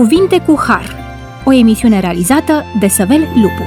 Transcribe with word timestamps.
Cuvinte 0.00 0.40
cu 0.40 0.60
Har, 0.66 0.96
o 1.44 1.52
emisiune 1.52 2.00
realizată 2.00 2.64
de 2.78 2.88
Săvel 2.88 3.20
Lupu. 3.20 3.64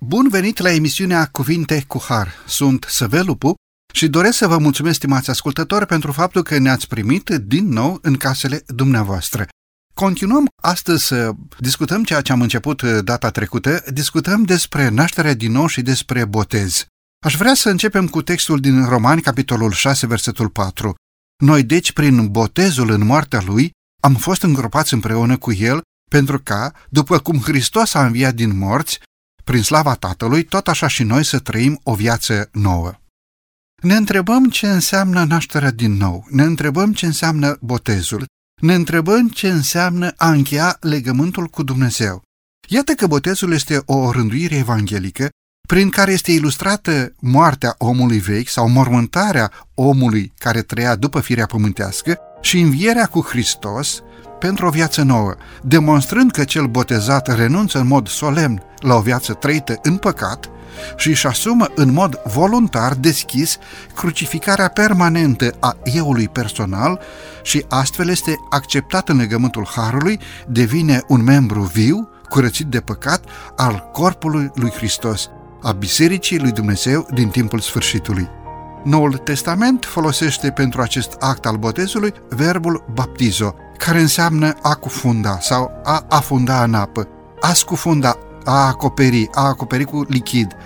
Bun 0.00 0.28
venit 0.28 0.58
la 0.58 0.72
emisiunea 0.72 1.28
Cuvinte 1.32 1.84
cu 1.86 2.02
Har. 2.08 2.28
Sunt 2.46 2.86
Săvel 2.88 3.26
Lupu 3.26 3.54
și 3.94 4.08
doresc 4.08 4.36
să 4.36 4.46
vă 4.46 4.58
mulțumesc, 4.58 4.96
stimați 4.96 5.30
ascultători, 5.30 5.86
pentru 5.86 6.12
faptul 6.12 6.42
că 6.42 6.58
ne-ați 6.58 6.88
primit 6.88 7.28
din 7.28 7.68
nou 7.68 7.98
în 8.02 8.16
casele 8.16 8.62
dumneavoastră. 8.66 9.46
Continuăm 9.94 10.46
astăzi 10.62 11.06
să 11.06 11.30
discutăm 11.58 12.04
ceea 12.04 12.20
ce 12.20 12.32
am 12.32 12.40
început 12.40 12.82
data 12.82 13.30
trecută, 13.30 13.84
discutăm 13.92 14.42
despre 14.42 14.88
nașterea 14.88 15.34
din 15.34 15.52
nou 15.52 15.66
și 15.66 15.82
despre 15.82 16.24
botez. 16.24 16.84
Aș 17.24 17.36
vrea 17.36 17.54
să 17.54 17.68
începem 17.68 18.06
cu 18.08 18.22
textul 18.22 18.60
din 18.60 18.84
Romani, 18.84 19.20
capitolul 19.20 19.70
6, 19.70 20.06
versetul 20.06 20.48
4. 20.48 20.94
Noi, 21.42 21.62
deci, 21.62 21.92
prin 21.92 22.30
botezul 22.30 22.90
în 22.90 23.04
moartea 23.04 23.42
lui, 23.46 23.70
am 24.02 24.14
fost 24.14 24.42
îngropați 24.42 24.94
împreună 24.94 25.36
cu 25.36 25.52
el, 25.52 25.80
pentru 26.10 26.40
ca, 26.40 26.72
după 26.88 27.18
cum 27.18 27.38
Hristos 27.38 27.94
a 27.94 28.04
înviat 28.06 28.34
din 28.34 28.58
morți, 28.58 29.00
prin 29.44 29.62
slava 29.62 29.94
Tatălui, 29.94 30.44
tot 30.44 30.68
așa 30.68 30.86
și 30.86 31.02
noi 31.02 31.24
să 31.24 31.38
trăim 31.38 31.80
o 31.82 31.94
viață 31.94 32.48
nouă. 32.52 32.94
Ne 33.82 33.94
întrebăm 33.94 34.50
ce 34.50 34.66
înseamnă 34.70 35.24
nașterea 35.24 35.70
din 35.70 35.92
nou, 35.92 36.26
ne 36.30 36.42
întrebăm 36.42 36.92
ce 36.92 37.06
înseamnă 37.06 37.56
botezul, 37.60 38.24
ne 38.60 38.74
întrebăm 38.74 39.28
ce 39.28 39.48
înseamnă 39.48 40.12
a 40.16 40.30
încheia 40.30 40.76
legământul 40.80 41.46
cu 41.46 41.62
Dumnezeu. 41.62 42.22
Iată 42.68 42.92
că 42.92 43.06
botezul 43.06 43.52
este 43.52 43.82
o 43.84 44.10
rânduire 44.10 44.56
evanghelică 44.56 45.28
prin 45.66 45.88
care 45.88 46.12
este 46.12 46.32
ilustrată 46.32 47.12
moartea 47.20 47.74
omului 47.78 48.18
vechi 48.18 48.48
sau 48.48 48.68
mormântarea 48.68 49.50
omului 49.74 50.32
care 50.38 50.62
trăia 50.62 50.94
după 50.94 51.20
firea 51.20 51.46
pământească 51.46 52.18
și 52.40 52.60
învierea 52.60 53.06
cu 53.06 53.20
Hristos 53.20 54.02
pentru 54.38 54.66
o 54.66 54.70
viață 54.70 55.02
nouă, 55.02 55.34
demonstrând 55.62 56.30
că 56.30 56.44
cel 56.44 56.66
botezat 56.66 57.36
renunță 57.36 57.78
în 57.78 57.86
mod 57.86 58.08
solemn 58.08 58.62
la 58.78 58.94
o 58.94 59.00
viață 59.00 59.32
trăită 59.32 59.78
în 59.82 59.96
păcat 59.96 60.50
și 60.96 61.08
își 61.08 61.26
asumă 61.26 61.66
în 61.74 61.92
mod 61.92 62.20
voluntar 62.24 62.94
deschis 62.94 63.58
crucificarea 63.94 64.68
permanentă 64.68 65.54
a 65.60 65.76
euului 65.82 66.28
personal 66.28 67.00
și 67.42 67.64
astfel 67.68 68.08
este 68.08 68.36
acceptat 68.50 69.08
în 69.08 69.16
legământul 69.16 69.68
Harului, 69.76 70.20
devine 70.46 71.02
un 71.08 71.22
membru 71.22 71.60
viu, 71.60 72.08
curățit 72.28 72.66
de 72.66 72.80
păcat, 72.80 73.24
al 73.56 73.88
corpului 73.92 74.50
lui 74.54 74.70
Hristos, 74.70 75.30
a 75.62 75.72
Bisericii 75.72 76.38
lui 76.38 76.52
Dumnezeu 76.52 77.06
din 77.14 77.28
timpul 77.28 77.60
sfârșitului. 77.60 78.28
Noul 78.84 79.16
Testament 79.16 79.84
folosește 79.84 80.50
pentru 80.50 80.80
acest 80.80 81.16
act 81.20 81.46
al 81.46 81.56
botezului 81.56 82.12
verbul 82.28 82.84
baptizo, 82.94 83.54
care 83.76 84.00
înseamnă 84.00 84.54
a 84.62 84.74
cufunda 84.74 85.38
sau 85.40 85.70
a 85.84 86.04
afunda 86.08 86.62
în 86.62 86.74
apă, 86.74 87.08
a 87.40 87.52
scufunda, 87.52 88.18
a 88.44 88.66
acoperi, 88.66 89.28
a 89.32 89.46
acoperi 89.46 89.84
cu 89.84 90.04
lichid, 90.08 90.56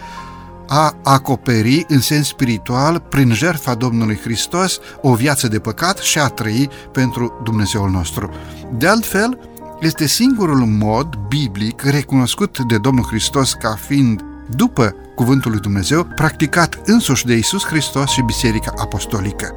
a 0.69 0.97
acoperi 1.03 1.85
în 1.89 2.01
sens 2.01 2.27
spiritual 2.27 3.01
prin 3.01 3.33
jertfa 3.33 3.75
Domnului 3.75 4.17
Hristos 4.17 4.79
o 5.01 5.15
viață 5.15 5.49
de 5.49 5.59
păcat 5.59 5.99
și 5.99 6.19
a 6.19 6.27
trăi 6.27 6.71
pentru 6.93 7.41
Dumnezeul 7.45 7.91
nostru. 7.91 8.31
De 8.79 8.87
altfel, 8.87 9.39
este 9.81 10.07
singurul 10.07 10.65
mod 10.67 11.15
biblic 11.29 11.83
recunoscut 11.83 12.59
de 12.59 12.79
Domnul 12.79 13.05
Hristos 13.05 13.53
ca 13.53 13.77
fiind 13.87 14.25
după 14.47 14.95
cuvântul 15.15 15.51
lui 15.51 15.61
Dumnezeu, 15.61 16.05
practicat 16.05 16.79
însuși 16.85 17.27
de 17.27 17.35
Isus 17.35 17.65
Hristos 17.65 18.11
și 18.11 18.23
Biserica 18.23 18.73
Apostolică. 18.77 19.55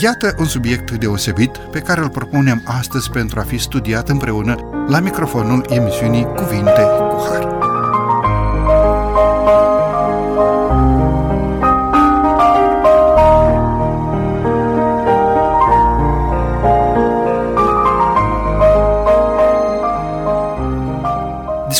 Iată 0.00 0.34
un 0.38 0.44
subiect 0.44 0.90
deosebit 0.90 1.56
pe 1.56 1.78
care 1.78 2.00
îl 2.00 2.08
propunem 2.08 2.62
astăzi 2.64 3.10
pentru 3.10 3.40
a 3.40 3.42
fi 3.42 3.58
studiat 3.58 4.08
împreună 4.08 4.56
la 4.88 5.00
microfonul 5.00 5.66
emisiunii 5.68 6.24
Cuvinte 6.24 6.82
cu 7.10 7.26
Har. 7.28 7.55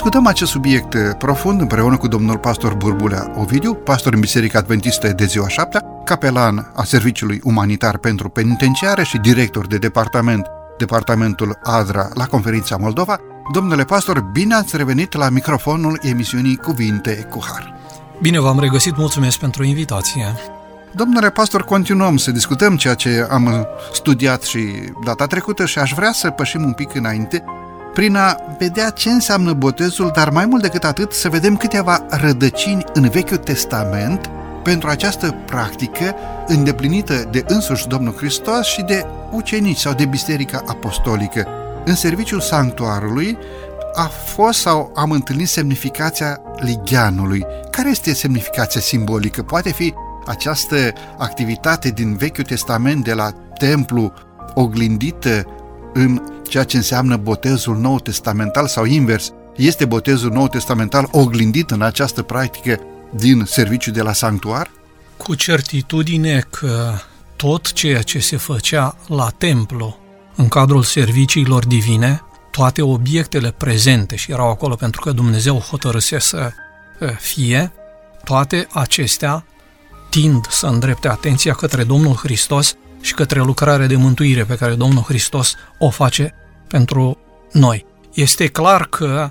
Discutăm 0.06 0.30
acest 0.30 0.50
subiect 0.50 0.96
profund 1.18 1.60
împreună 1.60 1.96
cu 1.96 2.08
domnul 2.08 2.38
pastor 2.38 2.74
Burbulea 2.74 3.32
Ovidiu, 3.36 3.74
pastor 3.74 4.12
în 4.12 4.20
Biserica 4.20 4.58
Adventistă 4.58 5.08
de 5.08 5.24
ziua 5.24 5.48
7, 5.48 5.78
capelan 6.04 6.72
a 6.74 6.84
Serviciului 6.84 7.40
Umanitar 7.44 7.98
pentru 7.98 8.28
Penitenciare 8.28 9.04
și 9.04 9.18
director 9.18 9.66
de 9.66 9.78
departament, 9.78 10.46
Departamentul 10.78 11.58
ADRA 11.62 12.08
la 12.14 12.26
Conferința 12.26 12.76
Moldova. 12.76 13.18
Domnule 13.52 13.84
pastor, 13.84 14.20
bine 14.20 14.54
ați 14.54 14.76
revenit 14.76 15.12
la 15.12 15.28
microfonul 15.28 15.98
emisiunii 16.02 16.56
Cuvinte 16.56 17.26
cu 17.30 17.44
Har. 17.44 17.74
Bine 18.20 18.40
v-am 18.40 18.60
regăsit, 18.60 18.96
mulțumesc 18.96 19.38
pentru 19.38 19.64
invitație. 19.64 20.34
Domnule 20.92 21.30
pastor, 21.30 21.62
continuăm 21.64 22.16
să 22.16 22.30
discutăm 22.30 22.76
ceea 22.76 22.94
ce 22.94 23.26
am 23.30 23.66
studiat 23.92 24.42
și 24.42 24.68
data 25.04 25.26
trecută 25.26 25.66
și 25.66 25.78
aș 25.78 25.92
vrea 25.92 26.12
să 26.12 26.30
pășim 26.30 26.64
un 26.64 26.72
pic 26.72 26.94
înainte 26.94 27.44
prin 27.96 28.16
a 28.16 28.36
vedea 28.58 28.90
ce 28.90 29.10
înseamnă 29.10 29.52
botezul, 29.52 30.10
dar 30.14 30.30
mai 30.30 30.46
mult 30.46 30.62
decât 30.62 30.84
atât 30.84 31.12
să 31.12 31.28
vedem 31.28 31.56
câteva 31.56 32.06
rădăcini 32.08 32.84
în 32.92 33.08
Vechiul 33.08 33.36
Testament 33.36 34.30
pentru 34.62 34.88
această 34.88 35.34
practică 35.46 36.14
îndeplinită 36.46 37.28
de 37.30 37.44
însuși 37.46 37.86
Domnul 37.86 38.14
Hristos 38.14 38.66
și 38.66 38.82
de 38.82 39.06
ucenici 39.32 39.78
sau 39.78 39.92
de 39.92 40.04
Biserica 40.04 40.62
Apostolică. 40.66 41.46
În 41.84 41.94
serviciul 41.94 42.40
sanctuarului 42.40 43.38
a 43.94 44.10
fost 44.34 44.60
sau 44.60 44.92
am 44.94 45.10
întâlnit 45.10 45.48
semnificația 45.48 46.40
ligheanului. 46.56 47.44
Care 47.70 47.90
este 47.90 48.14
semnificația 48.14 48.80
simbolică? 48.80 49.42
Poate 49.42 49.72
fi 49.72 49.94
această 50.26 50.76
activitate 51.18 51.88
din 51.88 52.16
Vechiul 52.16 52.44
Testament 52.44 53.04
de 53.04 53.12
la 53.12 53.30
templu 53.58 54.12
oglindită 54.54 55.44
în 55.92 56.22
ceea 56.48 56.64
ce 56.64 56.76
înseamnă 56.76 57.16
botezul 57.16 57.76
nou 57.76 57.98
testamental 57.98 58.66
sau 58.66 58.84
invers, 58.84 59.32
este 59.56 59.84
botezul 59.84 60.30
nou 60.30 60.48
testamental 60.48 61.08
oglindit 61.10 61.70
în 61.70 61.82
această 61.82 62.22
practică 62.22 62.80
din 63.10 63.44
serviciul 63.46 63.92
de 63.92 64.02
la 64.02 64.12
sanctuar? 64.12 64.70
Cu 65.16 65.34
certitudine 65.34 66.46
că 66.50 66.92
tot 67.36 67.72
ceea 67.72 68.02
ce 68.02 68.18
se 68.18 68.36
făcea 68.36 68.96
la 69.06 69.28
templu 69.38 69.98
în 70.36 70.48
cadrul 70.48 70.82
serviciilor 70.82 71.66
divine, 71.66 72.22
toate 72.50 72.82
obiectele 72.82 73.50
prezente 73.50 74.16
și 74.16 74.32
erau 74.32 74.50
acolo 74.50 74.74
pentru 74.74 75.00
că 75.00 75.10
Dumnezeu 75.10 75.58
hotărâse 75.58 76.18
să 76.18 76.50
fie, 77.18 77.72
toate 78.24 78.66
acestea 78.72 79.44
tind 80.10 80.46
să 80.48 80.66
îndrepte 80.66 81.08
atenția 81.08 81.52
către 81.52 81.84
Domnul 81.84 82.14
Hristos 82.14 82.76
și 83.06 83.14
către 83.14 83.40
lucrarea 83.40 83.86
de 83.86 83.96
mântuire 83.96 84.44
pe 84.44 84.54
care 84.54 84.74
Domnul 84.74 85.02
Hristos 85.02 85.54
o 85.78 85.90
face 85.90 86.34
pentru 86.68 87.18
noi. 87.52 87.86
Este 88.14 88.46
clar 88.46 88.86
că 88.86 89.30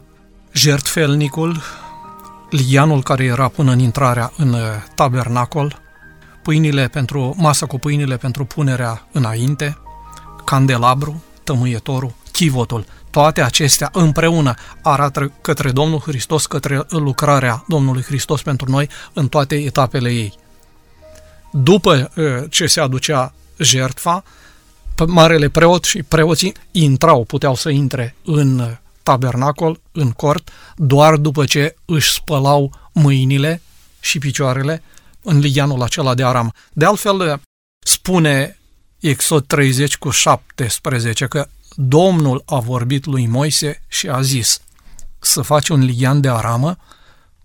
jertfelnicul, 0.51 1.61
lianul 2.49 3.03
care 3.03 3.23
era 3.23 3.47
până 3.47 3.71
în 3.71 3.79
intrarea 3.79 4.31
în 4.37 4.53
uh, 4.53 4.59
tabernacol, 4.95 5.81
pâinile 6.43 6.87
pentru, 6.87 7.35
masă 7.37 7.65
cu 7.65 7.79
pâinile 7.79 8.17
pentru 8.17 8.45
punerea 8.45 9.07
înainte, 9.11 9.77
candelabru, 10.45 11.23
tămâietorul, 11.43 12.13
chivotul, 12.31 12.85
toate 13.09 13.41
acestea 13.41 13.89
împreună 13.93 14.53
arată 14.81 15.31
către 15.41 15.71
Domnul 15.71 15.99
Hristos, 15.99 16.45
către 16.45 16.81
lucrarea 16.89 17.63
Domnului 17.67 18.01
Hristos 18.01 18.41
pentru 18.41 18.69
noi 18.69 18.89
în 19.13 19.27
toate 19.27 19.55
etapele 19.55 20.09
ei. 20.09 20.33
După 21.51 22.11
uh, 22.15 22.25
ce 22.49 22.67
se 22.67 22.79
aducea 22.79 23.33
jertfa, 23.57 24.23
marele 25.07 25.49
preot 25.49 25.83
și 25.83 26.03
preoții 26.03 26.53
intrau, 26.71 27.23
puteau 27.23 27.55
să 27.55 27.69
intre 27.69 28.15
în 28.25 28.77
tabernacol, 29.03 29.79
în 29.91 30.11
cort, 30.11 30.49
doar 30.75 31.15
după 31.15 31.45
ce 31.45 31.75
își 31.85 32.11
spălau 32.11 32.71
mâinile 32.91 33.61
și 33.99 34.19
picioarele 34.19 34.83
în 35.21 35.39
ligianul 35.39 35.81
acela 35.81 36.13
de 36.13 36.23
aram. 36.23 36.53
De 36.73 36.85
altfel, 36.85 37.41
spune 37.79 38.59
Exod 38.99 39.45
30 39.45 39.97
cu 39.97 40.09
17 40.09 41.25
că 41.25 41.47
Domnul 41.75 42.43
a 42.45 42.59
vorbit 42.59 43.05
lui 43.05 43.27
Moise 43.27 43.81
și 43.87 44.09
a 44.09 44.21
zis 44.21 44.59
să 45.19 45.41
faci 45.41 45.69
un 45.69 45.83
ligian 45.83 46.21
de 46.21 46.29
aramă 46.29 46.77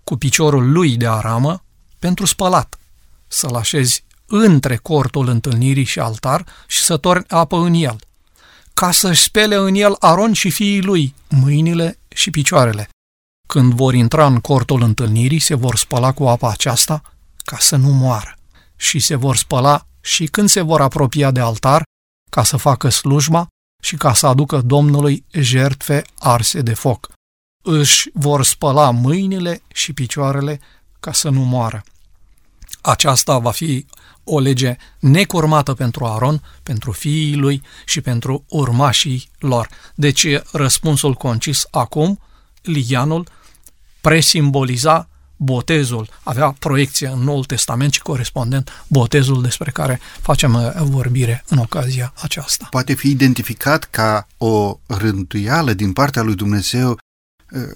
cu 0.05 0.17
piciorul 0.17 0.73
lui 0.73 0.97
de 0.97 1.07
aramă 1.07 1.63
pentru 1.99 2.25
spălat, 2.27 2.79
să-l 3.29 3.55
așezi 3.55 4.05
între 4.31 4.77
cortul 4.77 5.29
întâlnirii 5.29 5.85
și 5.85 5.99
altar 5.99 6.45
și 6.67 6.83
să 6.83 6.97
torni 6.97 7.25
apă 7.29 7.57
în 7.57 7.75
el, 7.75 7.97
ca 8.75 8.91
să-și 8.91 9.23
spele 9.23 9.55
în 9.55 9.75
el 9.75 9.97
Aron 9.99 10.33
și 10.33 10.51
fiii 10.51 10.83
lui 10.83 11.15
mâinile 11.29 11.99
și 12.09 12.31
picioarele. 12.31 12.89
Când 13.49 13.73
vor 13.73 13.95
intra 13.95 14.27
în 14.27 14.41
cortul 14.41 14.83
întâlnirii, 14.83 15.39
se 15.39 15.55
vor 15.55 15.77
spăla 15.77 16.13
cu 16.13 16.29
apa 16.29 16.51
aceasta 16.51 17.03
ca 17.45 17.57
să 17.59 17.77
nu 17.77 17.89
moară 17.89 18.35
și 18.77 18.99
se 18.99 19.15
vor 19.15 19.37
spăla 19.37 19.87
și 20.01 20.27
când 20.27 20.49
se 20.49 20.61
vor 20.61 20.81
apropia 20.81 21.31
de 21.31 21.41
altar 21.41 21.83
ca 22.31 22.45
să 22.45 22.57
facă 22.57 22.89
slujba 22.89 23.47
și 23.83 23.97
ca 23.97 24.15
să 24.15 24.27
aducă 24.27 24.61
Domnului 24.61 25.25
jertfe 25.31 26.03
arse 26.19 26.61
de 26.61 26.75
foc. 26.75 27.11
Își 27.65 28.11
vor 28.15 28.45
spăla 28.45 28.91
mâinile 28.91 29.63
și 29.73 29.93
picioarele 29.93 30.61
ca 31.01 31.13
să 31.13 31.29
nu 31.29 31.41
moară. 31.41 31.83
Aceasta 32.81 33.39
va 33.39 33.51
fi 33.51 33.87
o 34.25 34.39
lege 34.39 34.77
necurmată 34.99 35.75
pentru 35.75 36.05
Aron, 36.05 36.43
pentru 36.63 36.93
fiii 36.93 37.37
lui 37.37 37.63
și 37.85 38.01
pentru 38.01 38.45
urmașii 38.49 39.31
lor. 39.39 39.69
Deci 39.95 40.27
răspunsul 40.53 41.15
concis 41.15 41.67
acum, 41.71 42.21
Ligianul 42.63 43.29
presimboliza 44.01 45.09
botezul, 45.37 46.09
avea 46.23 46.55
proiecție 46.59 47.09
în 47.09 47.19
Noul 47.19 47.45
Testament 47.45 47.93
și 47.93 48.03
corespondent 48.03 48.85
botezul 48.87 49.43
despre 49.43 49.71
care 49.71 50.01
facem 50.21 50.55
uh, 50.55 50.71
vorbire 50.77 51.45
în 51.49 51.59
ocazia 51.59 52.13
aceasta. 52.17 52.67
Poate 52.71 52.95
fi 52.95 53.09
identificat 53.09 53.85
ca 53.85 54.27
o 54.39 54.79
rânduială 54.87 55.73
din 55.73 55.93
partea 55.93 56.23
lui 56.23 56.35
Dumnezeu 56.35 56.91
uh, 56.91 56.99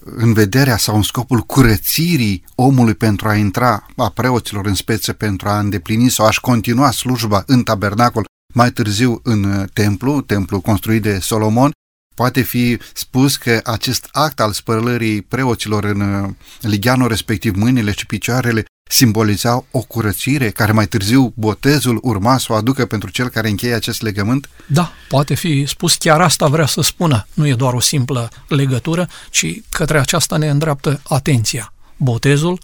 în 0.04 0.32
vederea 0.32 0.76
sau 0.76 0.96
în 0.96 1.02
scopul 1.02 1.40
curățirii 1.40 2.44
omului 2.54 2.94
pentru 2.94 3.28
a 3.28 3.34
intra, 3.34 3.86
a 3.96 4.08
preoților 4.08 4.66
în 4.66 4.74
spețe 4.74 5.12
pentru 5.12 5.48
a 5.48 5.58
îndeplini 5.58 6.10
sau 6.10 6.26
a-și 6.26 6.40
continua 6.40 6.90
slujba 6.90 7.42
în 7.46 7.62
tabernacol 7.62 8.24
mai 8.54 8.70
târziu 8.70 9.20
în 9.22 9.44
uh, 9.44 9.64
templu, 9.72 10.20
templu 10.20 10.60
construit 10.60 11.02
de 11.02 11.18
Solomon, 11.18 11.70
Poate 12.14 12.42
fi 12.42 12.78
spus 12.92 13.36
că 13.36 13.60
acest 13.64 14.08
act 14.12 14.40
al 14.40 14.52
spălării 14.52 15.22
preoților 15.22 15.84
în 15.84 16.00
uh, 16.00 16.30
ligheanul 16.60 17.08
respectiv 17.08 17.56
mâinile 17.56 17.92
și 17.92 18.06
picioarele 18.06 18.64
simbolizau 18.94 19.66
o 19.70 19.80
curățire 19.80 20.50
care 20.50 20.72
mai 20.72 20.86
târziu 20.86 21.32
botezul 21.36 21.98
urma 22.02 22.38
să 22.38 22.46
o 22.48 22.54
aducă 22.54 22.86
pentru 22.86 23.10
cel 23.10 23.28
care 23.28 23.48
încheie 23.48 23.74
acest 23.74 24.02
legământ? 24.02 24.48
Da, 24.66 24.92
poate 25.08 25.34
fi 25.34 25.66
spus 25.66 25.94
chiar 25.94 26.20
asta 26.20 26.46
vrea 26.46 26.66
să 26.66 26.80
spună. 26.80 27.26
Nu 27.34 27.46
e 27.46 27.54
doar 27.54 27.74
o 27.74 27.80
simplă 27.80 28.28
legătură, 28.48 29.08
ci 29.30 29.60
către 29.68 29.98
aceasta 29.98 30.36
ne 30.36 30.48
îndreaptă 30.48 31.00
atenția. 31.08 31.72
Botezul 31.96 32.58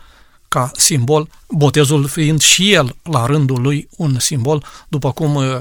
ca 0.48 0.70
simbol, 0.76 1.28
botezul 1.48 2.06
fiind 2.06 2.40
și 2.40 2.72
el 2.72 2.96
la 3.02 3.26
rândul 3.26 3.60
lui 3.60 3.88
un 3.96 4.18
simbol, 4.18 4.64
după 4.88 5.12
cum 5.12 5.34
uh, 5.34 5.56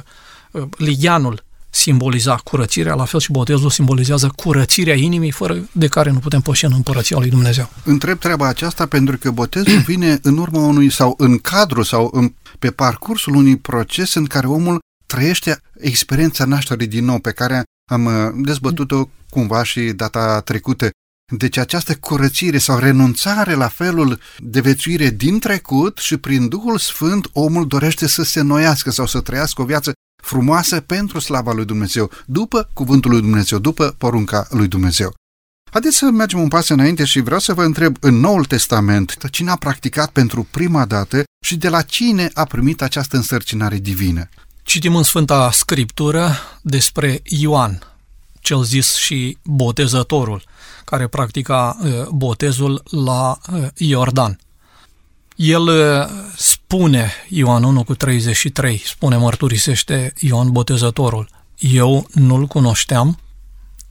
uh 0.51 0.63
ligianul 0.77 1.43
simboliza 1.69 2.35
curățirea, 2.35 2.93
la 2.93 3.05
fel 3.05 3.19
și 3.19 3.31
botezul 3.31 3.69
simbolizează 3.69 4.31
curățirea 4.35 4.95
inimii, 4.95 5.31
fără 5.31 5.69
de 5.71 5.87
care 5.87 6.11
nu 6.11 6.19
putem 6.19 6.41
păși 6.41 6.65
în 6.65 6.71
împărăția 6.73 7.17
lui 7.17 7.29
Dumnezeu. 7.29 7.69
Întreb 7.83 8.19
treaba 8.19 8.47
aceasta 8.47 8.85
pentru 8.85 9.17
că 9.17 9.31
botezul 9.31 9.79
vine 9.79 10.19
în 10.21 10.37
urma 10.37 10.59
unui 10.59 10.91
sau 10.91 11.13
în 11.17 11.37
cadrul 11.37 11.83
sau 11.83 12.09
în, 12.13 12.33
pe 12.59 12.71
parcursul 12.71 13.35
unui 13.35 13.57
proces 13.57 14.13
în 14.13 14.25
care 14.25 14.47
omul 14.47 14.79
trăiește 15.05 15.61
experiența 15.79 16.45
nașterii 16.45 16.87
din 16.87 17.05
nou, 17.05 17.19
pe 17.19 17.31
care 17.31 17.63
am 17.91 18.05
uh, 18.05 18.13
dezbătut-o 18.35 19.09
cumva 19.29 19.63
și 19.63 19.81
data 19.81 20.41
trecută. 20.41 20.89
Deci 21.37 21.57
această 21.57 21.95
curățire 21.95 22.57
sau 22.57 22.77
renunțare 22.77 23.53
la 23.53 23.67
felul 23.67 24.19
de 24.37 24.59
vețuire 24.59 25.09
din 25.09 25.39
trecut 25.39 25.97
și 25.97 26.17
prin 26.17 26.47
Duhul 26.47 26.77
Sfânt 26.77 27.29
omul 27.33 27.67
dorește 27.67 28.07
să 28.07 28.23
se 28.23 28.41
noiască 28.41 28.91
sau 28.91 29.05
să 29.05 29.21
trăiască 29.21 29.61
o 29.61 29.65
viață 29.65 29.91
frumoasă 30.21 30.79
pentru 30.79 31.19
slava 31.19 31.53
lui 31.53 31.65
Dumnezeu, 31.65 32.11
după 32.25 32.69
cuvântul 32.73 33.11
lui 33.11 33.21
Dumnezeu, 33.21 33.59
după 33.59 33.95
porunca 33.97 34.47
lui 34.49 34.67
Dumnezeu. 34.67 35.13
Haideți 35.71 35.97
să 35.97 36.05
mergem 36.05 36.39
un 36.39 36.47
pas 36.47 36.69
înainte 36.69 37.05
și 37.05 37.19
vreau 37.19 37.39
să 37.39 37.53
vă 37.53 37.63
întreb 37.63 37.95
în 37.99 38.15
Noul 38.15 38.45
Testament 38.45 39.17
cine 39.31 39.49
a 39.49 39.55
practicat 39.55 40.09
pentru 40.09 40.47
prima 40.51 40.85
dată 40.85 41.23
și 41.45 41.57
de 41.57 41.69
la 41.69 41.81
cine 41.81 42.29
a 42.33 42.43
primit 42.43 42.81
această 42.81 43.15
însărcinare 43.15 43.77
divină. 43.77 44.29
Citim 44.63 44.95
în 44.95 45.03
Sfânta 45.03 45.51
Scriptură 45.51 46.31
despre 46.61 47.21
Ioan, 47.23 47.79
cel 48.39 48.63
zis 48.63 48.95
și 48.95 49.37
botezătorul, 49.43 50.43
care 50.85 51.07
practica 51.07 51.77
uh, 51.81 52.07
botezul 52.07 52.83
la 52.89 53.37
uh, 53.53 53.67
Iordan. 53.75 54.39
El 55.39 55.61
uh, 55.67 56.09
spune, 56.35 57.11
Ioan 57.29 57.63
1 57.63 57.83
cu 57.83 57.95
33, 57.95 58.81
spune, 58.85 59.17
mărturisește 59.17 60.13
Ioan 60.19 60.51
Botezătorul, 60.51 61.29
eu 61.57 62.07
nu-l 62.13 62.45
cunoșteam, 62.45 63.19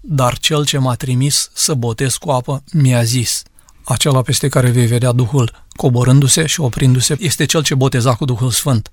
dar 0.00 0.38
cel 0.38 0.64
ce 0.64 0.78
m-a 0.78 0.94
trimis 0.94 1.50
să 1.54 1.74
botez 1.74 2.16
cu 2.16 2.30
apă 2.30 2.62
mi-a 2.72 3.02
zis, 3.02 3.42
acela 3.84 4.22
peste 4.22 4.48
care 4.48 4.70
vei 4.70 4.86
vedea 4.86 5.12
Duhul 5.12 5.64
coborându-se 5.76 6.46
și 6.46 6.60
oprindu-se, 6.60 7.16
este 7.18 7.44
cel 7.44 7.62
ce 7.62 7.74
boteza 7.74 8.14
cu 8.14 8.24
Duhul 8.24 8.50
Sfânt. 8.50 8.92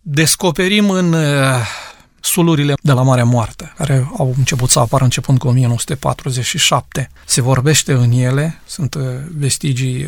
Descoperim 0.00 0.90
în 0.90 1.12
uh, 1.12 1.66
sulurile 2.20 2.74
de 2.82 2.92
la 2.92 3.02
Marea 3.02 3.24
Moartă, 3.24 3.72
care 3.76 4.10
au 4.18 4.34
început 4.36 4.70
să 4.70 4.78
apară 4.78 5.04
începând 5.04 5.38
cu 5.38 5.48
1947. 5.48 7.10
Se 7.26 7.40
vorbește 7.40 7.92
în 7.92 8.10
ele, 8.10 8.60
sunt 8.66 8.94
uh, 8.94 9.02
vestigii 9.36 10.06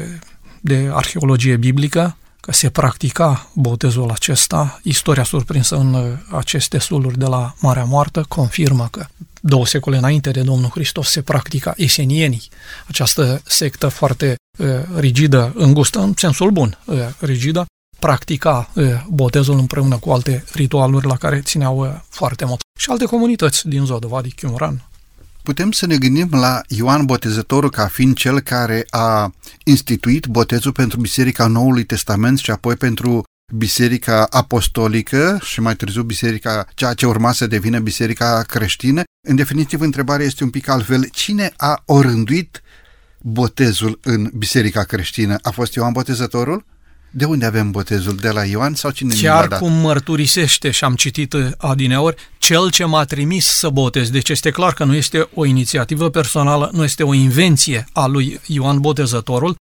de 0.61 0.91
arheologie 0.93 1.57
biblică, 1.57 2.17
că 2.41 2.53
se 2.53 2.71
practica 2.71 3.51
botezul 3.53 4.11
acesta. 4.11 4.81
Istoria 4.83 5.23
surprinsă 5.23 5.77
în 5.77 5.95
uh, 5.95 6.13
aceste 6.31 6.79
suluri 6.79 7.19
de 7.19 7.27
la 7.27 7.55
Marea 7.61 7.85
Moartă 7.85 8.25
confirmă 8.29 8.89
că 8.91 9.07
două 9.41 9.67
secole 9.67 9.97
înainte 9.97 10.31
de 10.31 10.43
Domnul 10.43 10.71
Hristos 10.71 11.09
se 11.09 11.23
practica 11.23 11.73
esenienii, 11.77 12.49
această 12.87 13.43
sectă 13.47 13.89
foarte 13.89 14.35
uh, 14.59 14.67
rigidă, 14.97 15.53
îngustă, 15.55 15.99
în 15.99 16.13
sensul 16.17 16.51
bun, 16.51 16.79
uh, 16.85 16.97
rigidă, 17.19 17.67
practica 17.99 18.71
uh, 18.75 18.85
botezul 19.09 19.59
împreună 19.59 19.97
cu 19.97 20.11
alte 20.11 20.45
ritualuri 20.53 21.07
la 21.07 21.17
care 21.17 21.41
țineau 21.41 21.79
uh, 21.79 21.89
foarte 22.09 22.45
mult. 22.45 22.61
Și 22.79 22.91
alte 22.91 23.05
comunități 23.05 23.69
din 23.69 23.85
Zodovadi, 23.85 24.33
Chiumuran, 24.33 24.89
putem 25.47 25.71
să 25.71 25.87
ne 25.87 25.97
gândim 25.97 26.29
la 26.31 26.61
Ioan 26.69 27.05
Botezătorul 27.05 27.71
ca 27.71 27.87
fiind 27.87 28.17
cel 28.17 28.41
care 28.41 28.87
a 28.91 29.33
instituit 29.65 30.27
botezul 30.27 30.73
pentru 30.73 31.01
Biserica 31.01 31.47
Noului 31.47 31.85
Testament 31.85 32.39
și 32.39 32.51
apoi 32.51 32.77
pentru 32.77 33.23
Biserica 33.57 34.27
Apostolică 34.31 35.39
și 35.43 35.61
mai 35.61 35.77
târziu 35.77 36.03
Biserica, 36.03 36.67
ceea 36.75 36.95
ce 36.95 37.07
urma 37.07 37.33
să 37.33 37.47
devină 37.47 37.79
Biserica 37.79 38.43
creștină. 38.43 39.03
În 39.29 39.37
definitiv, 39.37 39.81
întrebarea 39.81 40.27
este 40.27 40.45
un 40.45 40.51
pic 40.51 40.69
altfel. 40.69 41.09
Cine 41.13 41.53
a 41.57 41.83
orânduit 41.85 42.63
botezul 43.21 43.99
în 44.03 44.31
Biserica 44.35 44.83
creștină? 44.83 45.39
A 45.43 45.51
fost 45.51 45.75
Ioan 45.75 45.93
Botezătorul? 45.93 46.65
De 47.17 47.25
unde 47.25 47.47
avem 47.47 47.71
botezul? 47.71 48.17
De 48.17 48.31
la 48.31 48.45
Ioan 48.45 48.75
sau 48.75 48.91
cine 48.91 49.15
Chiar 49.15 49.49
cum 49.49 49.73
mărturisește, 49.73 50.71
și 50.71 50.85
am 50.85 50.95
citit 50.95 51.33
uh, 51.33 51.47
adineori, 51.57 52.17
cel 52.39 52.71
ce 52.71 52.85
m-a 52.85 53.05
trimis 53.05 53.47
să 53.47 53.69
botez. 53.69 54.11
Deci 54.11 54.29
este 54.29 54.51
clar 54.51 54.73
că 54.73 54.85
nu 54.85 54.95
este 54.95 55.29
o 55.35 55.45
inițiativă 55.45 56.11
personală, 56.11 56.71
nu 56.73 56.85
este 56.85 57.03
o 57.03 57.15
invenție 57.15 57.87
a 57.93 58.07
lui 58.07 58.41
Ioan 58.47 58.81
Botezătorul. 58.81 59.57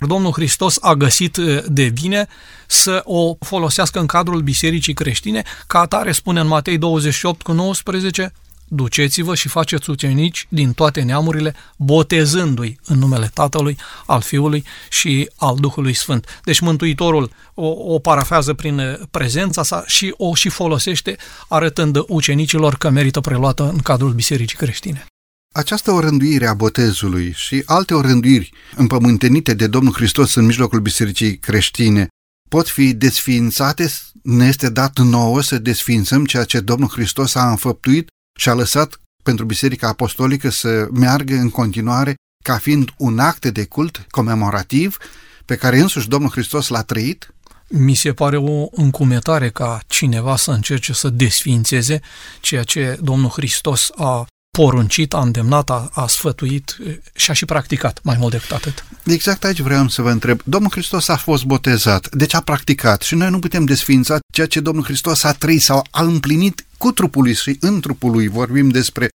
Domnul 0.00 0.32
Hristos 0.32 0.78
a 0.80 0.94
găsit 0.94 1.36
uh, 1.36 1.62
de 1.66 1.88
bine 1.88 2.26
să 2.66 3.00
o 3.04 3.34
folosească 3.40 3.98
în 3.98 4.06
cadrul 4.06 4.40
bisericii 4.40 4.94
creștine, 4.94 5.42
ca 5.66 5.78
atare 5.78 6.12
spune 6.12 6.40
în 6.40 6.46
Matei 6.46 6.78
28 6.78 7.42
cu 7.42 7.52
19, 7.52 8.32
duceți-vă 8.68 9.34
și 9.34 9.48
faceți 9.48 9.90
ucenici 9.90 10.46
din 10.48 10.72
toate 10.72 11.02
neamurile, 11.02 11.54
botezându-i 11.76 12.78
în 12.84 12.98
numele 12.98 13.30
Tatălui, 13.34 13.76
al 14.06 14.20
Fiului 14.20 14.64
și 14.90 15.30
al 15.36 15.56
Duhului 15.56 15.94
Sfânt. 15.94 16.40
Deci 16.44 16.60
Mântuitorul 16.60 17.30
o, 17.54 17.66
o 17.66 17.98
parafează 17.98 18.54
prin 18.54 18.78
uh, 18.78 18.98
prezența 19.10 19.62
sa 19.62 19.84
și 19.86 20.14
o 20.16 20.34
și 20.34 20.48
folosește 20.48 21.16
arătând 21.48 21.98
ucenicilor 22.06 22.74
că 22.74 22.90
merită 22.90 23.20
preluată 23.20 23.68
în 23.68 23.78
cadrul 23.78 24.12
bisericii 24.12 24.56
creștine. 24.56 25.06
Această 25.54 25.90
orânduire 25.90 26.46
a 26.46 26.54
botezului 26.54 27.32
și 27.36 27.62
alte 27.66 27.94
orânduiri 27.94 28.52
împământenite 28.76 29.54
de 29.54 29.66
Domnul 29.66 29.92
Hristos 29.92 30.34
în 30.34 30.44
mijlocul 30.44 30.80
bisericii 30.80 31.38
creștine 31.38 32.08
pot 32.48 32.68
fi 32.68 32.94
desființate, 32.94 33.90
ne 34.22 34.46
este 34.46 34.70
dat 34.70 34.98
nouă 34.98 35.42
să 35.42 35.58
desființăm 35.58 36.24
ceea 36.24 36.44
ce 36.44 36.60
Domnul 36.60 36.88
Hristos 36.88 37.34
a 37.34 37.50
înfăptuit 37.50 38.08
și 38.38 38.48
a 38.48 38.54
lăsat 38.54 39.00
pentru 39.22 39.44
Biserica 39.44 39.88
Apostolică 39.88 40.48
să 40.48 40.88
meargă 40.92 41.34
în 41.34 41.50
continuare 41.50 42.14
ca 42.44 42.58
fiind 42.58 42.90
un 42.96 43.18
act 43.18 43.46
de 43.46 43.64
cult 43.64 44.06
comemorativ 44.10 44.96
pe 45.44 45.56
care 45.56 45.78
însuși 45.78 46.08
Domnul 46.08 46.30
Hristos 46.30 46.68
l-a 46.68 46.82
trăit? 46.82 47.34
Mi 47.68 47.94
se 47.94 48.12
pare 48.12 48.36
o 48.36 48.66
încumetare 48.70 49.50
ca 49.50 49.80
cineva 49.86 50.36
să 50.36 50.50
încerce 50.50 50.92
să 50.92 51.08
desfințeze 51.08 52.00
ceea 52.40 52.62
ce 52.62 52.98
Domnul 53.02 53.30
Hristos 53.30 53.90
a 53.96 54.26
poruncit, 54.58 55.14
a 55.14 55.20
îndemnat, 55.20 55.70
a, 55.70 55.90
a 55.94 56.06
sfătuit 56.06 56.76
și 57.14 57.30
a 57.30 57.34
și 57.34 57.44
practicat 57.44 58.00
mai 58.02 58.16
mult 58.18 58.32
decât 58.32 58.50
atât. 58.50 58.84
Exact 59.04 59.44
aici 59.44 59.60
vreau 59.60 59.88
să 59.88 60.02
vă 60.02 60.10
întreb. 60.10 60.40
Domnul 60.44 60.70
Hristos 60.70 61.08
a 61.08 61.16
fost 61.16 61.44
botezat, 61.44 62.14
deci 62.14 62.34
a 62.34 62.40
practicat 62.40 63.02
și 63.02 63.14
noi 63.14 63.30
nu 63.30 63.38
putem 63.38 63.64
desfința 63.64 64.18
ceea 64.32 64.46
ce 64.46 64.60
Domnul 64.60 64.84
Hristos 64.84 65.24
a 65.24 65.32
trăit 65.32 65.62
sau 65.62 65.86
a 65.90 66.02
împlinit 66.02 66.66
cu 66.78 66.92
trupul 66.92 67.22
lui 67.22 67.34
și 67.34 67.56
în 67.60 67.80
trupul 67.80 68.10
lui. 68.10 68.28
Vorbim 68.28 68.68
despre 68.68 69.08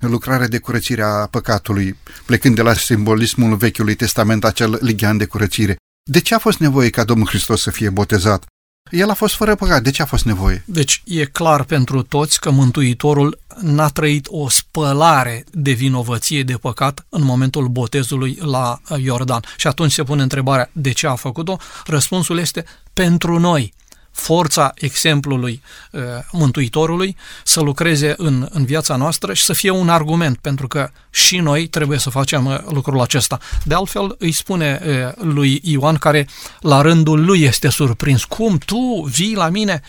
lucrarea 0.00 0.48
de 0.48 0.58
curățire 0.58 1.02
a 1.02 1.26
păcatului, 1.26 1.96
plecând 2.26 2.54
de 2.54 2.62
la 2.62 2.74
simbolismul 2.74 3.56
Vechiului 3.56 3.94
Testament, 3.94 4.44
acel 4.44 4.78
ligian 4.80 5.16
de 5.16 5.24
curățire. 5.24 5.76
De 6.10 6.20
ce 6.20 6.34
a 6.34 6.38
fost 6.38 6.58
nevoie 6.58 6.90
ca 6.90 7.04
Domnul 7.04 7.26
Hristos 7.26 7.60
să 7.62 7.70
fie 7.70 7.90
botezat? 7.90 8.44
El 8.90 9.10
a 9.10 9.14
fost 9.14 9.34
fără 9.34 9.54
păcat. 9.54 9.82
De 9.82 9.90
ce 9.90 10.02
a 10.02 10.04
fost 10.04 10.24
nevoie? 10.24 10.62
Deci 10.66 11.02
e 11.06 11.24
clar 11.24 11.64
pentru 11.64 12.02
toți 12.02 12.40
că 12.40 12.50
Mântuitorul 12.50 13.38
n-a 13.60 13.88
trăit 13.88 14.26
o 14.30 14.48
spălare 14.48 15.44
de 15.50 15.72
vinovăție 15.72 16.42
de 16.42 16.54
păcat 16.54 17.06
în 17.08 17.22
momentul 17.22 17.68
botezului 17.68 18.38
la 18.42 18.80
Iordan. 19.02 19.42
Și 19.56 19.66
atunci 19.66 19.92
se 19.92 20.02
pune 20.02 20.22
întrebarea 20.22 20.70
de 20.72 20.92
ce 20.92 21.06
a 21.06 21.14
făcut-o? 21.14 21.56
Răspunsul 21.86 22.38
este 22.38 22.64
pentru 22.92 23.38
noi 23.38 23.72
forța 24.20 24.72
exemplului 24.74 25.62
uh, 25.90 26.00
Mântuitorului 26.32 27.16
să 27.44 27.60
lucreze 27.60 28.14
în, 28.16 28.48
în 28.50 28.64
viața 28.64 28.96
noastră 28.96 29.34
și 29.34 29.42
să 29.42 29.52
fie 29.52 29.70
un 29.70 29.88
argument, 29.88 30.36
pentru 30.36 30.68
că 30.68 30.90
și 31.10 31.38
noi 31.38 31.66
trebuie 31.66 31.98
să 31.98 32.10
facem 32.10 32.46
uh, 32.46 32.58
lucrul 32.70 33.00
acesta. 33.00 33.38
De 33.64 33.74
altfel 33.74 34.14
îi 34.18 34.32
spune 34.32 34.80
uh, 34.84 35.24
lui 35.34 35.60
Ioan, 35.62 35.96
care 35.96 36.28
la 36.60 36.80
rândul 36.80 37.24
lui 37.24 37.42
este 37.42 37.68
surprins, 37.68 38.24
cum 38.24 38.58
tu 38.58 39.08
vii 39.10 39.34
la 39.34 39.48
mine? 39.48 39.82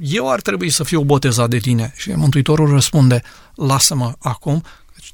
Eu 0.00 0.30
ar 0.30 0.40
trebui 0.40 0.70
să 0.70 0.84
fiu 0.84 1.02
botezat 1.02 1.48
de 1.48 1.58
tine. 1.58 1.92
Și 1.96 2.10
Mântuitorul 2.10 2.70
răspunde, 2.70 3.22
lasă-mă 3.54 4.12
acum, 4.18 4.62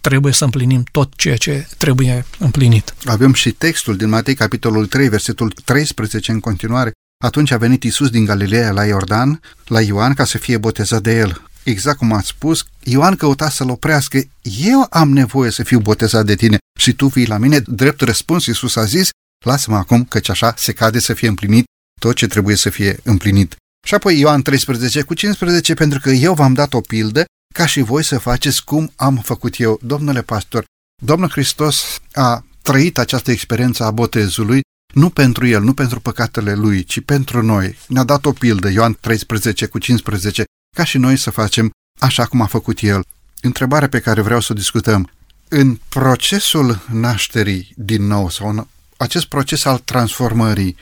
trebuie 0.00 0.32
să 0.32 0.44
împlinim 0.44 0.84
tot 0.90 1.12
ceea 1.16 1.36
ce 1.36 1.66
trebuie 1.78 2.24
împlinit. 2.38 2.94
Avem 3.04 3.32
și 3.32 3.50
textul 3.50 3.96
din 3.96 4.08
Matei, 4.08 4.34
capitolul 4.34 4.86
3, 4.86 5.08
versetul 5.08 5.52
13 5.64 6.30
în 6.30 6.40
continuare. 6.40 6.92
Atunci 7.22 7.50
a 7.50 7.56
venit 7.56 7.82
Isus 7.82 8.10
din 8.10 8.24
Galileea 8.24 8.72
la 8.72 8.84
Iordan, 8.84 9.40
la 9.66 9.80
Ioan, 9.80 10.14
ca 10.14 10.24
să 10.24 10.38
fie 10.38 10.58
botezat 10.58 11.02
de 11.02 11.16
el. 11.16 11.42
Exact 11.62 11.98
cum 11.98 12.12
ați 12.12 12.28
spus, 12.28 12.64
Ioan 12.82 13.16
căuta 13.16 13.50
să-l 13.50 13.70
oprească. 13.70 14.20
Eu 14.42 14.86
am 14.90 15.12
nevoie 15.12 15.50
să 15.50 15.62
fiu 15.62 15.80
botezat 15.80 16.24
de 16.26 16.34
tine 16.34 16.58
și 16.78 16.92
tu 16.92 17.06
vii 17.06 17.26
la 17.26 17.36
mine. 17.36 17.58
Drept 17.58 18.00
răspuns, 18.00 18.46
Isus 18.46 18.76
a 18.76 18.84
zis, 18.84 19.08
lasă-mă 19.44 19.76
acum, 19.76 20.04
căci 20.04 20.28
așa 20.28 20.54
se 20.56 20.72
cade 20.72 20.98
să 20.98 21.14
fie 21.14 21.28
împlinit 21.28 21.64
tot 22.00 22.14
ce 22.14 22.26
trebuie 22.26 22.56
să 22.56 22.70
fie 22.70 23.00
împlinit. 23.02 23.56
Și 23.86 23.94
apoi 23.94 24.18
Ioan 24.18 24.42
13 24.42 25.02
cu 25.02 25.14
15, 25.14 25.74
pentru 25.74 26.00
că 26.00 26.10
eu 26.10 26.34
v-am 26.34 26.54
dat 26.54 26.74
o 26.74 26.80
pildă 26.80 27.24
ca 27.54 27.66
și 27.66 27.80
voi 27.80 28.04
să 28.04 28.18
faceți 28.18 28.64
cum 28.64 28.92
am 28.96 29.16
făcut 29.16 29.60
eu. 29.60 29.78
Domnule 29.82 30.22
pastor, 30.22 30.64
Domnul 31.02 31.30
Hristos 31.30 32.00
a 32.12 32.44
trăit 32.62 32.98
această 32.98 33.30
experiență 33.30 33.84
a 33.84 33.90
botezului 33.90 34.60
nu 34.92 35.10
pentru 35.10 35.46
el, 35.46 35.62
nu 35.62 35.74
pentru 35.74 36.00
păcatele 36.00 36.54
lui, 36.54 36.84
ci 36.84 37.00
pentru 37.00 37.42
noi. 37.42 37.78
Ne-a 37.88 38.04
dat 38.04 38.24
o 38.24 38.32
pildă, 38.32 38.70
Ioan 38.70 38.96
13 39.00 39.66
cu 39.66 39.78
15, 39.78 40.44
ca 40.76 40.84
și 40.84 40.98
noi 40.98 41.16
să 41.16 41.30
facem 41.30 41.70
așa 42.00 42.26
cum 42.26 42.40
a 42.40 42.46
făcut 42.46 42.80
el. 42.80 43.02
Întrebarea 43.42 43.88
pe 43.88 44.00
care 44.00 44.20
vreau 44.20 44.40
să 44.40 44.48
o 44.52 44.54
discutăm. 44.54 45.10
În 45.48 45.78
procesul 45.88 46.82
nașterii 46.92 47.72
din 47.76 48.06
nou, 48.06 48.30
sau 48.30 48.48
în 48.48 48.66
acest 48.96 49.26
proces 49.26 49.64
al 49.64 49.78
transformării, 49.78 50.76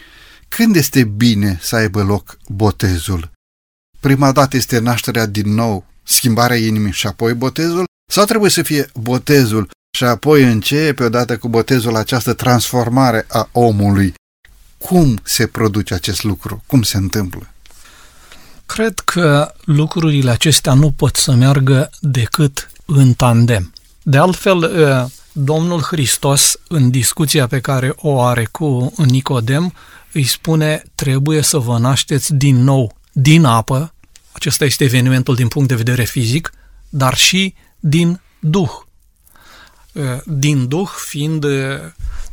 când 0.49 0.76
este 0.76 1.05
bine 1.05 1.59
să 1.62 1.76
aibă 1.76 2.02
loc 2.02 2.38
botezul? 2.49 3.31
Prima 4.00 4.33
dată 4.33 4.57
este 4.57 4.79
nașterea 4.79 5.26
din 5.26 5.55
nou, 5.55 5.87
schimbarea 6.02 6.57
inimii 6.57 6.93
și 6.93 7.07
apoi 7.07 7.35
botezul? 7.35 7.85
Sau 8.11 8.25
trebuie 8.25 8.50
să 8.50 8.62
fie 8.62 8.90
botezul 8.95 9.71
și 9.90 10.04
apoi 10.04 10.42
începe 10.42 11.04
odată 11.04 11.38
cu 11.38 11.49
botezul 11.49 11.97
această 11.97 12.32
transformare 12.32 13.26
a 13.28 13.49
omului. 13.52 14.14
Cum 14.78 15.20
se 15.23 15.47
produce 15.47 15.94
acest 15.94 16.23
lucru? 16.23 16.62
Cum 16.66 16.82
se 16.82 16.97
întâmplă? 16.97 17.50
Cred 18.66 18.99
că 18.99 19.54
lucrurile 19.64 20.30
acestea 20.30 20.73
nu 20.73 20.90
pot 20.90 21.16
să 21.16 21.32
meargă 21.32 21.90
decât 22.00 22.70
în 22.85 23.12
tandem. 23.12 23.73
De 24.02 24.18
altfel, 24.18 24.70
Domnul 25.32 25.80
Hristos, 25.80 26.56
în 26.68 26.90
discuția 26.90 27.47
pe 27.47 27.61
care 27.61 27.92
o 27.97 28.23
are 28.23 28.49
cu 28.50 28.92
Nicodem, 28.97 29.75
îi 30.12 30.25
spune, 30.25 30.82
trebuie 30.94 31.42
să 31.42 31.59
vă 31.59 31.78
nașteți 31.78 32.35
din 32.35 32.62
nou 32.62 32.97
din 33.12 33.44
apă, 33.44 33.94
acesta 34.32 34.64
este 34.64 34.85
evenimentul 34.85 35.35
din 35.35 35.49
punct 35.49 35.68
de 35.68 35.75
vedere 35.75 36.04
fizic, 36.04 36.52
dar 36.88 37.14
și 37.16 37.54
din 37.78 38.20
Duh. 38.40 38.70
Eh, 40.00 40.21
din 40.25 40.69
Duh 40.69 40.88
fiind 41.09 41.45
eh, 41.45 41.78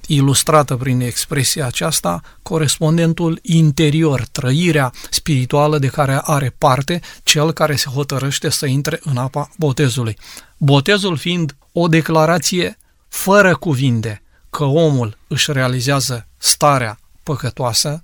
ilustrată 0.08 0.76
prin 0.76 1.00
expresia 1.00 1.66
aceasta 1.66 2.22
corespondentul 2.42 3.40
interior, 3.42 4.26
trăirea 4.32 4.94
spirituală 5.10 5.78
de 5.78 5.88
care 5.88 6.20
are 6.24 6.56
parte 6.58 7.02
cel 7.24 7.52
care 7.52 7.76
se 7.76 7.90
hotărăște 7.90 8.50
să 8.50 8.66
intre 8.66 9.00
în 9.04 9.18
apa 9.18 9.50
botezului. 9.58 10.18
Botezul 10.58 11.18
fiind 11.18 11.56
o 11.72 11.88
declarație 11.88 12.78
fără 13.08 13.56
cuvinte 13.56 14.22
că 14.50 14.64
omul 14.64 15.18
își 15.28 15.52
realizează 15.52 16.28
starea 16.38 17.00
păcătoasă, 17.24 18.04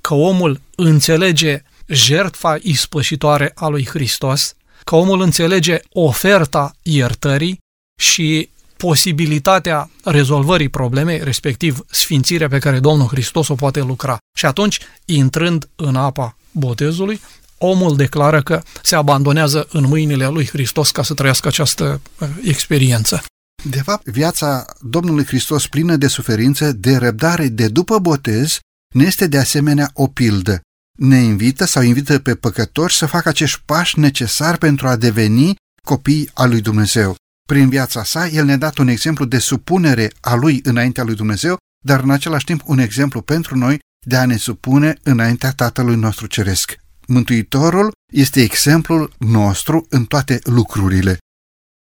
că 0.00 0.14
omul 0.14 0.60
înțelege 0.74 1.62
jertfa 1.86 2.56
ispășitoare 2.62 3.52
a 3.54 3.66
lui 3.66 3.86
Hristos, 3.86 4.54
că 4.84 4.96
omul 4.96 5.20
înțelege 5.20 5.80
oferta 5.92 6.74
iertării 6.82 7.58
și 8.00 8.48
posibilitatea 8.78 9.90
rezolvării 10.04 10.68
problemei, 10.68 11.24
respectiv 11.24 11.84
sfințirea 11.90 12.48
pe 12.48 12.58
care 12.58 12.78
Domnul 12.78 13.06
Hristos 13.06 13.48
o 13.48 13.54
poate 13.54 13.80
lucra. 13.80 14.18
Și 14.36 14.46
atunci, 14.46 14.78
intrând 15.04 15.68
în 15.76 15.96
apa 15.96 16.36
botezului, 16.50 17.20
omul 17.58 17.96
declară 17.96 18.42
că 18.42 18.62
se 18.82 18.96
abandonează 18.96 19.66
în 19.72 19.84
mâinile 19.84 20.28
lui 20.28 20.46
Hristos 20.46 20.90
ca 20.90 21.02
să 21.02 21.14
trăiască 21.14 21.48
această 21.48 22.00
uh, 22.20 22.28
experiență. 22.42 23.22
De 23.64 23.82
fapt, 23.82 24.06
viața 24.06 24.64
Domnului 24.80 25.24
Hristos 25.24 25.66
plină 25.66 25.96
de 25.96 26.06
suferință, 26.06 26.72
de 26.72 26.96
răbdare 26.96 27.48
de 27.48 27.68
după 27.68 27.98
botez, 27.98 28.58
ne 28.94 29.04
este 29.04 29.26
de 29.26 29.38
asemenea 29.38 29.90
o 29.92 30.06
pildă. 30.06 30.60
Ne 30.98 31.16
invită 31.16 31.64
sau 31.64 31.82
invită 31.82 32.18
pe 32.18 32.34
păcători 32.34 32.92
să 32.92 33.06
facă 33.06 33.28
acești 33.28 33.62
pași 33.64 33.98
necesari 33.98 34.58
pentru 34.58 34.88
a 34.88 34.96
deveni 34.96 35.54
copii 35.84 36.30
al 36.34 36.48
lui 36.48 36.60
Dumnezeu. 36.60 37.16
Prin 37.52 37.68
viața 37.68 38.04
sa, 38.04 38.26
el 38.26 38.44
ne-a 38.44 38.56
dat 38.56 38.78
un 38.78 38.88
exemplu 38.88 39.24
de 39.24 39.38
supunere 39.38 40.12
a 40.20 40.34
lui 40.34 40.60
înaintea 40.64 41.04
lui 41.04 41.14
Dumnezeu, 41.14 41.56
dar 41.84 42.00
în 42.00 42.10
același 42.10 42.44
timp 42.44 42.62
un 42.66 42.78
exemplu 42.78 43.20
pentru 43.20 43.56
noi 43.56 43.78
de 44.06 44.16
a 44.16 44.26
ne 44.26 44.36
supune 44.36 44.98
înaintea 45.02 45.52
Tatălui 45.52 45.96
nostru 45.96 46.26
Ceresc. 46.26 46.76
Mântuitorul 47.06 47.92
este 48.12 48.40
exemplul 48.40 49.12
nostru 49.18 49.86
în 49.88 50.04
toate 50.04 50.38
lucrurile. 50.42 51.18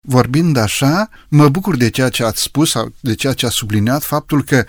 Vorbind 0.08 0.58
așa, 0.58 1.10
mă 1.27 1.50
bucur 1.50 1.75
de 1.77 1.89
ceea 1.89 2.10
ce 2.10 2.24
ați 2.24 2.41
spus 2.41 2.70
sau 2.70 2.94
de 3.00 3.15
ceea 3.15 3.34
ce 3.34 3.46
a 3.46 3.50
subliniat 3.50 4.03
faptul 4.03 4.44
că 4.44 4.65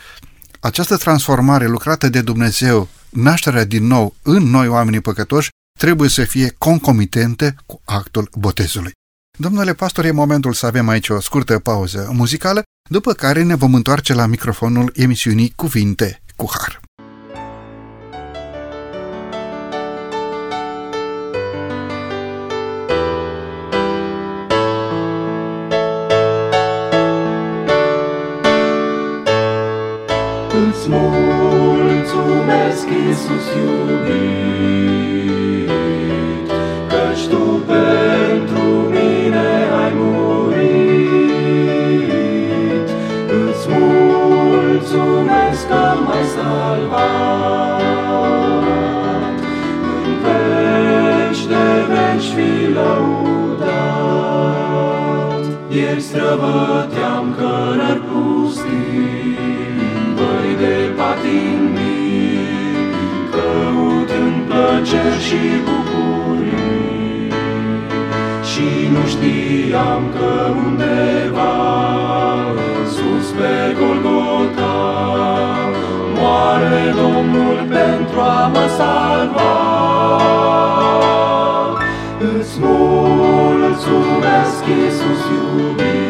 această 0.61 0.97
transformare 0.97 1.67
lucrată 1.67 2.09
de 2.09 2.21
Dumnezeu, 2.21 2.89
nașterea 3.11 3.65
din 3.65 3.87
nou 3.87 4.15
în 4.23 4.43
noi 4.43 4.69
oamenii 4.69 5.01
păcătoși, 5.01 5.49
trebuie 5.79 6.09
să 6.09 6.25
fie 6.25 6.55
concomitente 6.59 7.57
cu 7.67 7.81
actul 7.85 8.29
botezului. 8.33 8.93
Domnule 9.41 9.73
pastor, 9.75 10.05
e 10.05 10.11
momentul 10.11 10.53
să 10.53 10.67
avem 10.67 10.89
aici 10.89 11.09
o 11.09 11.21
scurtă 11.21 11.59
pauză 11.59 12.11
muzicală, 12.13 12.63
după 12.91 13.13
care 13.13 13.43
ne 13.43 13.55
vom 13.55 13.75
întoarce 13.75 14.15
la 14.15 14.27
microfonul 14.27 14.93
emisiunii 14.95 15.53
Cuvinte 15.57 16.23
cu 16.37 16.51
Har. 16.51 16.81
Îți 30.69 30.89
mulțumesc, 30.89 32.07
Iisus 33.07 33.47
iubit, 33.57 34.50
plăceri 64.91 65.23
și 65.23 65.43
bucurii. 65.67 67.33
Și 68.51 68.67
nu 68.93 69.03
știam 69.07 70.03
că 70.15 70.31
undeva, 70.67 71.55
sus 72.87 73.29
pe 73.39 73.77
Golgota, 73.79 74.77
moare 76.15 76.95
Domnul 77.03 77.59
pentru 77.69 78.21
a 78.21 78.47
mă 78.47 78.67
salva. 78.77 79.55
Îți 82.19 82.59
mulțumesc, 82.61 84.63
Iisus 84.67 85.23
iubit, 85.35 86.10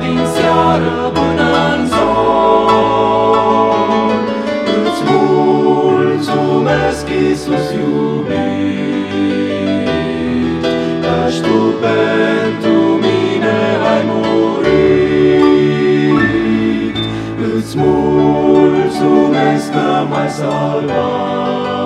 din 0.00 0.20
seară 0.34 1.10
până 1.12 1.48
în 1.76 1.86
zor 1.86 2.70
Îți 4.86 5.02
mulțumesc, 5.10 7.04
Iisus 7.08 7.66
iubit 7.72 8.74
Căci 11.02 11.38
Tu 11.40 11.58
pentru 11.84 12.78
mine 13.04 13.58
ai 13.94 14.02
murit. 14.06 14.94
Îți 17.56 17.74
mulțumesc 17.76 19.66
că 19.72 20.06
m-ai 20.08 20.28
salvat 20.28 21.83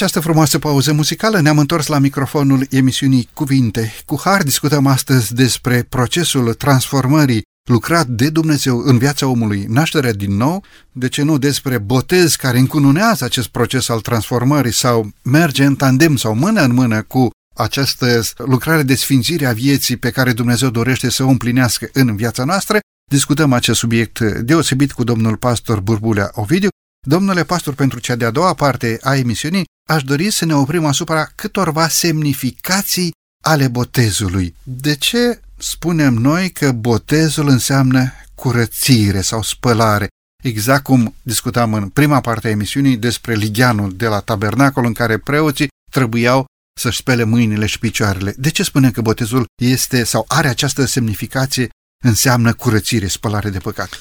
această 0.00 0.20
frumoasă 0.20 0.58
pauză 0.58 0.92
muzicală, 0.92 1.40
ne-am 1.40 1.58
întors 1.58 1.86
la 1.86 1.98
microfonul 1.98 2.66
emisiunii 2.70 3.28
Cuvinte. 3.32 3.92
Cu 4.06 4.20
Har 4.24 4.42
discutăm 4.42 4.86
astăzi 4.86 5.34
despre 5.34 5.86
procesul 5.88 6.54
transformării 6.54 7.42
lucrat 7.70 8.06
de 8.06 8.30
Dumnezeu 8.30 8.78
în 8.78 8.98
viața 8.98 9.26
omului, 9.26 9.64
nașterea 9.68 10.12
din 10.12 10.36
nou, 10.36 10.64
de 10.92 11.08
ce 11.08 11.22
nu 11.22 11.38
despre 11.38 11.78
botez 11.78 12.34
care 12.34 12.58
încununează 12.58 13.24
acest 13.24 13.48
proces 13.48 13.88
al 13.88 14.00
transformării 14.00 14.72
sau 14.72 15.10
merge 15.22 15.64
în 15.64 15.76
tandem 15.76 16.16
sau 16.16 16.34
mână 16.34 16.62
în 16.62 16.72
mână 16.72 17.02
cu 17.02 17.30
această 17.56 18.22
lucrare 18.36 18.82
de 18.82 18.94
sfințire 18.94 19.46
a 19.46 19.52
vieții 19.52 19.96
pe 19.96 20.10
care 20.10 20.32
Dumnezeu 20.32 20.70
dorește 20.70 21.10
să 21.10 21.24
o 21.24 21.28
împlinească 21.28 21.88
în 21.92 22.16
viața 22.16 22.44
noastră. 22.44 22.78
Discutăm 23.10 23.52
acest 23.52 23.78
subiect 23.78 24.20
deosebit 24.20 24.92
cu 24.92 25.04
domnul 25.04 25.36
pastor 25.36 25.80
Burbulea 25.80 26.30
Ovidiu. 26.34 26.68
Domnule 27.06 27.44
pastor, 27.44 27.74
pentru 27.74 27.98
cea 27.98 28.14
de-a 28.14 28.30
doua 28.30 28.54
parte 28.54 28.98
a 29.02 29.16
emisiunii, 29.16 29.64
aș 29.88 30.02
dori 30.02 30.30
să 30.30 30.44
ne 30.44 30.54
oprim 30.54 30.84
asupra 30.84 31.24
câtorva 31.34 31.88
semnificații 31.88 33.12
ale 33.44 33.68
botezului. 33.68 34.54
De 34.62 34.96
ce 34.96 35.40
spunem 35.58 36.14
noi 36.14 36.50
că 36.50 36.72
botezul 36.72 37.48
înseamnă 37.48 38.12
curățire 38.34 39.20
sau 39.20 39.42
spălare? 39.42 40.08
Exact 40.42 40.82
cum 40.82 41.14
discutam 41.22 41.74
în 41.74 41.88
prima 41.88 42.20
parte 42.20 42.46
a 42.46 42.50
emisiunii 42.50 42.96
despre 42.96 43.34
ligheanul 43.34 43.96
de 43.96 44.06
la 44.06 44.20
tabernacol 44.20 44.84
în 44.84 44.92
care 44.92 45.18
preoții 45.18 45.68
trebuiau 45.90 46.44
să-și 46.80 46.98
spele 46.98 47.24
mâinile 47.24 47.66
și 47.66 47.78
picioarele. 47.78 48.34
De 48.36 48.50
ce 48.50 48.62
spunem 48.62 48.90
că 48.90 49.00
botezul 49.00 49.44
este 49.62 50.04
sau 50.04 50.24
are 50.28 50.48
această 50.48 50.84
semnificație, 50.84 51.68
înseamnă 52.04 52.52
curățire, 52.52 53.06
spălare 53.06 53.50
de 53.50 53.58
păcat? 53.58 53.98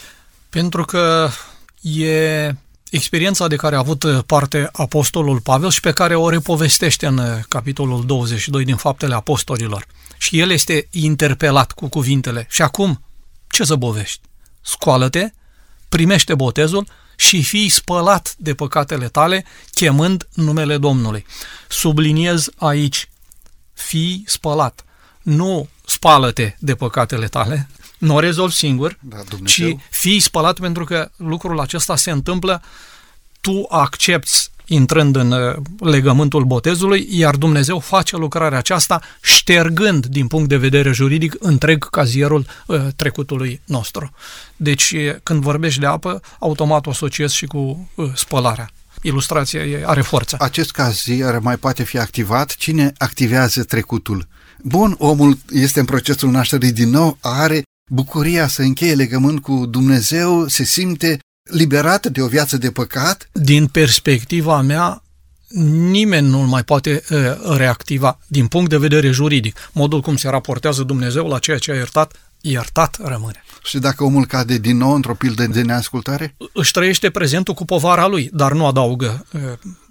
Pentru 0.50 0.86
că 0.86 1.30
e 1.82 2.56
experiența 2.92 3.48
de 3.48 3.56
care 3.56 3.76
a 3.76 3.80
avut 3.80 4.24
parte 4.26 4.70
Apostolul 4.72 5.40
Pavel 5.40 5.70
și 5.70 5.80
pe 5.80 5.92
care 5.92 6.16
o 6.16 6.30
repovestește 6.30 7.06
în 7.06 7.42
capitolul 7.48 8.06
22 8.06 8.66
din 8.66 8.76
Faptele 8.76 9.16
Apostolilor. 9.16 9.86
Și 10.18 10.40
el 10.40 10.52
este 10.52 10.88
interpelat 10.92 11.72
cu 11.72 11.88
cuvintele. 11.88 12.48
Și 12.50 12.62
acum, 12.62 13.04
ce 13.50 13.64
să 13.64 13.76
bovești? 13.76 14.22
Scoală-te, 14.62 15.32
primește 15.90 16.36
botezul 16.36 16.88
și 17.16 17.44
fii 17.44 17.70
spălat 17.70 18.36
de 18.38 18.54
păcatele 18.54 19.08
tale, 19.08 19.46
chemând 19.72 20.28
numele 20.34 20.78
Domnului. 20.78 21.26
Subliniez 21.68 22.50
aici, 22.58 23.10
fii 23.74 24.24
spălat. 24.28 24.84
Nu 25.22 25.68
spală-te 25.86 26.56
de 26.60 26.76
păcatele 26.76 27.28
tale, 27.28 27.70
nu 28.00 28.16
o 28.16 28.20
rezolvi 28.20 28.54
singur, 28.56 28.98
Da, 29.00 29.18
ci 29.18 29.28
Dumnezeu. 29.30 29.80
fii 29.90 30.20
spălat 30.20 30.60
pentru 30.60 30.84
că 30.84 31.10
lucrul 31.16 31.60
acesta 31.60 31.96
se 31.96 32.12
întâmplă, 32.12 32.62
tu 33.42 33.66
accepti 33.70 34.32
intrând 34.66 35.16
în 35.16 35.32
uh, 35.32 35.56
legământul 35.80 36.44
botezului, 36.44 37.08
iar 37.10 37.36
Dumnezeu 37.36 37.80
face 37.80 38.18
lucrarea 38.18 38.58
aceasta 38.58 39.02
ștergând 39.22 40.06
din 40.06 40.28
punct 40.28 40.50
de 40.50 40.58
vedere 40.58 40.92
juridic 40.92 41.36
întreg 41.40 41.90
cazierul 41.90 42.46
uh, 42.66 42.82
trecutului 42.96 43.62
nostru. 43.66 44.12
Deci 44.56 44.92
e, 44.92 45.20
când 45.24 45.42
vorbești 45.42 45.80
de 45.80 45.86
apă, 45.86 46.22
automat 46.40 46.86
o 46.86 46.90
asociezi 46.90 47.36
și 47.36 47.46
cu 47.46 47.90
uh, 47.96 48.12
spălarea. 48.16 48.70
Ilustrația 49.02 49.64
e, 49.64 49.84
are 49.86 50.02
forță. 50.02 50.36
Acest 50.40 50.72
cazier 50.72 51.40
mai 51.40 51.58
poate 51.58 51.84
fi 51.84 51.98
activat? 51.98 52.56
Cine 52.56 52.94
activează 52.98 53.64
trecutul? 53.64 54.28
Bun, 54.64 54.96
omul 54.98 55.38
este 55.52 55.80
în 55.80 55.86
procesul 55.86 56.30
nașterii 56.30 56.72
din 56.72 56.90
nou, 56.90 57.18
are 57.22 57.64
bucuria 57.90 58.48
să 58.48 58.62
încheie 58.62 58.94
legământ 58.94 59.42
cu 59.42 59.66
Dumnezeu, 59.66 60.48
se 60.48 60.64
simte 60.64 61.20
liberat 61.44 62.08
de 62.08 62.22
o 62.22 62.28
viață 62.28 62.58
de 62.58 62.72
păcat, 62.72 63.30
Din 63.34 63.68
perspectiva 63.68 64.62
mea, 64.62 65.04
nimeni 65.90 66.28
nu 66.28 66.40
mai 66.40 66.64
poate 66.64 67.04
uh, 67.10 67.18
reactiva 67.58 68.20
din 68.28 68.48
punct 68.48 68.70
de 68.70 68.78
vedere 68.78 69.12
juridic. 69.12 69.70
Modul 69.72 70.02
cum 70.02 70.16
se 70.16 70.30
raportează 70.30 70.84
Dumnezeu 70.84 71.28
la 71.28 71.40
ceea 71.40 71.58
ce 71.58 71.72
a 71.72 71.76
iertat, 71.76 72.29
iertat 72.42 72.98
rămâne. 73.04 73.44
și 73.64 73.78
dacă 73.78 74.04
omul 74.04 74.26
cade 74.26 74.58
din 74.58 74.78
nou 74.78 74.94
într-o 74.94 75.14
pildă 75.14 75.46
de 75.46 75.62
neascultare? 75.62 76.36
Își 76.54 76.72
trăiește 76.72 77.10
prezentul 77.10 77.54
cu 77.54 77.66
povara 77.66 78.08
lui, 78.08 78.30
dar 78.34 78.52
nu 78.54 78.66
adaugă 78.66 79.26
uh, 79.32 79.42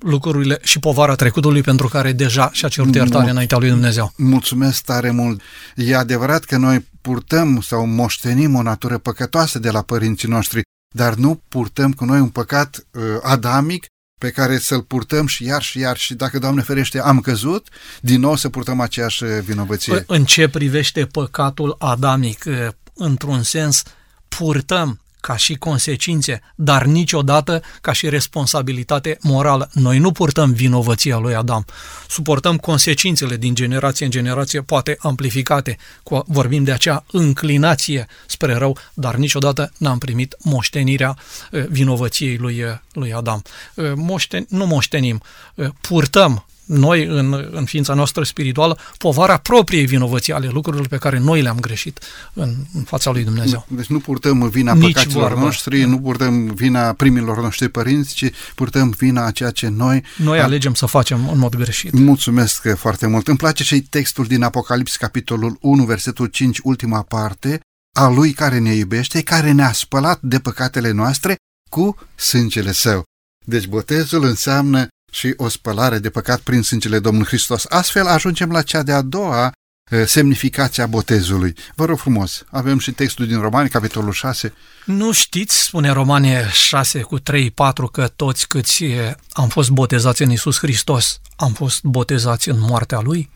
lucrurile 0.00 0.58
și 0.62 0.78
povara 0.78 1.14
trecutului 1.14 1.62
pentru 1.62 1.88
care 1.88 2.12
deja 2.12 2.50
și-a 2.52 2.68
cerut 2.68 2.94
iertare 2.94 3.24
Nu. 3.24 3.30
înaintea 3.30 3.58
lui 3.58 3.68
Dumnezeu. 3.68 4.12
Mulțumesc 4.16 4.82
tare 4.82 5.10
mult! 5.10 5.40
E 5.74 5.96
adevărat 5.96 6.44
că 6.44 6.56
noi 6.56 6.86
purtăm 7.00 7.60
sau 7.60 7.86
moștenim 7.86 8.54
o 8.54 8.62
natură 8.62 8.98
păcătoasă 8.98 9.58
de 9.58 9.70
la 9.70 9.82
părinții 9.82 10.28
noștri, 10.28 10.62
dar 10.94 11.14
nu 11.14 11.42
purtăm 11.48 11.92
cu 11.92 12.04
noi 12.04 12.20
un 12.20 12.28
păcat 12.28 12.86
uh, 12.92 13.02
adamic 13.22 13.86
pe 14.18 14.30
care 14.30 14.58
să-l 14.58 14.82
purtăm 14.82 15.26
și 15.26 15.44
iar 15.44 15.62
și 15.62 15.78
iar 15.78 15.96
și 15.96 16.14
dacă, 16.14 16.38
Doamne 16.38 16.62
ferește, 16.62 17.00
am 17.00 17.20
căzut, 17.20 17.68
din 18.00 18.20
nou 18.20 18.36
să 18.36 18.48
purtăm 18.48 18.80
aceeași 18.80 19.24
uh, 19.24 19.30
vinovăție. 19.44 20.04
În 20.06 20.24
ce 20.24 20.48
privește 20.48 21.06
păcatul 21.06 21.76
adamic, 21.78 22.44
uh, 22.46 22.68
într-un 22.94 23.42
sens, 23.42 23.82
purtăm 24.28 25.00
ca 25.20 25.36
și 25.36 25.54
consecințe, 25.54 26.40
dar 26.54 26.84
niciodată 26.84 27.62
ca 27.80 27.92
și 27.92 28.08
responsabilitate 28.08 29.18
morală. 29.20 29.70
Noi 29.72 29.98
nu 29.98 30.12
purtăm 30.12 30.52
vinovăția 30.52 31.16
lui 31.16 31.34
Adam, 31.34 31.64
suportăm 32.08 32.56
consecințele 32.56 33.36
din 33.36 33.54
generație 33.54 34.04
în 34.04 34.10
generație, 34.10 34.60
poate 34.62 34.96
amplificate. 35.00 35.76
Cu- 36.02 36.24
Vorbim 36.26 36.64
de 36.64 36.72
acea 36.72 37.04
înclinație 37.12 38.06
spre 38.26 38.54
rău, 38.54 38.76
dar 38.94 39.14
niciodată 39.14 39.72
n-am 39.78 39.98
primit 39.98 40.36
moștenirea 40.42 41.16
eh, 41.50 41.66
vinovăției 41.68 42.36
lui, 42.36 42.56
eh, 42.56 42.76
lui 42.92 43.12
Adam. 43.12 43.42
Eh, 43.74 43.92
Moșten, 43.94 44.46
nu 44.48 44.66
moștenim, 44.66 45.22
eh, 45.54 45.68
purtăm 45.80 46.46
noi, 46.68 47.04
în, 47.04 47.48
în 47.50 47.64
ființa 47.64 47.94
noastră 47.94 48.24
spirituală, 48.24 48.78
povara 48.98 49.36
propriei 49.36 49.86
vinovății 49.86 50.32
ale 50.32 50.48
lucrurilor 50.52 50.88
pe 50.88 50.96
care 50.96 51.18
noi 51.18 51.42
le-am 51.42 51.60
greșit 51.60 52.00
în, 52.32 52.54
în 52.74 52.82
fața 52.82 53.10
lui 53.10 53.24
Dumnezeu. 53.24 53.66
Deci 53.68 53.86
nu 53.86 53.98
purtăm 53.98 54.48
vina 54.48 54.74
Nici 54.74 54.92
păcaților 54.92 55.28
vorbă. 55.28 55.44
noștri, 55.44 55.82
nu 55.82 56.00
purtăm 56.00 56.46
vina 56.46 56.92
primilor 56.92 57.42
noștri 57.42 57.68
părinți, 57.68 58.14
ci 58.14 58.30
purtăm 58.54 58.94
vina 58.98 59.26
a 59.26 59.30
ceea 59.30 59.50
ce 59.50 59.68
noi 59.68 60.04
Noi 60.16 60.40
alegem 60.40 60.74
să 60.74 60.86
facem 60.86 61.28
în 61.28 61.38
mod 61.38 61.56
greșit. 61.56 61.92
Mulțumesc 61.92 62.76
foarte 62.76 63.06
mult. 63.06 63.28
Îmi 63.28 63.36
place 63.36 63.64
și 63.64 63.80
textul 63.80 64.24
din 64.24 64.42
Apocalips, 64.42 64.96
capitolul 64.96 65.56
1, 65.60 65.84
versetul 65.84 66.26
5, 66.26 66.58
ultima 66.62 67.02
parte, 67.02 67.60
a 67.96 68.08
lui 68.08 68.32
care 68.32 68.58
ne 68.58 68.74
iubește, 68.74 69.22
care 69.22 69.52
ne-a 69.52 69.72
spălat 69.72 70.18
de 70.22 70.38
păcatele 70.38 70.90
noastre 70.90 71.36
cu 71.70 71.96
sângele 72.14 72.72
său. 72.72 73.02
Deci 73.46 73.66
botezul 73.66 74.24
înseamnă 74.24 74.88
și 75.10 75.34
o 75.36 75.48
spălare 75.48 75.98
de 75.98 76.10
păcat 76.10 76.40
prin 76.40 76.62
sângele 76.62 76.98
Domnului 76.98 77.28
Hristos. 77.28 77.64
Astfel 77.68 78.06
ajungem 78.06 78.50
la 78.50 78.62
cea 78.62 78.82
de-a 78.82 79.02
doua 79.02 79.52
eh, 79.90 80.02
semnificație 80.06 80.82
a 80.82 80.86
botezului. 80.86 81.54
Vă 81.74 81.84
rog 81.84 81.98
frumos, 81.98 82.44
avem 82.50 82.78
și 82.78 82.92
textul 82.92 83.26
din 83.26 83.40
Romani, 83.40 83.68
capitolul 83.68 84.12
6. 84.12 84.52
Nu 84.84 85.12
știți, 85.12 85.62
spune 85.62 85.90
Romanie 85.90 86.48
6 86.52 87.00
cu 87.00 87.18
3, 87.18 87.50
4, 87.50 87.86
că 87.86 88.08
toți 88.08 88.48
câți 88.48 88.84
e, 88.84 89.16
am 89.30 89.48
fost 89.48 89.70
botezați 89.70 90.22
în 90.22 90.30
Isus 90.30 90.58
Hristos, 90.58 91.20
am 91.36 91.52
fost 91.52 91.82
botezați 91.82 92.48
în 92.48 92.60
moartea 92.60 93.00
Lui? 93.00 93.30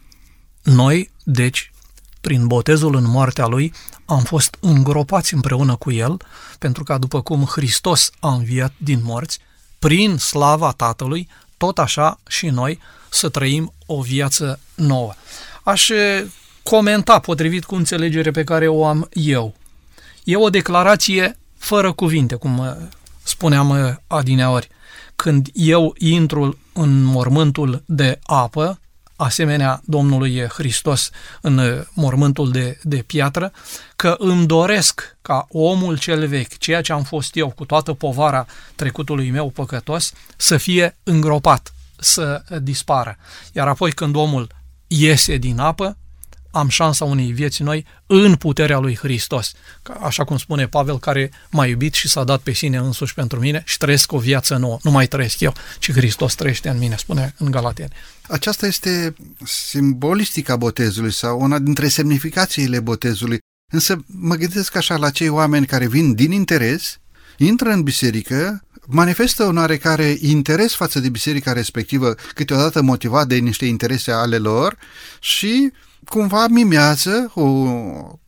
Noi, 0.63 1.11
deci, 1.25 1.73
prin 2.23 2.47
botezul 2.47 2.95
în 2.95 3.05
moartea 3.09 3.47
lui, 3.47 3.73
am 4.05 4.23
fost 4.23 4.57
îngropați 4.61 5.35
împreună 5.35 5.77
cu 5.77 5.91
el, 5.91 6.17
pentru 6.59 6.83
ca 6.85 6.99
după 6.99 7.23
cum 7.23 7.45
Hristos 7.45 8.11
a 8.21 8.33
înviat 8.33 8.73
din 8.79 9.01
morți, 9.03 9.39
prin 9.79 10.17
slava 10.17 10.73
Tatălui, 10.73 11.29
tot 11.63 11.79
așa 11.79 12.19
și 12.29 12.47
noi 12.47 12.79
să 13.11 13.29
trăim 13.29 13.73
o 13.87 14.01
viață 14.01 14.61
nouă. 14.75 15.13
Aș 15.63 15.91
comenta 16.63 17.19
potrivit 17.19 17.65
cu 17.65 17.75
înțelegere 17.75 18.31
pe 18.31 18.45
care 18.45 18.69
o 18.69 18.87
am 18.87 19.09
eu. 19.13 19.55
E 20.25 20.37
o 20.37 20.51
declarație 20.51 21.39
fără 21.59 21.93
cuvinte, 21.93 22.35
cum 22.35 22.77
spuneam 23.23 24.01
adineori. 24.07 24.69
Când 25.17 25.49
eu 25.53 25.95
intru 25.99 26.59
în 26.73 27.03
mormântul 27.03 27.83
de 27.87 28.19
apă, 28.23 28.81
asemenea 29.23 29.81
Domnului 29.85 30.47
Hristos 30.49 31.11
în 31.41 31.85
mormântul 31.95 32.51
de, 32.51 32.79
de 32.83 32.97
piatră, 32.97 33.53
că 33.97 34.15
îmi 34.19 34.47
doresc 34.47 35.17
ca 35.23 35.47
omul 35.51 35.99
cel 35.99 36.27
vechi, 36.27 36.59
ceea 36.59 36.81
ce 36.81 36.93
am 36.93 37.03
fost 37.03 37.37
eu 37.37 37.51
cu 37.51 37.65
toată 37.65 37.93
povara 37.93 38.47
trecutului 38.75 39.31
meu 39.31 39.51
păcătos, 39.51 40.13
să 40.37 40.57
fie 40.57 40.97
îngropat, 41.03 41.73
să 41.99 42.43
dispară. 42.63 43.17
Iar 43.53 43.69
apoi 43.69 43.93
când 43.93 44.17
omul 44.17 44.47
iese 44.87 45.37
din 45.37 45.59
apă, 45.59 45.97
am 46.53 46.69
șansa 46.69 47.05
unei 47.05 47.33
vieți 47.33 47.63
noi 47.63 47.87
în 48.07 48.35
puterea 48.35 48.79
lui 48.79 48.97
Hristos. 48.97 49.53
Așa 50.01 50.25
cum 50.25 50.37
spune 50.37 50.67
Pavel, 50.67 50.99
care 50.99 51.31
m-a 51.51 51.67
iubit 51.67 51.95
și 51.95 52.09
s-a 52.09 52.25
dat 52.25 52.41
pe 52.41 52.53
sine 52.53 52.77
însuși 52.77 53.15
pentru 53.15 53.41
mine 53.41 53.63
și 53.67 53.77
trăiesc 53.77 54.13
o 54.13 54.19
viață 54.19 54.57
nouă. 54.57 54.79
Nu 54.83 54.91
mai 54.91 55.07
trăiesc 55.07 55.41
eu, 55.41 55.55
ci 55.79 55.93
Hristos 55.93 56.35
trăiește 56.35 56.69
în 56.69 56.79
mine, 56.79 56.97
spune 56.97 57.35
în 57.39 57.51
Galateni. 57.51 57.93
Aceasta 58.29 58.67
este 58.67 59.15
simbolistica 59.45 60.57
botezului 60.57 61.13
sau 61.13 61.41
una 61.41 61.59
dintre 61.59 61.89
semnificațiile 61.89 62.81
botezului. 62.81 63.39
Însă 63.73 64.05
mă 64.07 64.35
gândesc 64.35 64.77
așa 64.77 64.97
la 64.97 65.11
cei 65.11 65.29
oameni 65.29 65.67
care 65.67 65.87
vin 65.87 66.15
din 66.15 66.33
interes, 66.33 66.99
intră 67.37 67.71
în 67.71 67.83
biserică, 67.83 68.63
manifestă 68.87 69.45
un 69.45 69.57
oarecare 69.57 70.17
interes 70.21 70.75
față 70.75 71.01
de 71.01 71.09
biserica 71.09 71.53
respectivă, 71.53 72.15
câteodată 72.35 72.83
motivat 72.83 73.27
de 73.27 73.37
niște 73.37 73.65
interese 73.65 74.11
ale 74.11 74.37
lor 74.37 74.77
și 75.21 75.73
cumva 76.13 76.47
mimează 76.47 77.31
o 77.35 77.47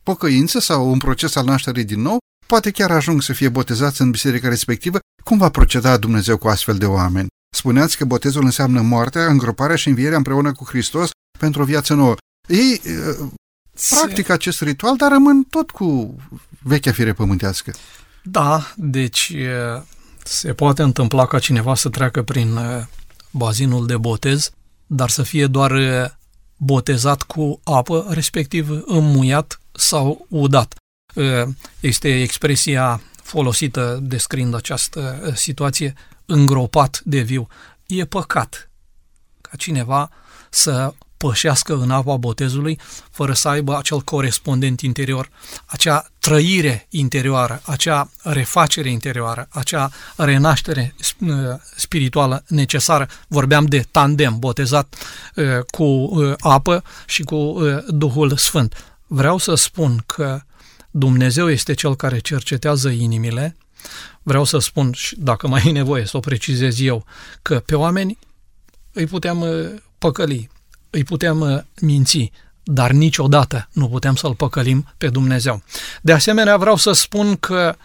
pocăință 0.03 0.59
sau 0.59 0.91
un 0.91 0.97
proces 0.97 1.35
al 1.35 1.45
nașterii 1.45 1.83
din 1.83 2.01
nou, 2.01 2.17
poate 2.47 2.71
chiar 2.71 2.91
ajung 2.91 3.21
să 3.21 3.33
fie 3.33 3.49
botezați 3.49 4.01
în 4.01 4.11
biserica 4.11 4.47
respectivă, 4.47 4.99
cum 5.23 5.37
va 5.37 5.49
proceda 5.49 5.97
Dumnezeu 5.97 6.37
cu 6.37 6.47
astfel 6.47 6.77
de 6.77 6.85
oameni? 6.85 7.27
Spuneați 7.55 7.97
că 7.97 8.05
botezul 8.05 8.43
înseamnă 8.43 8.81
moartea, 8.81 9.25
îngroparea 9.25 9.75
și 9.75 9.87
învierea 9.87 10.17
împreună 10.17 10.51
cu 10.51 10.63
Hristos 10.63 11.09
pentru 11.39 11.61
o 11.61 11.65
viață 11.65 11.93
nouă. 11.93 12.15
Ei 12.47 12.81
uh, 12.85 13.27
practică 13.89 14.31
acest 14.31 14.61
ritual, 14.61 14.95
dar 14.95 15.11
rămân 15.11 15.43
tot 15.43 15.71
cu 15.71 16.15
vechea 16.61 16.91
fire 16.91 17.13
pământească. 17.13 17.73
Da, 18.23 18.73
deci 18.75 19.33
uh, 19.35 19.81
se 20.23 20.53
poate 20.53 20.81
întâmpla 20.81 21.25
ca 21.25 21.39
cineva 21.39 21.75
să 21.75 21.89
treacă 21.89 22.23
prin 22.23 22.55
uh, 22.55 22.83
bazinul 23.31 23.85
de 23.85 23.97
botez, 23.97 24.49
dar 24.85 25.09
să 25.09 25.23
fie 25.23 25.47
doar 25.47 25.71
botezat 26.57 27.21
cu 27.21 27.59
apă, 27.63 28.05
respectiv 28.09 28.83
înmuiat 28.85 29.59
sau 29.71 30.25
udat. 30.29 30.75
Este 31.79 32.21
expresia 32.21 33.01
folosită 33.23 33.99
descriind 34.01 34.55
această 34.55 35.31
situație, 35.35 35.93
îngropat 36.25 37.01
de 37.03 37.19
viu. 37.19 37.47
E 37.85 38.05
păcat 38.05 38.69
ca 39.41 39.55
cineva 39.57 40.09
să 40.49 40.93
pășească 41.25 41.73
în 41.73 41.91
apa 41.91 42.17
botezului 42.17 42.79
fără 43.11 43.33
să 43.33 43.47
aibă 43.47 43.77
acel 43.77 44.01
corespondent 44.01 44.81
interior, 44.81 45.29
acea 45.65 46.07
trăire 46.19 46.87
interioară, 46.89 47.61
acea 47.65 48.09
refacere 48.23 48.89
interioară, 48.89 49.47
acea 49.51 49.91
renaștere 50.15 50.95
spirituală 51.75 52.43
necesară. 52.47 53.07
Vorbeam 53.27 53.65
de 53.65 53.85
tandem, 53.91 54.39
botezat 54.39 54.95
cu 55.67 56.11
apă 56.39 56.83
și 57.05 57.23
cu 57.23 57.59
Duhul 57.87 58.37
Sfânt. 58.37 58.97
Vreau 59.07 59.37
să 59.37 59.55
spun 59.55 60.03
că 60.05 60.41
Dumnezeu 60.91 61.49
este 61.49 61.73
Cel 61.73 61.95
care 61.95 62.19
cercetează 62.19 62.89
inimile, 62.89 63.57
vreau 64.23 64.43
să 64.43 64.57
spun, 64.57 64.91
și 64.91 65.15
dacă 65.19 65.47
mai 65.47 65.63
e 65.65 65.71
nevoie 65.71 66.05
să 66.05 66.17
o 66.17 66.19
precizez 66.19 66.79
eu, 66.79 67.05
că 67.41 67.59
pe 67.59 67.75
oameni 67.75 68.17
îi 68.93 69.05
putem 69.05 69.45
păcăli, 69.97 70.49
îi 70.95 71.03
putem 71.03 71.39
uh, 71.39 71.59
minți, 71.81 72.31
dar 72.63 72.91
niciodată 72.91 73.69
nu 73.71 73.89
putem 73.89 74.15
să-L 74.15 74.35
păcălim 74.35 74.93
pe 74.97 75.09
Dumnezeu. 75.09 75.61
De 76.01 76.11
asemenea, 76.11 76.57
vreau 76.57 76.75
să 76.75 76.91
spun 76.91 77.35
că 77.35 77.75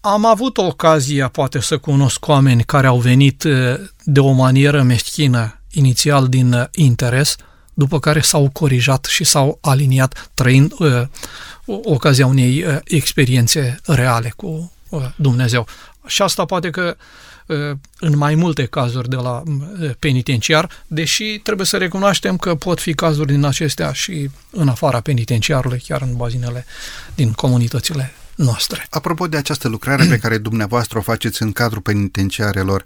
am 0.00 0.26
avut 0.26 0.58
ocazia 0.58 1.28
poate 1.28 1.60
să 1.60 1.78
cunosc 1.78 2.26
oameni 2.26 2.64
care 2.64 2.86
au 2.86 2.98
venit 2.98 3.42
uh, 3.42 3.74
de 4.04 4.20
o 4.20 4.30
manieră 4.32 4.82
meschină, 4.82 5.60
inițial 5.70 6.28
din 6.28 6.52
uh, 6.52 6.64
interes, 6.70 7.36
după 7.74 8.00
care 8.00 8.20
s-au 8.20 8.50
corijat 8.52 9.04
și 9.04 9.24
s-au 9.24 9.58
aliniat 9.60 10.30
trăind 10.34 10.72
uh, 10.78 11.02
ocazia 11.66 12.26
unei 12.26 12.64
uh, 12.64 12.78
experiențe 12.84 13.80
reale 13.86 14.32
cu 14.36 14.72
uh, 14.88 15.04
Dumnezeu. 15.16 15.66
Și 16.06 16.22
asta 16.22 16.44
poate 16.44 16.70
că 16.70 16.96
uh, 16.96 17.04
în 17.98 18.16
mai 18.16 18.34
multe 18.34 18.64
cazuri 18.64 19.08
de 19.08 19.16
la 19.16 19.42
penitenciar, 19.98 20.70
deși 20.86 21.38
trebuie 21.38 21.66
să 21.66 21.76
recunoaștem 21.76 22.36
că 22.36 22.54
pot 22.54 22.80
fi 22.80 22.94
cazuri 22.94 23.32
din 23.32 23.44
acestea 23.44 23.92
și 23.92 24.30
în 24.50 24.68
afara 24.68 25.00
penitenciarului, 25.00 25.82
chiar 25.86 26.02
în 26.02 26.16
bazinele 26.16 26.64
din 27.14 27.32
comunitățile 27.32 28.12
noastre. 28.34 28.86
Apropo 28.90 29.26
de 29.26 29.36
această 29.36 29.68
lucrare 29.68 30.04
pe 30.04 30.18
care 30.18 30.38
dumneavoastră 30.38 30.98
o 30.98 31.02
faceți 31.02 31.42
în 31.42 31.52
cadrul 31.52 31.82
penitenciarelor, 31.82 32.84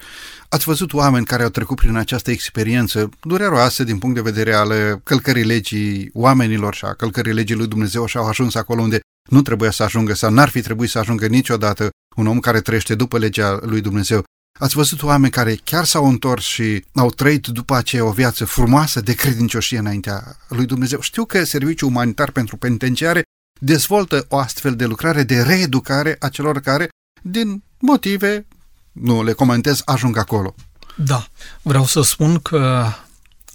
ați 0.48 0.64
văzut 0.64 0.92
oameni 0.92 1.24
care 1.24 1.42
au 1.42 1.48
trecut 1.48 1.76
prin 1.76 1.96
această 1.96 2.30
experiență 2.30 3.10
dureroasă 3.22 3.84
din 3.84 3.98
punct 3.98 4.14
de 4.14 4.20
vedere 4.20 4.54
al 4.54 5.00
călcării 5.04 5.44
legii 5.44 6.10
oamenilor 6.12 6.74
și 6.74 6.84
a 6.84 6.92
călcării 6.92 7.32
legii 7.32 7.56
lui 7.56 7.66
Dumnezeu 7.66 8.06
și 8.06 8.16
au 8.16 8.26
ajuns 8.26 8.54
acolo 8.54 8.82
unde 8.82 9.00
nu 9.30 9.42
trebuia 9.42 9.70
să 9.70 9.82
ajungă 9.82 10.14
sau 10.14 10.30
n-ar 10.30 10.48
fi 10.48 10.60
trebuit 10.60 10.90
să 10.90 10.98
ajungă 10.98 11.26
niciodată 11.26 11.88
un 12.16 12.26
om 12.26 12.40
care 12.40 12.60
trăiește 12.60 12.94
după 12.94 13.18
legea 13.18 13.58
lui 13.62 13.80
Dumnezeu. 13.80 14.24
Ați 14.58 14.74
văzut 14.74 15.02
oameni 15.02 15.32
care 15.32 15.54
chiar 15.64 15.84
s-au 15.84 16.08
întors 16.08 16.44
și 16.44 16.84
au 16.94 17.10
trăit 17.10 17.46
după 17.46 17.74
aceea 17.74 18.04
o 18.04 18.10
viață 18.10 18.44
frumoasă 18.44 19.00
de 19.00 19.14
credincioșie 19.14 19.78
înaintea 19.78 20.36
lui 20.48 20.66
Dumnezeu. 20.66 21.00
Știu 21.00 21.24
că 21.24 21.44
Serviciul 21.44 21.88
Umanitar 21.88 22.30
pentru 22.30 22.56
Penitenciare 22.56 23.22
dezvoltă 23.60 24.26
o 24.28 24.38
astfel 24.38 24.76
de 24.76 24.84
lucrare 24.84 25.22
de 25.22 25.42
reeducare 25.42 26.16
a 26.18 26.28
celor 26.28 26.60
care, 26.60 26.88
din 27.22 27.62
motive, 27.78 28.46
nu 28.92 29.22
le 29.22 29.32
comentez, 29.32 29.82
ajung 29.84 30.16
acolo. 30.16 30.54
Da, 30.96 31.26
vreau 31.62 31.84
să 31.84 32.02
spun 32.02 32.38
că 32.38 32.86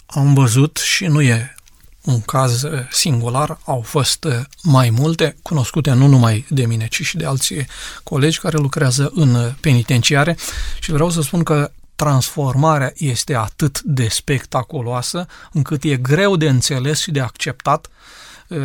am 0.06 0.34
văzut 0.34 0.78
și 0.78 1.06
nu 1.06 1.22
e 1.22 1.56
un 2.02 2.22
caz 2.22 2.64
uh, 2.64 2.80
singular, 2.92 3.60
au 3.66 3.82
fost 3.82 4.24
uh, 4.24 4.40
mai 4.64 4.90
multe, 4.90 5.36
cunoscute 5.42 5.92
nu 5.92 6.08
numai 6.08 6.46
de 6.50 6.66
mine, 6.66 6.88
ci 6.88 7.02
și 7.02 7.18
de 7.18 7.26
alții 7.26 7.68
colegi 8.04 8.40
care 8.40 8.58
lucrează 8.58 9.12
în 9.16 9.36
uh, 9.36 9.54
penitenciare 9.60 10.38
și 10.80 10.92
vreau 10.92 11.10
să 11.10 11.22
spun 11.22 11.44
că 11.44 11.72
transformarea 11.96 12.94
este 12.96 13.36
atât 13.36 13.82
de 13.82 14.08
spectaculoasă 14.08 15.28
încât 15.52 15.84
e 15.84 15.96
greu 15.96 16.36
de 16.36 16.50
înțeles 16.50 17.00
și 17.00 17.12
de 17.12 17.20
acceptat 17.20 17.88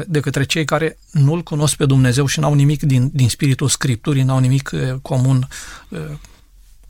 de 0.07 0.20
către 0.20 0.44
cei 0.44 0.64
care 0.64 0.99
nu-L 1.11 1.42
cunosc 1.42 1.77
pe 1.77 1.87
Dumnezeu 1.87 2.27
și 2.27 2.40
n-au 2.40 2.55
nimic 2.55 2.83
din, 2.83 3.11
din 3.12 3.29
spiritul 3.29 3.68
Scripturii, 3.68 4.22
n-au 4.22 4.38
nimic 4.38 4.70
comun 5.03 5.49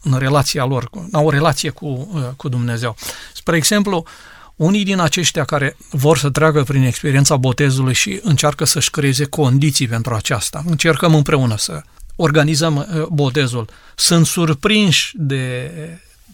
în 0.02 0.18
relația 0.18 0.64
lor, 0.64 0.90
n-au 1.10 1.26
o 1.26 1.30
relație 1.30 1.70
cu, 1.70 2.08
cu 2.36 2.48
Dumnezeu. 2.48 2.96
Spre 3.34 3.56
exemplu, 3.56 4.04
unii 4.56 4.84
din 4.84 4.98
aceștia 4.98 5.44
care 5.44 5.76
vor 5.90 6.18
să 6.18 6.30
treacă 6.30 6.62
prin 6.62 6.82
experiența 6.82 7.36
botezului 7.36 7.94
și 7.94 8.20
încearcă 8.22 8.64
să-și 8.64 8.90
creeze 8.90 9.24
condiții 9.24 9.88
pentru 9.88 10.14
aceasta, 10.14 10.62
încercăm 10.66 11.14
împreună 11.14 11.56
să 11.56 11.82
organizăm 12.16 12.76
uh, 12.76 13.06
botezul, 13.06 13.68
sunt 13.94 14.26
surprinși 14.26 15.12
de, 15.14 15.70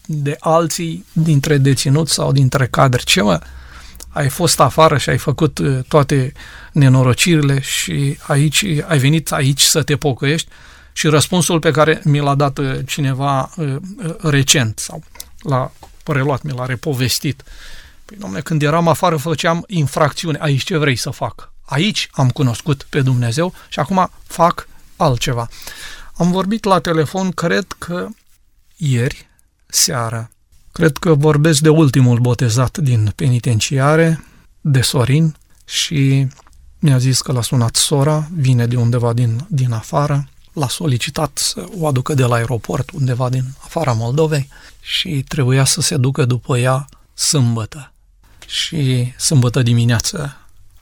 de 0.07 0.37
alții 0.41 1.05
dintre 1.13 1.59
deținuți 1.59 2.13
sau 2.13 2.33
dintre 2.33 2.67
cadre. 2.67 3.01
Ce 3.05 3.23
mă, 3.23 3.41
ai 4.09 4.29
fost 4.29 4.61
afară 4.61 4.99
și 4.99 5.09
ai 5.09 5.19
făcut 5.19 5.59
uh, 5.59 5.79
toate 5.89 6.33
nenorocirile 6.73 7.61
și 7.61 8.19
aici 8.27 8.65
ai 8.89 8.99
venit 8.99 9.33
aici 9.33 9.63
să 9.63 9.83
te 9.83 9.97
pocăiești? 9.97 10.49
Și 10.93 11.09
răspunsul 11.09 11.59
pe 11.59 11.71
care 11.71 12.01
mi 12.05 12.19
l-a 12.19 12.35
dat 12.35 12.59
uh, 12.59 12.79
cineva 12.87 13.51
recent 14.21 14.79
sau 14.79 15.03
l-a 15.39 15.73
preluat, 16.03 16.43
mi 16.43 16.53
l-a 16.57 16.67
repovestit, 16.67 17.43
Păi, 18.13 18.21
domnule, 18.21 18.43
când 18.43 18.63
eram 18.63 18.89
afară 18.89 19.17
făceam 19.17 19.65
infracțiune. 19.67 20.39
Aici 20.41 20.63
ce 20.63 20.77
vrei 20.77 20.97
să 20.97 21.11
fac? 21.11 21.53
Aici 21.65 22.09
am 22.13 22.31
cunoscut 22.31 22.87
pe 22.91 23.01
Dumnezeu 23.01 23.55
și 23.69 23.79
acum 23.79 24.11
fac 24.27 24.69
altceva. 24.97 25.49
Am 26.15 26.31
vorbit 26.31 26.65
la 26.65 26.79
telefon, 26.79 27.31
cred 27.31 27.67
că 27.79 28.09
ieri, 28.77 29.29
seara, 29.67 30.31
cred 30.73 30.97
că 30.97 31.15
vorbesc 31.15 31.61
de 31.61 31.69
ultimul 31.69 32.19
botezat 32.19 32.79
din 32.79 33.13
penitenciare, 33.17 34.25
de 34.61 34.81
Sorin, 34.81 35.37
și 35.65 36.27
mi-a 36.79 36.99
zis 36.99 37.21
că 37.21 37.33
l-a 37.33 37.43
sunat 37.43 37.77
sora, 37.77 38.29
vine 38.35 38.67
de 38.67 38.77
undeva 38.77 39.13
din, 39.13 39.47
din 39.49 39.73
afară, 39.73 40.29
l-a 40.53 40.69
solicitat 40.69 41.31
să 41.39 41.65
o 41.79 41.87
aducă 41.87 42.15
de 42.15 42.25
la 42.25 42.35
aeroport 42.35 42.91
undeva 42.91 43.29
din 43.29 43.45
afara 43.65 43.93
Moldovei 43.93 44.49
și 44.81 45.25
trebuia 45.29 45.65
să 45.65 45.81
se 45.81 45.97
ducă 45.97 46.25
după 46.25 46.59
ea 46.59 46.89
sâmbătă. 47.15 47.92
Și 48.53 49.13
sâmbătă 49.17 49.63
dimineață 49.63 50.37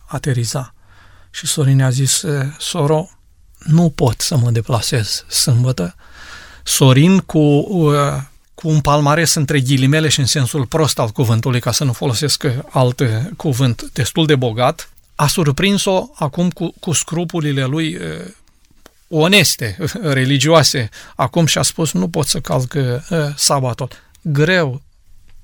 ateriza. 0.07 0.75
Și 1.31 1.47
Sorin 1.47 1.83
a 1.83 1.91
zis, 1.91 2.25
soro, 2.59 3.09
nu 3.59 3.91
pot 3.91 4.21
să 4.21 4.37
mă 4.37 4.51
deplasez 4.51 5.25
sâmbătă. 5.29 5.95
Sorin 6.63 7.19
cu, 7.19 7.39
uh, 7.39 7.95
cu 8.55 8.69
un 8.69 8.81
palmares 8.81 9.35
între 9.35 9.61
ghilimele 9.61 10.09
și 10.09 10.21
în 10.21 10.27
sensul 10.27 10.67
prost 10.67 10.99
al 10.99 11.09
cuvântului, 11.09 11.61
ca 11.61 11.73
să 11.73 11.85
nu 11.85 11.93
folosesc 11.93 12.45
alt 12.71 13.03
cuvânt, 13.37 13.91
destul 13.93 14.27
de 14.27 14.37
bogat, 14.37 14.91
a 15.15 15.27
surprins-o 15.27 16.09
acum 16.15 16.51
cu, 16.51 16.75
cu 16.81 16.93
scrupulile 16.93 17.65
lui 17.65 17.97
uh, 17.97 18.03
oneste, 19.09 19.77
religioase. 20.03 20.89
Acum 21.17 21.47
și-a 21.47 21.63
spus, 21.63 21.93
nu 21.93 22.09
pot 22.09 22.27
să 22.27 22.41
calc 22.41 22.75
uh, 22.75 23.17
sabatul. 23.37 23.89
Greu 24.21 24.83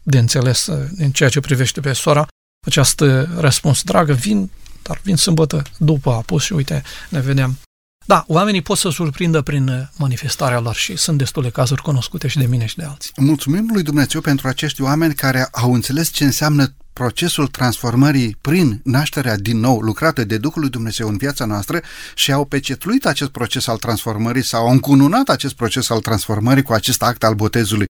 de 0.06 0.18
înțeles 0.18 0.66
uh, 0.66 0.88
în 0.96 1.10
ceea 1.10 1.28
ce 1.28 1.40
privește 1.40 1.80
pe 1.80 1.92
sora 1.92 2.26
această 2.66 3.28
răspuns. 3.38 3.82
Dragă, 3.82 4.12
vin, 4.12 4.50
dar 4.82 5.00
vin 5.02 5.16
sâmbătă 5.16 5.62
după 5.78 6.12
apus 6.12 6.42
și 6.42 6.52
uite, 6.52 6.82
ne 7.08 7.20
vedem. 7.20 7.58
Da, 8.06 8.24
oamenii 8.28 8.62
pot 8.62 8.78
să 8.78 8.88
surprindă 8.88 9.42
prin 9.42 9.68
uh, 9.68 9.82
manifestarea 9.96 10.60
lor 10.60 10.74
și 10.74 10.96
sunt 10.96 11.18
destule 11.18 11.50
cazuri 11.50 11.82
cunoscute 11.82 12.28
și 12.28 12.38
de 12.38 12.46
mine 12.46 12.66
și 12.66 12.76
de 12.76 12.84
alții. 12.84 13.10
Mulțumim 13.16 13.70
lui 13.72 13.82
Dumnezeu 13.82 14.20
pentru 14.20 14.48
acești 14.48 14.82
oameni 14.82 15.14
care 15.14 15.48
au 15.52 15.74
înțeles 15.74 16.10
ce 16.10 16.24
înseamnă 16.24 16.74
procesul 16.92 17.46
transformării 17.46 18.36
prin 18.40 18.80
nașterea 18.84 19.36
din 19.36 19.58
nou 19.58 19.80
lucrată 19.80 20.24
de 20.24 20.38
Duhul 20.38 20.60
lui 20.60 20.70
Dumnezeu 20.70 21.08
în 21.08 21.16
viața 21.16 21.44
noastră 21.44 21.80
și 22.14 22.32
au 22.32 22.44
pecetluit 22.44 23.06
acest 23.06 23.30
proces 23.30 23.66
al 23.66 23.76
transformării 23.76 24.44
sau 24.44 24.66
au 24.66 24.72
încununat 24.72 25.28
acest 25.28 25.54
proces 25.54 25.90
al 25.90 26.00
transformării 26.00 26.62
cu 26.62 26.72
acest 26.72 27.02
act 27.02 27.24
al 27.24 27.34
botezului. 27.34 27.86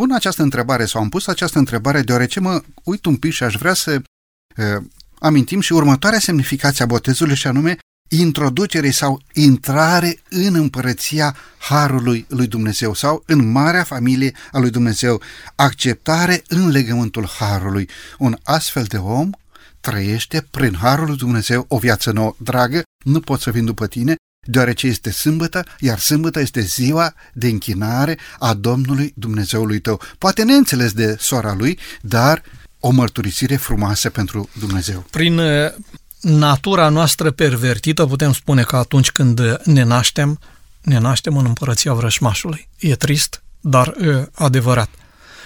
Pun 0.00 0.12
această 0.12 0.42
întrebare 0.42 0.84
sau 0.84 1.00
am 1.00 1.08
pus 1.08 1.26
această 1.26 1.58
întrebare 1.58 2.02
deoarece 2.02 2.40
mă 2.40 2.62
uit 2.84 3.04
un 3.04 3.16
pic 3.16 3.32
și 3.32 3.42
aș 3.42 3.54
vrea 3.54 3.74
să 3.74 4.02
uh, 4.56 4.84
amintim 5.18 5.60
și 5.60 5.72
următoarea 5.72 6.18
semnificație 6.18 6.84
a 6.84 6.86
botezului 6.86 7.34
și 7.34 7.46
anume 7.46 7.78
introducere 8.08 8.90
sau 8.90 9.20
intrare 9.32 10.18
în 10.28 10.54
împărăția 10.54 11.36
Harului 11.58 12.26
lui 12.28 12.46
Dumnezeu 12.46 12.94
sau 12.94 13.22
în 13.26 13.50
marea 13.50 13.84
familie 13.84 14.34
a 14.52 14.58
lui 14.58 14.70
Dumnezeu, 14.70 15.20
acceptare 15.54 16.42
în 16.48 16.68
legământul 16.68 17.26
Harului. 17.38 17.88
Un 18.18 18.36
astfel 18.42 18.84
de 18.84 18.96
om 18.96 19.30
trăiește 19.80 20.46
prin 20.50 20.74
Harul 20.74 21.06
lui 21.06 21.16
Dumnezeu 21.16 21.64
o 21.68 21.78
viață 21.78 22.10
nouă. 22.10 22.34
Dragă, 22.38 22.82
nu 23.04 23.20
pot 23.20 23.40
să 23.40 23.50
vin 23.50 23.64
după 23.64 23.86
tine, 23.86 24.14
deoarece 24.46 24.86
este 24.86 25.10
sâmbătă, 25.10 25.64
iar 25.78 25.98
sâmbătă 25.98 26.40
este 26.40 26.60
ziua 26.60 27.14
de 27.32 27.48
închinare 27.48 28.18
a 28.38 28.54
Domnului 28.54 29.12
Dumnezeului 29.16 29.80
tău. 29.80 30.00
Poate 30.18 30.42
neînțeles 30.42 30.92
de 30.92 31.16
sora 31.18 31.54
lui, 31.54 31.78
dar 32.00 32.42
o 32.80 32.90
mărturisire 32.90 33.56
frumoasă 33.56 34.10
pentru 34.10 34.48
Dumnezeu. 34.58 35.06
Prin 35.10 35.40
natura 36.20 36.88
noastră 36.88 37.30
pervertită, 37.30 38.06
putem 38.06 38.32
spune 38.32 38.62
că 38.62 38.76
atunci 38.76 39.10
când 39.10 39.60
ne 39.64 39.82
naștem, 39.82 40.38
ne 40.80 40.98
naștem 40.98 41.36
în 41.36 41.44
împărăția 41.44 41.92
vrășmașului. 41.92 42.68
E 42.78 42.94
trist, 42.94 43.42
dar 43.60 43.88
e 43.88 44.28
adevărat. 44.34 44.88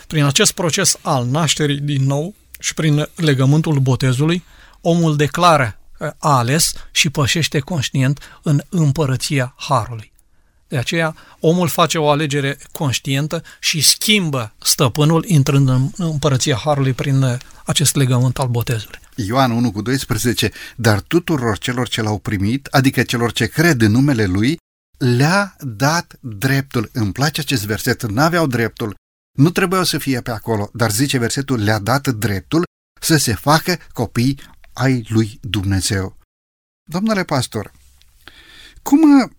Prin 0.06 0.24
acest 0.24 0.52
proces 0.52 0.96
al 1.02 1.26
nașterii 1.26 1.80
din 1.80 2.06
nou 2.06 2.34
și 2.58 2.74
prin 2.74 3.08
legământul 3.14 3.78
botezului, 3.78 4.44
omul 4.80 5.16
declară 5.16 5.64
a 5.64 5.83
ales 6.18 6.72
și 6.90 7.10
pășește 7.10 7.58
conștient 7.58 8.18
în 8.42 8.62
împărăția 8.68 9.54
Harului. 9.56 10.12
De 10.68 10.76
aceea, 10.76 11.16
omul 11.40 11.68
face 11.68 11.98
o 11.98 12.10
alegere 12.10 12.58
conștientă 12.72 13.42
și 13.60 13.80
schimbă 13.82 14.54
stăpânul 14.58 15.24
intrând 15.26 15.68
în 15.68 15.90
împărăția 15.96 16.56
Harului 16.56 16.92
prin 16.92 17.38
acest 17.64 17.94
legământ 17.94 18.38
al 18.38 18.48
botezului. 18.48 18.98
Ioan 19.14 19.50
1 19.50 19.72
cu 19.72 19.82
12, 19.82 20.50
dar 20.76 21.00
tuturor 21.00 21.58
celor 21.58 21.88
ce 21.88 22.02
l-au 22.02 22.18
primit, 22.18 22.66
adică 22.66 23.02
celor 23.02 23.32
ce 23.32 23.46
cred 23.46 23.80
în 23.80 23.90
numele 23.90 24.24
lui, 24.24 24.56
le-a 24.98 25.56
dat 25.60 26.16
dreptul. 26.20 26.90
Îmi 26.92 27.12
place 27.12 27.40
acest 27.40 27.66
verset, 27.66 28.02
n-aveau 28.02 28.46
dreptul, 28.46 28.94
nu 29.38 29.50
trebuiau 29.50 29.84
să 29.84 29.98
fie 29.98 30.20
pe 30.20 30.30
acolo, 30.30 30.70
dar 30.72 30.90
zice 30.90 31.18
versetul, 31.18 31.62
le-a 31.62 31.78
dat 31.78 32.08
dreptul 32.08 32.62
să 33.00 33.16
se 33.16 33.34
facă 33.34 33.78
copii 33.92 34.40
ai 34.74 35.04
lui 35.08 35.38
Dumnezeu. 35.42 36.16
Domnule 36.90 37.24
pastor, 37.24 37.72
cum 38.82 39.32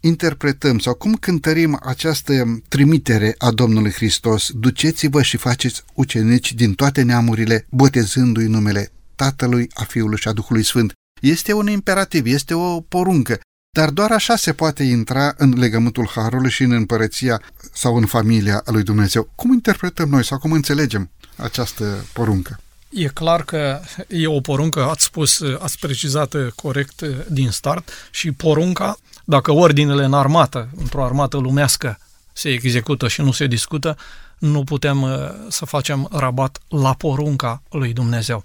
interpretăm 0.00 0.78
sau 0.78 0.94
cum 0.94 1.14
cântărim 1.14 1.78
această 1.82 2.62
trimitere 2.68 3.34
a 3.38 3.50
Domnului 3.50 3.92
Hristos, 3.92 4.50
duceți-vă 4.52 5.22
și 5.22 5.36
faceți 5.36 5.82
ucenici 5.94 6.54
din 6.54 6.74
toate 6.74 7.02
neamurile, 7.02 7.66
botezându-i 7.70 8.46
numele 8.46 8.92
Tatălui, 9.14 9.68
a 9.74 9.84
Fiului 9.84 10.18
și 10.18 10.28
a 10.28 10.32
Duhului 10.32 10.62
Sfânt. 10.62 10.92
Este 11.20 11.52
un 11.52 11.68
imperativ, 11.68 12.26
este 12.26 12.54
o 12.54 12.80
poruncă, 12.80 13.40
dar 13.76 13.90
doar 13.90 14.10
așa 14.10 14.36
se 14.36 14.52
poate 14.52 14.82
intra 14.82 15.34
în 15.36 15.58
legământul 15.58 16.08
Harului 16.14 16.50
și 16.50 16.62
în 16.62 16.72
împărăția 16.72 17.42
sau 17.72 17.96
în 17.96 18.06
familia 18.06 18.62
lui 18.64 18.82
Dumnezeu. 18.82 19.32
Cum 19.34 19.52
interpretăm 19.52 20.08
noi 20.08 20.24
sau 20.24 20.38
cum 20.38 20.52
înțelegem 20.52 21.10
această 21.36 22.04
poruncă? 22.12 22.60
E 22.88 23.08
clar 23.08 23.42
că 23.42 23.80
e 24.08 24.26
o 24.26 24.40
poruncă, 24.40 24.84
ați 24.84 25.04
spus, 25.04 25.42
ați 25.58 25.78
precizat 25.78 26.34
corect 26.54 27.02
din 27.28 27.50
start 27.50 27.90
și 28.10 28.32
porunca 28.32 28.98
dacă 29.24 29.52
ordinele 29.52 30.04
în 30.04 30.12
armată, 30.12 30.68
într-o 30.76 31.04
armată 31.04 31.36
lumească, 31.36 31.98
se 32.32 32.48
execută 32.48 33.08
și 33.08 33.20
nu 33.20 33.32
se 33.32 33.46
discută, 33.46 33.96
nu 34.38 34.64
putem 34.64 35.02
uh, 35.02 35.10
să 35.48 35.64
facem 35.64 36.08
rabat 36.12 36.58
la 36.68 36.94
porunca 36.94 37.62
lui 37.70 37.92
Dumnezeu. 37.92 38.44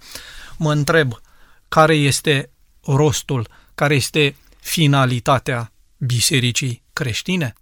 Mă 0.58 0.72
întreb 0.72 1.22
care 1.68 1.96
este 1.96 2.50
rostul, 2.86 3.48
care 3.76 3.96
este 3.96 4.36
finalitatea 4.60 5.72
bisericii 5.98 6.84
creștine? 6.94 7.54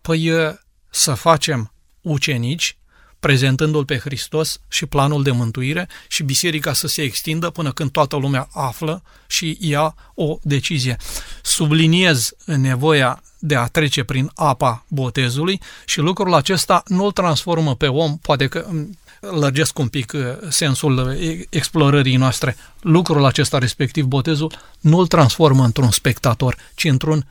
Păi 0.00 0.30
uh, 0.30 0.54
să 0.90 1.14
facem 1.14 1.72
ucenici 2.00 2.76
prezentându-L 3.24 3.84
pe 3.84 3.98
Hristos 3.98 4.60
și 4.68 4.86
planul 4.86 5.22
de 5.22 5.30
mântuire 5.30 5.88
și 6.08 6.22
biserica 6.22 6.72
să 6.72 6.86
se 6.86 7.02
extindă 7.02 7.50
până 7.50 7.72
când 7.72 7.90
toată 7.90 8.16
lumea 8.16 8.48
află 8.52 9.02
și 9.26 9.56
ia 9.60 9.94
o 10.14 10.38
decizie. 10.42 10.96
Subliniez 11.42 12.32
nevoia 12.44 13.22
de 13.38 13.56
a 13.56 13.66
trece 13.66 14.04
prin 14.04 14.30
apa 14.34 14.84
botezului 14.88 15.60
și 15.84 15.98
lucrul 16.00 16.34
acesta 16.34 16.82
nu 16.86 17.04
îl 17.04 17.12
transformă 17.12 17.74
pe 17.74 17.86
om, 17.86 18.18
poate 18.18 18.46
că 18.46 18.66
mm, 18.70 18.98
lărgesc 19.20 19.78
un 19.78 19.88
pic 19.88 20.12
uh, 20.14 20.22
sensul 20.48 20.98
uh, 20.98 21.40
explorării 21.48 22.16
noastre, 22.16 22.56
lucrul 22.80 23.24
acesta, 23.24 23.58
respectiv 23.58 24.04
botezul, 24.04 24.52
nu 24.80 24.98
îl 24.98 25.06
transformă 25.06 25.64
într-un 25.64 25.90
spectator, 25.90 26.56
ci 26.74 26.84
într-un 26.84 27.26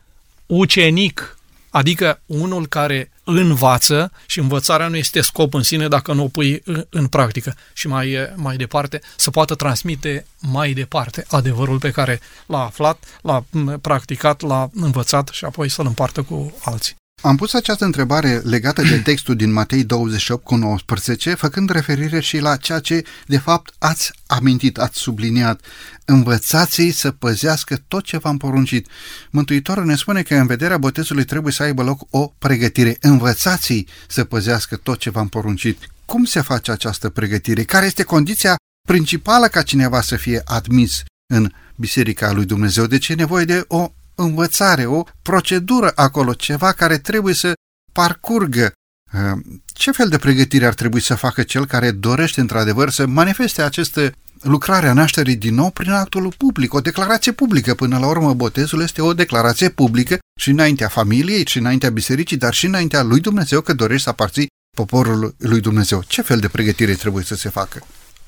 ucenic 0.45 1.38
Adică 1.73 2.21
unul 2.25 2.67
care 2.67 3.12
învață 3.23 4.12
și 4.25 4.39
învățarea 4.39 4.88
nu 4.88 4.95
este 4.95 5.21
scop 5.21 5.53
în 5.53 5.63
sine 5.63 5.88
dacă 5.88 6.13
nu 6.13 6.23
o 6.23 6.27
pui 6.27 6.62
în, 6.65 6.86
în 6.89 7.07
practică 7.07 7.55
și 7.73 7.88
mai, 7.88 8.17
mai 8.36 8.55
departe 8.55 9.01
să 9.15 9.29
poată 9.29 9.55
transmite 9.55 10.25
mai 10.39 10.73
departe 10.73 11.25
adevărul 11.29 11.79
pe 11.79 11.91
care 11.91 12.19
l-a 12.45 12.63
aflat, 12.63 13.03
l-a 13.21 13.43
practicat, 13.81 14.41
l-a 14.41 14.69
învățat 14.73 15.27
și 15.27 15.45
apoi 15.45 15.69
să-l 15.69 15.86
împartă 15.86 16.21
cu 16.21 16.53
alții. 16.63 16.95
Am 17.23 17.36
pus 17.36 17.53
această 17.53 17.86
întrebare 17.86 18.41
legată 18.43 18.81
de 18.81 18.97
textul 19.09 19.36
din 19.36 19.51
Matei 19.51 19.83
28 19.83 20.43
cu 20.43 20.55
19, 20.55 21.33
făcând 21.33 21.69
referire 21.69 22.19
și 22.19 22.38
la 22.38 22.55
ceea 22.55 22.79
ce, 22.79 23.03
de 23.25 23.38
fapt, 23.38 23.73
ați 23.77 24.12
amintit, 24.27 24.77
ați 24.77 24.99
subliniat. 24.99 25.62
Învățați-i 26.05 26.91
să 26.91 27.12
păzească 27.12 27.77
tot 27.88 28.03
ce 28.03 28.17
v-am 28.17 28.38
poruncit. 28.38 28.88
Mântuitorul 29.29 29.86
ne 29.86 29.95
spune 29.95 30.21
că 30.21 30.36
în 30.36 30.45
vederea 30.45 30.77
botezului 30.77 31.25
trebuie 31.25 31.53
să 31.53 31.63
aibă 31.63 31.83
loc 31.83 32.01
o 32.09 32.33
pregătire. 32.38 32.97
Învățați-i 33.01 33.88
să 34.07 34.23
păzească 34.23 34.75
tot 34.75 34.99
ce 34.99 35.09
v-am 35.09 35.27
poruncit. 35.27 35.79
Cum 36.05 36.25
se 36.25 36.41
face 36.41 36.71
această 36.71 37.09
pregătire? 37.09 37.63
Care 37.63 37.86
este 37.86 38.03
condiția 38.03 38.55
principală 38.88 39.47
ca 39.47 39.62
cineva 39.62 40.01
să 40.01 40.15
fie 40.15 40.41
admis 40.45 41.03
în 41.33 41.51
Biserica 41.75 42.31
lui 42.31 42.45
Dumnezeu? 42.45 42.86
Deci 42.86 43.09
e 43.09 43.13
nevoie 43.13 43.45
de 43.45 43.63
o 43.67 43.91
învățare, 44.15 44.86
o 44.86 45.04
procedură 45.21 45.91
acolo, 45.95 46.34
ceva 46.34 46.71
care 46.71 46.97
trebuie 46.97 47.34
să 47.34 47.54
parcurgă. 47.91 48.71
Uh, 49.13 49.39
ce 49.73 49.91
fel 49.91 50.10
de 50.10 50.17
pregătire 50.17 50.65
ar 50.65 50.73
trebui 50.73 51.02
să 51.02 51.15
facă 51.15 51.43
cel 51.43 51.65
care 51.65 51.91
dorește 51.91 52.41
într-adevăr 52.41 52.89
să 52.89 53.06
manifeste 53.06 53.62
această 53.62 54.12
lucrare 54.41 54.88
a 54.88 54.93
nașterii 54.93 55.36
din 55.36 55.54
nou 55.54 55.69
prin 55.69 55.91
actul 55.91 56.34
public, 56.38 56.73
o 56.73 56.82
declarație 56.82 57.32
publică. 57.32 57.73
Până 57.73 57.97
la 57.97 58.08
urmă, 58.08 58.34
botezul 58.34 58.82
este 58.82 59.02
o 59.02 59.13
declarație 59.13 59.69
publică 59.69 60.19
și 60.39 60.49
înaintea 60.49 60.88
familiei, 60.88 61.45
și 61.47 61.58
înaintea 61.58 61.89
bisericii, 61.89 62.38
dar 62.38 62.54
și 62.54 62.65
înaintea 62.65 63.04
lui 63.04 63.19
Dumnezeu 63.19 63.62
că 63.62 63.73
dorești 63.73 64.04
să 64.04 64.10
aparții 64.10 64.47
poporul 64.76 65.36
lui 65.38 65.60
Dumnezeu. 65.60 66.04
Ce 66.08 66.21
fel 66.21 66.39
de 66.39 66.47
pregătire 66.47 66.93
trebuie 66.93 67.23
să 67.23 67.36
se 67.36 67.49
facă? 67.49 67.86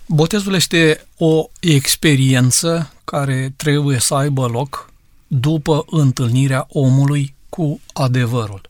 Botezul 0.07 0.53
este 0.53 1.05
o 1.17 1.45
experiență 1.59 2.93
care 3.03 3.53
trebuie 3.55 3.99
să 3.99 4.13
aibă 4.13 4.45
loc 4.45 4.89
după 5.27 5.85
întâlnirea 5.89 6.65
omului 6.69 7.35
cu 7.49 7.79
adevărul. 7.93 8.61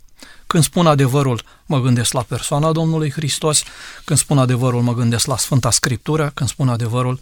Când 0.47 0.63
spun 0.63 0.87
adevărul, 0.87 1.41
mă 1.65 1.79
gândesc 1.79 2.13
la 2.13 2.21
persoana 2.21 2.71
Domnului 2.71 3.11
Hristos, 3.11 3.63
când 4.05 4.19
spun 4.19 4.37
adevărul, 4.37 4.81
mă 4.81 4.93
gândesc 4.93 5.25
la 5.25 5.37
Sfânta 5.37 5.71
Scriptură, 5.71 6.31
când 6.33 6.49
spun 6.49 6.69
adevărul, 6.69 7.19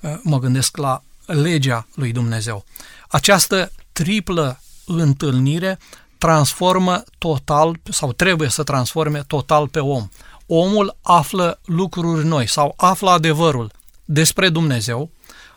eh, 0.00 0.14
mă 0.22 0.38
gândesc 0.38 0.76
la 0.76 1.02
legea 1.26 1.86
lui 1.94 2.12
Dumnezeu. 2.12 2.64
Această 3.08 3.72
triplă 3.92 4.60
întâlnire 4.86 5.78
transformă 6.18 7.02
total 7.18 7.76
sau 7.90 8.12
trebuie 8.12 8.48
să 8.48 8.62
transforme 8.62 9.22
total 9.26 9.68
pe 9.68 9.80
om. 9.80 10.08
Omul 10.46 10.96
află 11.02 11.60
lucruri 11.64 12.26
noi 12.26 12.48
sau 12.48 12.74
află 12.76 13.10
adevărul 13.10 13.72
despre 14.04 14.48
Dumnezeu, 14.48 15.10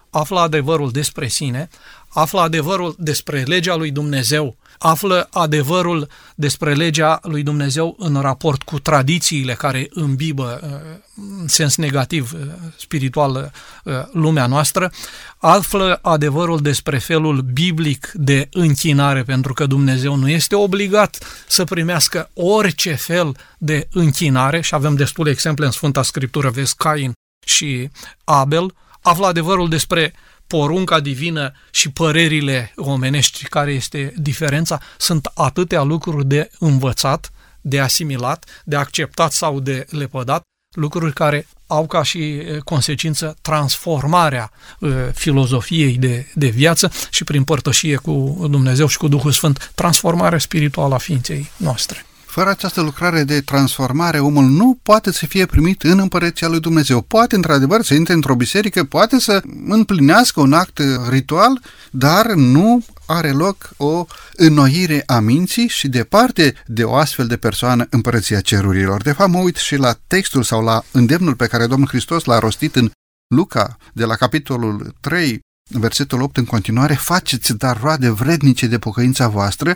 află 0.10 0.40
adevărul 0.40 0.92
despre 0.92 1.28
sine, 1.28 1.70
află 2.10 2.40
adevărul 2.40 2.96
despre 2.98 3.44
legea 3.44 3.76
lui 3.76 3.92
Dumnezeu 3.92 4.58
află 4.78 5.28
adevărul 5.32 6.08
despre 6.36 6.74
legea 6.74 7.20
lui 7.24 7.44
Dumnezeu 7.44 7.96
în 8.00 8.22
raport 8.22 8.64
cu 8.64 8.80
tradițiile 8.80 9.54
care 9.54 9.88
îmbibă 9.90 10.60
uh, 10.64 11.00
în 11.42 11.48
sens 11.48 11.76
negativ 11.76 12.34
uh, 12.34 12.40
spiritual 12.78 13.52
uh, 13.84 13.94
lumea 14.12 14.48
noastră, 14.48 14.92
află 15.38 16.00
adevărul 16.02 16.62
despre 16.62 16.98
felul 16.98 17.42
biblic 17.42 18.12
de 18.14 18.48
închinare, 18.52 19.24
pentru 19.24 19.54
că 19.54 19.66
Dumnezeu 19.66 20.16
nu 20.16 20.30
este 20.30 20.56
obligat 20.56 21.18
să 21.48 21.64
primească 21.64 22.30
orice 22.34 22.94
fel 22.94 23.36
de 23.58 23.88
închinare. 23.92 24.62
Și 24.62 24.76
avem 24.76 24.96
destule 24.96 25.30
exemple 25.30 25.66
în 25.66 25.72
Sfânta 25.72 26.04
Scriptură, 26.04 26.50
vezi 26.50 26.76
Cain 26.76 27.12
și 27.46 27.90
Abel, 28.24 28.74
află 29.02 29.26
adevărul 29.26 29.70
despre 29.70 30.14
porunca 30.48 31.00
divină 31.00 31.52
și 31.72 31.92
părerile 31.92 32.74
omenești, 32.76 33.44
care 33.44 33.72
este 33.72 34.14
diferența, 34.18 34.80
sunt 34.98 35.32
atâtea 35.34 35.82
lucruri 35.82 36.26
de 36.26 36.50
învățat, 36.60 37.32
de 37.62 37.80
asimilat, 37.80 38.64
de 38.64 38.76
acceptat 38.76 39.32
sau 39.32 39.60
de 39.60 39.86
lepădat, 39.90 40.42
lucruri 40.76 41.14
care 41.14 41.48
au 41.68 41.88
ca 41.88 42.04
și 42.04 42.44
consecință 42.64 43.38
transformarea 43.42 44.52
uh, 44.80 44.92
filozofiei 45.14 45.98
de, 45.98 46.32
de 46.34 46.48
viață 46.48 46.92
și 47.10 47.24
prin 47.24 47.44
părtășie 47.44 47.96
cu 47.96 48.48
Dumnezeu 48.50 48.88
și 48.88 48.98
cu 48.98 49.08
Duhul 49.08 49.32
Sfânt, 49.32 49.72
transformarea 49.76 50.40
spirituală 50.40 50.94
a 50.94 50.98
ființei 50.98 51.52
noastre. 51.58 52.06
Fără 52.28 52.50
această 52.50 52.82
lucrare 52.82 53.24
de 53.24 53.42
transformare, 53.42 54.20
omul 54.20 54.46
nu 54.46 54.80
poate 54.84 55.12
să 55.12 55.26
fie 55.26 55.46
primit 55.46 55.84
în 55.84 56.00
împărăția 56.00 56.48
lui 56.48 56.60
Dumnezeu. 56.60 57.02
Poate, 57.02 57.36
într-adevăr, 57.36 57.84
să 57.84 57.94
intre 57.94 58.14
într-o 58.14 58.36
biserică, 58.36 58.84
poate 58.84 59.20
să 59.20 59.42
împlinească 59.68 60.40
un 60.42 60.54
act 60.54 60.82
ritual, 61.10 61.62
dar 61.92 62.26
nu 62.34 62.84
are 63.06 63.32
loc 63.32 63.70
o 63.78 64.06
înnoire 64.36 65.04
a 65.06 65.20
minții 65.20 65.68
și 65.68 65.88
departe 65.88 66.54
de 66.66 66.84
o 66.84 66.96
astfel 66.96 67.28
de 67.28 67.38
persoană 67.38 67.88
împărăția 67.90 68.42
cerurilor. 68.42 69.02
De 69.02 69.12
fapt, 69.12 69.32
mă 69.32 69.40
uit 69.40 69.56
și 69.56 69.76
la 69.76 69.96
textul 70.08 70.44
sau 70.44 70.64
la 70.64 70.84
îndemnul 70.92 71.36
pe 71.36 71.48
care 71.48 71.68
Domnul 71.68 71.88
Hristos 71.88 72.24
l-a 72.24 72.40
rostit 72.40 72.76
în 72.76 72.90
Luca, 73.36 73.78
de 73.94 74.06
la 74.06 74.16
capitolul 74.16 74.96
3, 75.00 75.40
versetul 75.70 76.22
8 76.22 76.38
în 76.38 76.46
continuare, 76.46 76.94
faceți 76.94 77.58
dar 77.58 77.80
roade 77.82 78.10
vrednice 78.10 78.68
de 78.68 78.80
pocăința 78.80 79.28
voastră 79.28 79.74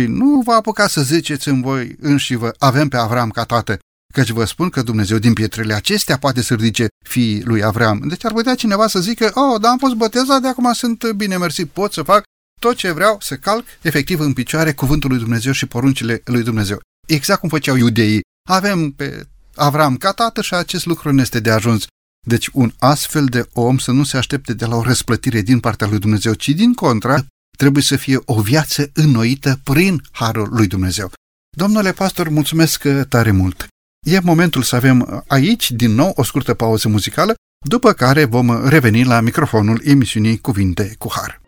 și 0.00 0.06
nu 0.06 0.40
vă 0.44 0.52
apuca 0.52 0.86
să 0.88 1.02
ziceți 1.02 1.48
în 1.48 1.60
voi 1.60 1.96
înși 2.00 2.34
vă, 2.34 2.54
avem 2.58 2.88
pe 2.88 2.96
Avram 2.96 3.30
ca 3.30 3.44
tată, 3.44 3.78
căci 4.14 4.30
vă 4.30 4.44
spun 4.44 4.68
că 4.68 4.82
Dumnezeu 4.82 5.18
din 5.18 5.32
pietrele 5.32 5.74
acestea 5.74 6.18
poate 6.18 6.42
să 6.42 6.54
ridice 6.54 6.86
fiii 7.04 7.42
lui 7.42 7.62
Avram. 7.64 8.08
Deci 8.08 8.24
ar 8.24 8.32
putea 8.32 8.54
cineva 8.54 8.86
să 8.86 9.00
zică, 9.00 9.30
oh, 9.34 9.60
dar 9.60 9.70
am 9.70 9.78
fost 9.78 9.94
botezat, 9.94 10.40
de 10.40 10.48
acum 10.48 10.72
sunt 10.72 11.12
bine 11.12 11.36
mersi, 11.36 11.64
pot 11.64 11.92
să 11.92 12.02
fac 12.02 12.22
tot 12.60 12.76
ce 12.76 12.90
vreau, 12.90 13.16
să 13.20 13.36
calc 13.36 13.64
efectiv 13.82 14.20
în 14.20 14.32
picioare 14.32 14.72
cuvântul 14.72 15.10
lui 15.10 15.18
Dumnezeu 15.18 15.52
și 15.52 15.66
poruncile 15.66 16.22
lui 16.24 16.42
Dumnezeu. 16.42 16.80
Exact 17.06 17.40
cum 17.40 17.48
făceau 17.48 17.76
iudeii. 17.76 18.20
Avem 18.48 18.90
pe 18.90 19.26
Avram 19.54 19.96
ca 19.96 20.12
tată 20.12 20.42
și 20.42 20.54
acest 20.54 20.86
lucru 20.86 21.12
nu 21.12 21.20
este 21.20 21.40
de 21.40 21.50
ajuns. 21.50 21.86
Deci 22.26 22.48
un 22.52 22.72
astfel 22.78 23.24
de 23.24 23.48
om 23.52 23.78
să 23.78 23.90
nu 23.90 24.04
se 24.04 24.16
aștepte 24.16 24.54
de 24.54 24.66
la 24.66 24.76
o 24.76 24.82
răsplătire 24.82 25.40
din 25.40 25.60
partea 25.60 25.86
lui 25.86 25.98
Dumnezeu, 25.98 26.32
ci 26.32 26.48
din 26.48 26.74
contra 26.74 27.24
trebuie 27.56 27.82
să 27.82 27.96
fie 27.96 28.18
o 28.24 28.40
viață 28.40 28.90
înnoită 28.94 29.60
prin 29.62 30.02
harul 30.10 30.48
lui 30.50 30.66
Dumnezeu. 30.66 31.10
Domnule 31.56 31.92
pastor, 31.92 32.28
mulțumesc 32.28 32.82
tare 33.08 33.30
mult! 33.30 33.66
E 34.06 34.20
momentul 34.20 34.62
să 34.62 34.76
avem 34.76 35.24
aici 35.26 35.70
din 35.70 35.90
nou 35.90 36.12
o 36.16 36.22
scurtă 36.22 36.54
pauză 36.54 36.88
muzicală, 36.88 37.34
după 37.66 37.92
care 37.92 38.24
vom 38.24 38.68
reveni 38.68 39.04
la 39.04 39.20
microfonul 39.20 39.80
emisiunii 39.84 40.38
Cuvinte 40.38 40.94
cu 40.98 41.08
Har. 41.12 41.40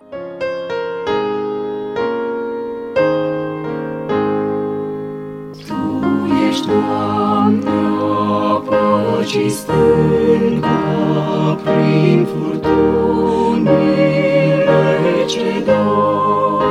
Tu 5.66 6.28
ești, 6.48 6.66
Doamne, 6.66 7.70
păcii 8.68 9.50
stânga 9.50 10.78
prin 11.64 12.26
furtuni 12.26 13.97
ce 15.28 15.60
dor. 15.66 16.62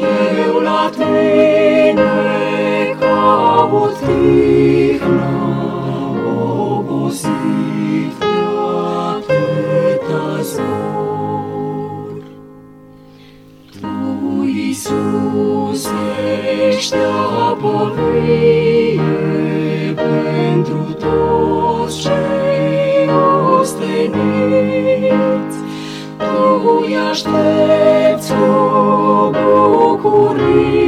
Eu 0.00 0.60
la 0.60 0.90
tine 0.96 2.96
caut 3.00 3.94
tihna, 3.98 5.32
obosit 6.76 8.12
de 8.20 8.36
atâta 9.10 10.42
zor. 10.42 12.22
Tu, 13.80 14.42
Iisus, 14.42 15.88
ești 16.68 16.94
apă 17.50 17.92
vie 17.96 19.00
pentru 19.92 20.80
toți 20.98 22.00
cei 22.00 22.27
aștept 26.96 28.30
o 28.30 29.30
bucurie. 29.30 30.87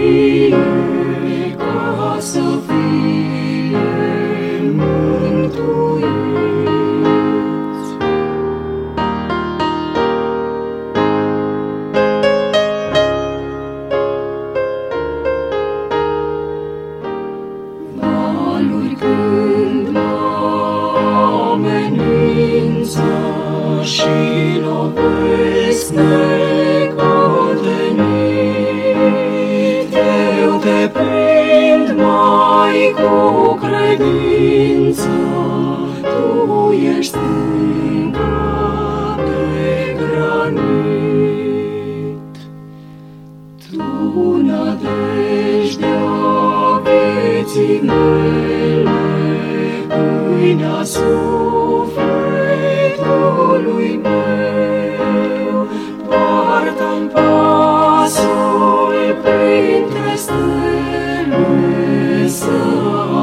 Stele 60.21 62.29
să 62.29 62.51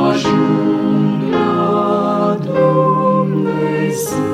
ajung 0.09 1.31
la 1.31 2.37
Dumnezeu. 2.41 4.25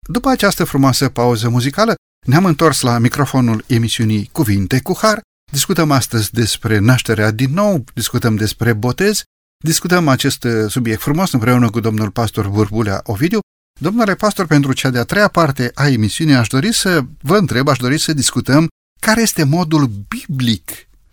După 0.00 0.28
această 0.28 0.64
frumoasă 0.64 1.08
pauză 1.08 1.48
muzicală, 1.48 1.94
ne-am 2.26 2.44
întors 2.44 2.80
la 2.80 2.98
microfonul 2.98 3.64
emisiunii 3.66 4.28
Cuvinte 4.32 4.80
cu 4.80 4.96
Har. 5.00 5.20
Discutăm 5.52 5.90
astăzi 5.90 6.32
despre 6.32 6.78
nașterea 6.78 7.30
din 7.30 7.52
nou, 7.52 7.84
discutăm 7.94 8.36
despre 8.36 8.72
botez, 8.72 9.22
discutăm 9.64 10.08
acest 10.08 10.44
uh, 10.44 10.52
subiect 10.68 11.00
frumos 11.00 11.32
împreună 11.32 11.70
cu 11.70 11.80
domnul 11.80 12.10
pastor 12.10 12.48
Burbulea 12.48 13.00
Ovidiu. 13.04 13.38
Domnule 13.82 14.14
pastor, 14.14 14.46
pentru 14.46 14.72
cea 14.72 14.90
de-a 14.90 15.04
treia 15.04 15.28
parte 15.28 15.70
a 15.74 15.88
emisiunii 15.88 16.34
aș 16.34 16.48
dori 16.48 16.74
să 16.74 17.04
vă 17.20 17.36
întreb, 17.36 17.68
aș 17.68 17.78
dori 17.78 17.98
să 17.98 18.12
discutăm 18.12 18.68
care 19.00 19.20
este 19.20 19.44
modul 19.44 19.90
biblic 20.08 20.70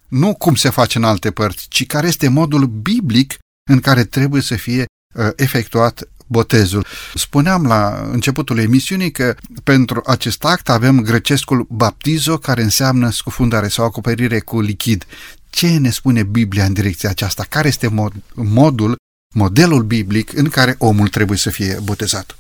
nu 0.07 0.34
cum 0.36 0.55
se 0.55 0.70
face 0.70 0.97
în 0.97 1.03
alte 1.03 1.32
părți, 1.32 1.65
ci 1.70 1.86
care 1.86 2.07
este 2.07 2.28
modul 2.28 2.65
biblic 2.65 3.38
în 3.70 3.80
care 3.80 4.03
trebuie 4.03 4.41
să 4.41 4.55
fie 4.55 4.86
uh, 5.15 5.30
efectuat 5.36 6.09
botezul. 6.26 6.86
Spuneam 7.15 7.65
la 7.65 8.09
începutul 8.11 8.57
emisiunii 8.57 9.11
că 9.11 9.36
pentru 9.63 10.01
acest 10.05 10.43
act 10.43 10.70
avem 10.70 11.01
grecescul 11.01 11.68
baptizo, 11.70 12.38
care 12.38 12.61
înseamnă 12.61 13.09
scufundare 13.09 13.68
sau 13.68 13.86
acoperire 13.86 14.39
cu 14.39 14.61
lichid. 14.61 15.05
Ce 15.49 15.78
ne 15.78 15.89
spune 15.89 16.24
Biblia 16.24 16.65
în 16.65 16.74
direcția 16.74 17.09
aceasta? 17.09 17.45
Care 17.49 17.68
este 17.68 17.88
mod, 17.88 18.13
modul, 18.34 18.95
modelul 19.36 19.84
biblic 19.84 20.34
în 20.34 20.49
care 20.49 20.76
omul 20.78 21.07
trebuie 21.07 21.38
să 21.38 21.49
fie 21.49 21.80
botezat? 21.84 22.36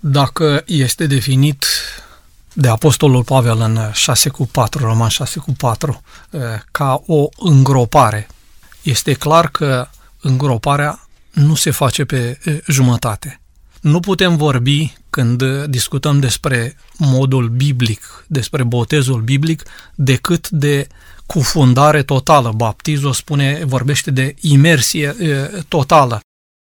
Dacă 0.00 0.62
este 0.66 1.06
definit 1.06 1.66
de 2.52 2.68
Apostolul 2.68 3.24
Pavel 3.24 3.60
în 3.60 3.90
6 3.92 4.28
cu 4.28 4.46
4, 4.46 4.84
Roman 4.84 5.08
6 5.08 5.38
cu 5.38 5.52
4, 5.52 6.02
eh, 6.30 6.40
ca 6.70 7.02
o 7.06 7.28
îngropare, 7.36 8.28
este 8.82 9.12
clar 9.12 9.48
că 9.48 9.88
îngroparea 10.20 11.08
nu 11.32 11.54
se 11.54 11.70
face 11.70 12.04
pe 12.04 12.38
jumătate. 12.66 13.40
Nu 13.80 14.00
putem 14.00 14.36
vorbi 14.36 14.94
când 15.10 15.64
discutăm 15.64 16.20
despre 16.20 16.76
modul 16.96 17.48
biblic, 17.48 18.24
despre 18.26 18.62
botezul 18.62 19.20
biblic, 19.20 19.62
decât 19.94 20.48
de 20.48 20.86
cufundare 21.26 22.02
totală. 22.02 22.52
Baptizul 22.52 23.12
spune, 23.12 23.60
vorbește 23.64 24.10
de 24.10 24.34
imersie 24.40 25.14
totală. 25.68 26.20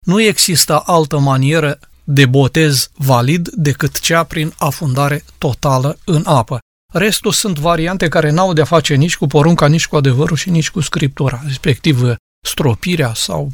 Nu 0.07 0.23
există 0.23 0.83
altă 0.87 1.19
manieră 1.19 1.79
de 2.11 2.27
botez 2.27 2.91
valid 2.95 3.49
decât 3.49 4.01
cea 4.01 4.23
prin 4.23 4.53
afundare 4.59 5.25
totală 5.39 5.99
în 6.05 6.23
apă. 6.27 6.59
Restul 6.93 7.33
sunt 7.33 7.59
variante 7.59 8.09
care 8.09 8.31
n-au 8.31 8.53
de-a 8.53 8.65
face 8.65 8.95
nici 8.95 9.17
cu 9.17 9.27
porunca, 9.27 9.67
nici 9.67 9.87
cu 9.87 9.97
adevărul 9.97 10.37
și 10.37 10.51
nici 10.51 10.71
cu 10.71 10.81
scriptura, 10.81 11.43
respectiv 11.47 12.15
stropirea 12.47 13.13
sau 13.15 13.53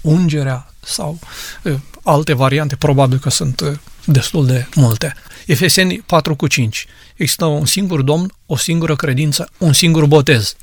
ungerea 0.00 0.72
sau 0.80 1.18
uh, 1.62 1.74
alte 2.02 2.32
variante, 2.32 2.76
probabil 2.76 3.18
că 3.18 3.30
sunt 3.30 3.60
uh, 3.60 3.72
destul 4.04 4.46
de 4.46 4.66
multe. 4.74 5.14
Efeseni 5.46 5.98
4 5.98 6.34
cu 6.34 6.46
5. 6.46 6.86
Există 7.16 7.44
un 7.44 7.66
singur 7.66 8.02
Domn, 8.02 8.32
o 8.46 8.56
singură 8.56 8.96
credință, 8.96 9.50
un 9.58 9.72
singur 9.72 10.06
botez. 10.06 10.56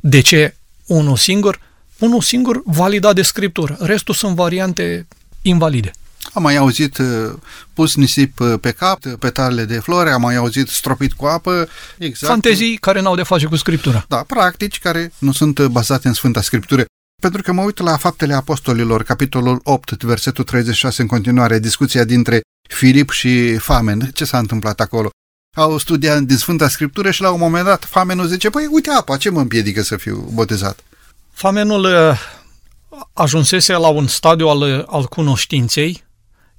De 0.00 0.20
ce 0.20 0.54
unul 0.86 1.16
singur? 1.16 1.60
Unul 1.98 2.20
singur 2.20 2.62
validat 2.64 3.14
de 3.14 3.22
Scriptură. 3.22 3.76
Restul 3.80 4.14
sunt 4.14 4.34
variante 4.34 5.06
invalide. 5.42 5.90
Am 6.32 6.42
mai 6.42 6.56
auzit 6.56 6.98
pus 7.72 7.94
nisip 7.94 8.40
pe 8.60 8.70
cap, 8.70 8.98
petalele 9.18 9.64
de 9.64 9.78
flori, 9.78 10.10
am 10.10 10.20
mai 10.20 10.36
auzit 10.36 10.68
stropit 10.68 11.12
cu 11.12 11.26
apă. 11.26 11.68
Exact. 11.98 12.32
Fantezii 12.32 12.76
care 12.76 13.00
n-au 13.00 13.14
de 13.14 13.22
face 13.22 13.46
cu 13.46 13.56
Scriptura. 13.56 14.04
Da, 14.08 14.24
practici 14.26 14.78
care 14.78 15.12
nu 15.18 15.32
sunt 15.32 15.66
bazate 15.66 16.08
în 16.08 16.14
Sfânta 16.14 16.40
Scriptură. 16.40 16.84
Pentru 17.22 17.42
că 17.42 17.52
mă 17.52 17.62
uit 17.62 17.78
la 17.78 17.96
Faptele 17.96 18.34
Apostolilor, 18.34 19.02
capitolul 19.02 19.60
8, 19.62 20.02
versetul 20.02 20.44
36 20.44 21.02
în 21.02 21.08
continuare, 21.08 21.58
discuția 21.58 22.04
dintre 22.04 22.40
Filip 22.68 23.10
și 23.10 23.56
Famen. 23.56 24.10
Ce 24.14 24.24
s-a 24.24 24.38
întâmplat 24.38 24.80
acolo? 24.80 25.10
Au 25.56 25.78
studiat 25.78 26.20
din 26.20 26.36
Sfânta 26.36 26.68
Scriptură 26.68 27.10
și 27.10 27.20
la 27.20 27.30
un 27.30 27.38
moment 27.38 27.64
dat 27.64 27.84
Famenul 27.84 28.26
zice, 28.26 28.50
păi 28.50 28.68
uite 28.70 28.90
apa, 28.90 29.16
ce 29.16 29.30
mă 29.30 29.40
împiedică 29.40 29.82
să 29.82 29.96
fiu 29.96 30.30
botezat? 30.32 30.84
Famenul 31.32 31.84
uh, 31.84 32.18
ajunsese 33.12 33.72
la 33.72 33.88
un 33.88 34.06
stadiu 34.06 34.48
al, 34.48 34.60
uh, 34.60 34.84
al 34.86 35.04
cunoștinței, 35.04 36.04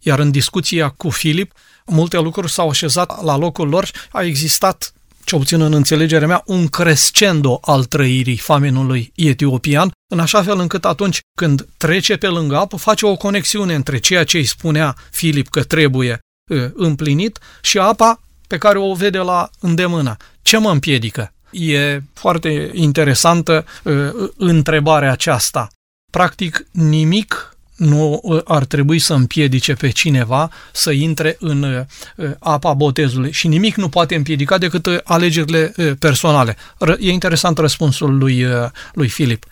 iar 0.03 0.19
în 0.19 0.31
discuția 0.31 0.89
cu 0.89 1.09
Filip, 1.09 1.51
multe 1.85 2.17
lucruri 2.17 2.51
s-au 2.51 2.69
așezat 2.69 3.23
la 3.23 3.37
locul 3.37 3.67
lor, 3.67 3.91
a 4.11 4.21
existat 4.21 4.93
ce 5.23 5.35
obțin 5.35 5.61
în 5.61 5.73
înțelegerea 5.73 6.27
mea, 6.27 6.43
un 6.45 6.67
crescendo 6.67 7.59
al 7.61 7.83
trăirii 7.83 8.37
famenului 8.37 9.11
etiopian, 9.15 9.91
în 10.13 10.19
așa 10.19 10.43
fel 10.43 10.59
încât 10.59 10.85
atunci 10.85 11.19
când 11.37 11.67
trece 11.77 12.17
pe 12.17 12.27
lângă 12.27 12.57
apă, 12.57 12.77
face 12.77 13.05
o 13.05 13.15
conexiune 13.15 13.73
între 13.73 13.97
ceea 13.97 14.23
ce 14.23 14.37
îi 14.37 14.45
spunea 14.45 14.95
Filip 15.11 15.47
că 15.47 15.63
trebuie 15.63 16.19
uh, 16.51 16.65
împlinit 16.73 17.39
și 17.61 17.77
apa 17.77 18.21
pe 18.47 18.57
care 18.57 18.77
o 18.77 18.93
vede 18.93 19.17
la 19.17 19.49
îndemână. 19.59 20.17
Ce 20.41 20.57
mă 20.57 20.71
împiedică? 20.71 21.33
E 21.51 22.01
foarte 22.13 22.71
interesantă 22.73 23.65
uh, 23.83 23.93
întrebarea 24.37 25.11
aceasta. 25.11 25.67
Practic, 26.11 26.65
nimic 26.71 27.52
nu 27.75 28.19
uh, 28.23 28.41
ar 28.43 28.65
trebui 28.65 28.99
să 28.99 29.13
împiedice 29.13 29.73
pe 29.73 29.89
cineva 29.89 30.51
să 30.71 30.91
intre 30.91 31.35
în 31.39 31.63
uh, 31.63 32.31
apa 32.39 32.73
botezului 32.73 33.31
și 33.31 33.47
nimic 33.47 33.75
nu 33.75 33.89
poate 33.89 34.15
împiedica 34.15 34.57
decât 34.57 34.85
uh, 34.85 34.97
alegerile 35.03 35.73
personale. 35.99 36.55
E 36.99 37.11
interesant 37.11 37.57
răspunsul 37.57 38.17
lui, 38.17 38.45
lui 38.93 39.09
Filip. 39.09 39.45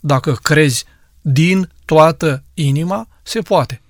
Dacă 0.00 0.32
crezi 0.32 0.84
din 1.20 1.70
toată 1.84 2.42
inima, 2.54 3.08
se 3.22 3.40
poate. 3.40 3.80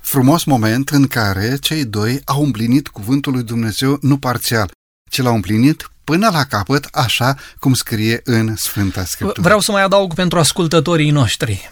Frumos 0.00 0.44
moment 0.44 0.88
în 0.88 1.06
care 1.06 1.56
cei 1.60 1.84
doi 1.84 2.20
au 2.24 2.42
împlinit 2.44 2.88
cuvântul 2.88 3.32
lui 3.32 3.42
Dumnezeu 3.42 3.98
nu 4.00 4.18
parțial, 4.18 4.70
ci 5.10 5.22
l-au 5.22 5.34
împlinit 5.34 5.90
până 6.04 6.28
la 6.32 6.44
capăt, 6.44 6.88
așa 6.92 7.36
cum 7.58 7.74
scrie 7.74 8.20
în 8.24 8.56
Sfânta 8.56 9.04
Scriptură. 9.04 9.42
Vreau 9.42 9.60
să 9.60 9.72
mai 9.72 9.82
adaug 9.82 10.14
pentru 10.14 10.38
ascultătorii 10.38 11.10
noștri 11.10 11.70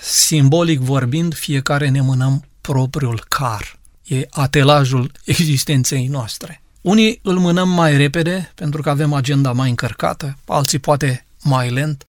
simbolic 0.00 0.78
vorbind, 0.78 1.34
fiecare 1.34 1.88
ne 1.88 2.00
mânăm 2.00 2.44
propriul 2.60 3.24
car. 3.28 3.78
E 4.04 4.26
atelajul 4.30 5.12
existenței 5.24 6.06
noastre. 6.06 6.62
Unii 6.80 7.20
îl 7.22 7.38
mânăm 7.38 7.68
mai 7.68 7.96
repede 7.96 8.52
pentru 8.54 8.82
că 8.82 8.90
avem 8.90 9.12
agenda 9.12 9.52
mai 9.52 9.68
încărcată, 9.68 10.36
alții 10.46 10.78
poate 10.78 11.26
mai 11.42 11.70
lent. 11.70 12.04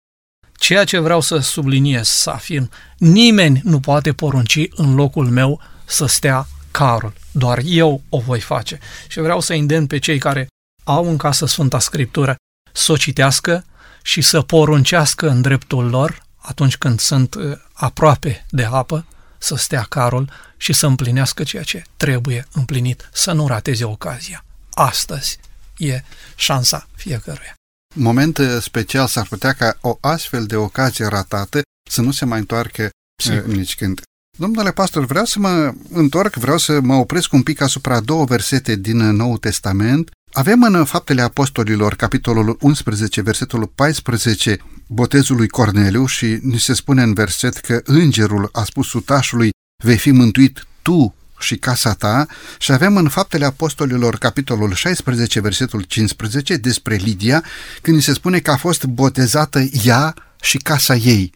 Ceea 0.57 0.83
ce 0.83 0.99
vreau 0.99 1.21
să 1.21 1.37
subliniez, 1.37 2.07
să 2.07 2.29
afirm, 2.29 2.69
nimeni 2.97 3.61
nu 3.63 3.79
poate 3.79 4.13
porunci 4.13 4.67
în 4.69 4.95
locul 4.95 5.29
meu 5.29 5.61
să 5.85 6.05
stea 6.05 6.47
carul. 6.71 7.13
Doar 7.31 7.61
eu 7.65 8.01
o 8.09 8.19
voi 8.19 8.39
face. 8.39 8.79
Și 9.07 9.19
vreau 9.19 9.39
să 9.39 9.53
îndemn 9.53 9.87
pe 9.87 9.97
cei 9.97 10.17
care 10.17 10.47
au 10.83 11.09
în 11.09 11.17
casă 11.17 11.45
Sfânta 11.45 11.79
Scriptură 11.79 12.35
să 12.71 12.91
o 12.91 12.97
citească 12.97 13.65
și 14.03 14.21
să 14.21 14.41
poruncească 14.41 15.29
în 15.29 15.41
dreptul 15.41 15.89
lor 15.89 16.20
atunci 16.41 16.77
când 16.77 16.99
sunt 16.99 17.35
uh, 17.35 17.57
aproape 17.73 18.45
de 18.49 18.63
apă, 18.63 19.05
să 19.37 19.55
stea 19.55 19.85
carul 19.89 20.29
și 20.57 20.73
să 20.73 20.85
împlinească 20.85 21.43
ceea 21.43 21.63
ce 21.63 21.83
trebuie 21.97 22.47
împlinit, 22.53 23.09
să 23.13 23.31
nu 23.31 23.47
rateze 23.47 23.83
ocazia. 23.83 24.45
Astăzi 24.73 25.39
e 25.77 26.03
șansa 26.35 26.87
fiecăruia. 26.95 27.53
Moment 27.95 28.37
uh, 28.37 28.57
special 28.61 29.07
s-ar 29.07 29.27
putea 29.27 29.53
ca 29.53 29.77
o 29.81 29.97
astfel 30.01 30.45
de 30.45 30.55
ocazie 30.55 31.05
ratată 31.05 31.61
să 31.89 32.01
nu 32.01 32.11
se 32.11 32.25
mai 32.25 32.39
întoarcă 32.39 32.83
uh, 32.83 32.89
Sigur. 33.23 33.45
nici 33.45 33.75
când. 33.75 34.01
Domnule 34.37 34.71
pastor, 34.71 35.05
vreau 35.05 35.25
să 35.25 35.39
mă 35.39 35.73
întorc, 35.89 36.35
vreau 36.35 36.57
să 36.57 36.79
mă 36.79 36.95
opresc 36.95 37.33
un 37.33 37.43
pic 37.43 37.61
asupra 37.61 37.99
două 37.99 38.25
versete 38.25 38.75
din 38.75 38.97
Noul 38.97 39.37
Testament. 39.37 40.11
Avem 40.33 40.63
în 40.63 40.85
Faptele 40.85 41.21
Apostolilor, 41.21 41.95
capitolul 41.95 42.57
11, 42.59 43.21
versetul 43.21 43.67
14, 43.75 44.57
botezul 44.87 45.35
lui 45.35 45.47
Corneliu 45.47 46.05
și 46.05 46.39
ni 46.41 46.59
se 46.59 46.73
spune 46.73 47.01
în 47.01 47.13
verset 47.13 47.57
că 47.57 47.81
îngerul 47.83 48.49
a 48.51 48.63
spus 48.63 48.87
sutașului, 48.87 49.49
vei 49.83 49.97
fi 49.97 50.11
mântuit 50.11 50.65
tu 50.81 51.15
și 51.39 51.55
casa 51.57 51.93
ta 51.93 52.25
și 52.59 52.71
avem 52.71 52.97
în 52.97 53.09
Faptele 53.09 53.45
Apostolilor 53.45 54.17
capitolul 54.17 54.73
16, 54.73 55.39
versetul 55.39 55.81
15 55.81 56.55
despre 56.55 56.95
Lidia, 56.95 57.43
când 57.81 57.95
ni 57.95 58.03
se 58.03 58.13
spune 58.13 58.39
că 58.39 58.51
a 58.51 58.57
fost 58.57 58.85
botezată 58.85 59.63
ea 59.83 60.13
și 60.41 60.57
casa 60.57 60.95
ei. 60.95 61.33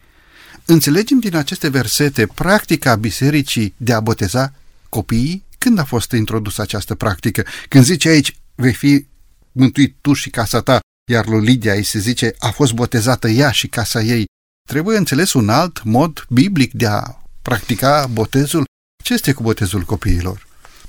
Înțelegem 0.64 1.18
din 1.18 1.36
aceste 1.36 1.68
versete 1.68 2.26
practica 2.34 2.94
bisericii 2.94 3.74
de 3.76 3.92
a 3.92 4.00
boteza 4.00 4.52
copiii? 4.88 5.44
Când 5.58 5.78
a 5.78 5.84
fost 5.84 6.12
introdusă 6.12 6.62
această 6.62 6.94
practică? 6.94 7.44
Când 7.68 7.84
zice 7.84 8.08
aici, 8.08 8.36
vei 8.56 8.72
fi 8.72 9.06
mântuit 9.52 9.96
tu 10.00 10.12
și 10.12 10.30
casa 10.30 10.60
ta, 10.60 10.80
iar 11.10 11.26
lui 11.26 11.44
Lidia 11.44 11.72
îi 11.72 11.82
se 11.82 11.98
zice, 11.98 12.34
a 12.38 12.50
fost 12.50 12.72
botezată 12.72 13.28
ea 13.28 13.50
și 13.50 13.66
casa 13.68 14.00
ei. 14.00 14.24
Trebuie 14.68 14.96
înțeles 14.96 15.32
un 15.32 15.48
alt 15.48 15.82
mod 15.82 16.26
biblic 16.28 16.72
de 16.72 16.86
a 16.86 17.02
practica 17.42 18.06
botezul. 18.12 18.64
Ce 19.04 19.12
este 19.12 19.32
cu 19.32 19.42
botezul 19.42 19.82
copiilor? 19.82 20.46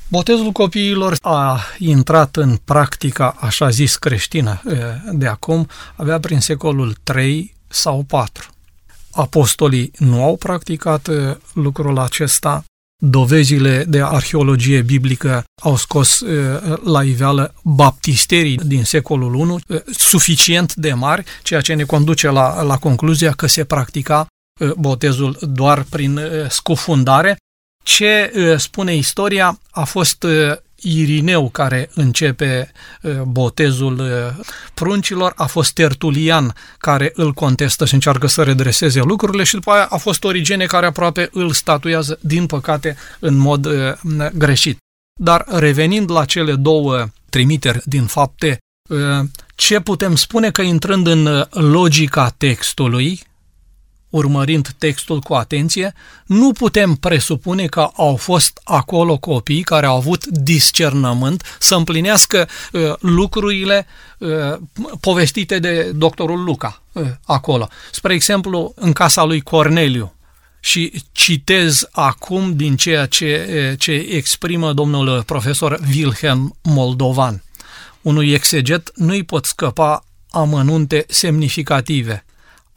Botezul 0.07 0.51
copiilor 0.51 1.17
a 1.21 1.61
intrat 1.77 2.35
în 2.35 2.55
practica, 2.55 3.35
așa 3.39 3.69
zis, 3.69 3.95
creștină 3.95 4.61
de 5.11 5.27
acum, 5.27 5.67
avea 5.95 6.19
prin 6.19 6.39
secolul 6.39 6.95
3 7.03 7.55
sau 7.67 8.03
4. 8.03 8.49
Apostolii 9.11 9.91
nu 9.97 10.23
au 10.23 10.37
practicat 10.37 11.09
lucrul 11.53 11.99
acesta, 11.99 12.63
dovezile 12.97 13.83
de 13.87 14.01
arheologie 14.01 14.81
biblică 14.81 15.43
au 15.61 15.75
scos 15.75 16.19
uh, 16.19 16.77
la 16.83 17.03
iveală 17.03 17.53
baptisterii 17.63 18.57
din 18.57 18.83
secolul 18.83 19.35
I, 19.35 19.73
uh, 19.73 19.81
suficient 19.91 20.75
de 20.75 20.93
mari, 20.93 21.23
ceea 21.43 21.61
ce 21.61 21.73
ne 21.73 21.83
conduce 21.83 22.29
la, 22.29 22.61
la 22.61 22.77
concluzia 22.77 23.31
că 23.31 23.47
se 23.47 23.63
practica 23.63 24.27
uh, 24.59 24.71
botezul 24.71 25.37
doar 25.41 25.85
prin 25.89 26.19
scufundare. 26.49 27.37
Ce 27.83 28.31
spune 28.57 28.95
istoria 28.95 29.59
a 29.71 29.83
fost 29.83 30.25
Irineu 30.87 31.49
care 31.49 31.89
începe 31.93 32.71
uh, 33.01 33.21
botezul 33.21 33.99
uh, 33.99 34.45
pruncilor, 34.73 35.33
a 35.35 35.45
fost 35.45 35.73
Tertulian 35.73 36.55
care 36.77 37.11
îl 37.15 37.33
contestă 37.33 37.85
și 37.85 37.93
încearcă 37.93 38.27
să 38.27 38.43
redreseze 38.43 39.01
lucrurile 39.01 39.43
și 39.43 39.53
după 39.53 39.71
aia 39.71 39.87
a 39.89 39.97
fost 39.97 40.23
Origene 40.23 40.65
care 40.65 40.85
aproape 40.85 41.29
îl 41.31 41.51
statuiază, 41.51 42.19
din 42.21 42.45
păcate, 42.45 42.97
în 43.19 43.35
mod 43.35 43.65
uh, 43.65 43.73
greșit. 44.33 44.77
Dar 45.19 45.45
revenind 45.47 46.11
la 46.11 46.25
cele 46.25 46.55
două 46.55 47.05
trimiteri 47.29 47.81
din 47.83 48.05
fapte, 48.05 48.57
ce 49.55 49.79
putem 49.79 50.15
spune 50.15 50.51
că 50.51 50.61
intrând 50.61 51.07
în 51.07 51.45
logica 51.49 52.33
textului, 52.37 53.21
urmărind 54.09 54.75
textul 54.77 55.19
cu 55.19 55.33
atenție, 55.33 55.93
nu 56.25 56.51
putem 56.51 56.95
presupune 56.95 57.65
că 57.65 57.89
au 57.95 58.15
fost 58.15 58.59
acolo 58.63 59.17
copii 59.17 59.61
care 59.61 59.85
au 59.85 59.95
avut 59.95 60.25
discernământ 60.25 61.55
să 61.59 61.75
împlinească 61.75 62.47
uh, 62.71 62.93
lucrurile 62.99 63.87
uh, 64.17 64.29
povestite 64.99 65.59
de 65.59 65.91
doctorul 65.95 66.43
Luca 66.43 66.81
uh, 66.91 67.03
acolo. 67.25 67.67
Spre 67.91 68.13
exemplu, 68.13 68.73
în 68.75 68.93
casa 68.93 69.23
lui 69.23 69.41
Corneliu, 69.41 70.11
și 70.59 71.03
citez 71.11 71.87
acum 71.91 72.55
din 72.55 72.75
ceea 72.75 73.05
ce, 73.05 73.47
uh, 73.71 73.79
ce 73.79 73.91
exprimă 73.91 74.73
domnul 74.73 75.23
profesor 75.23 75.79
Wilhelm 75.95 76.55
Moldovan. 76.61 77.43
Unui 78.01 78.31
exeget 78.31 78.91
nu-i 78.95 79.23
pot 79.23 79.45
scăpa 79.45 80.03
amănunte 80.29 81.05
semnificative– 81.07 82.21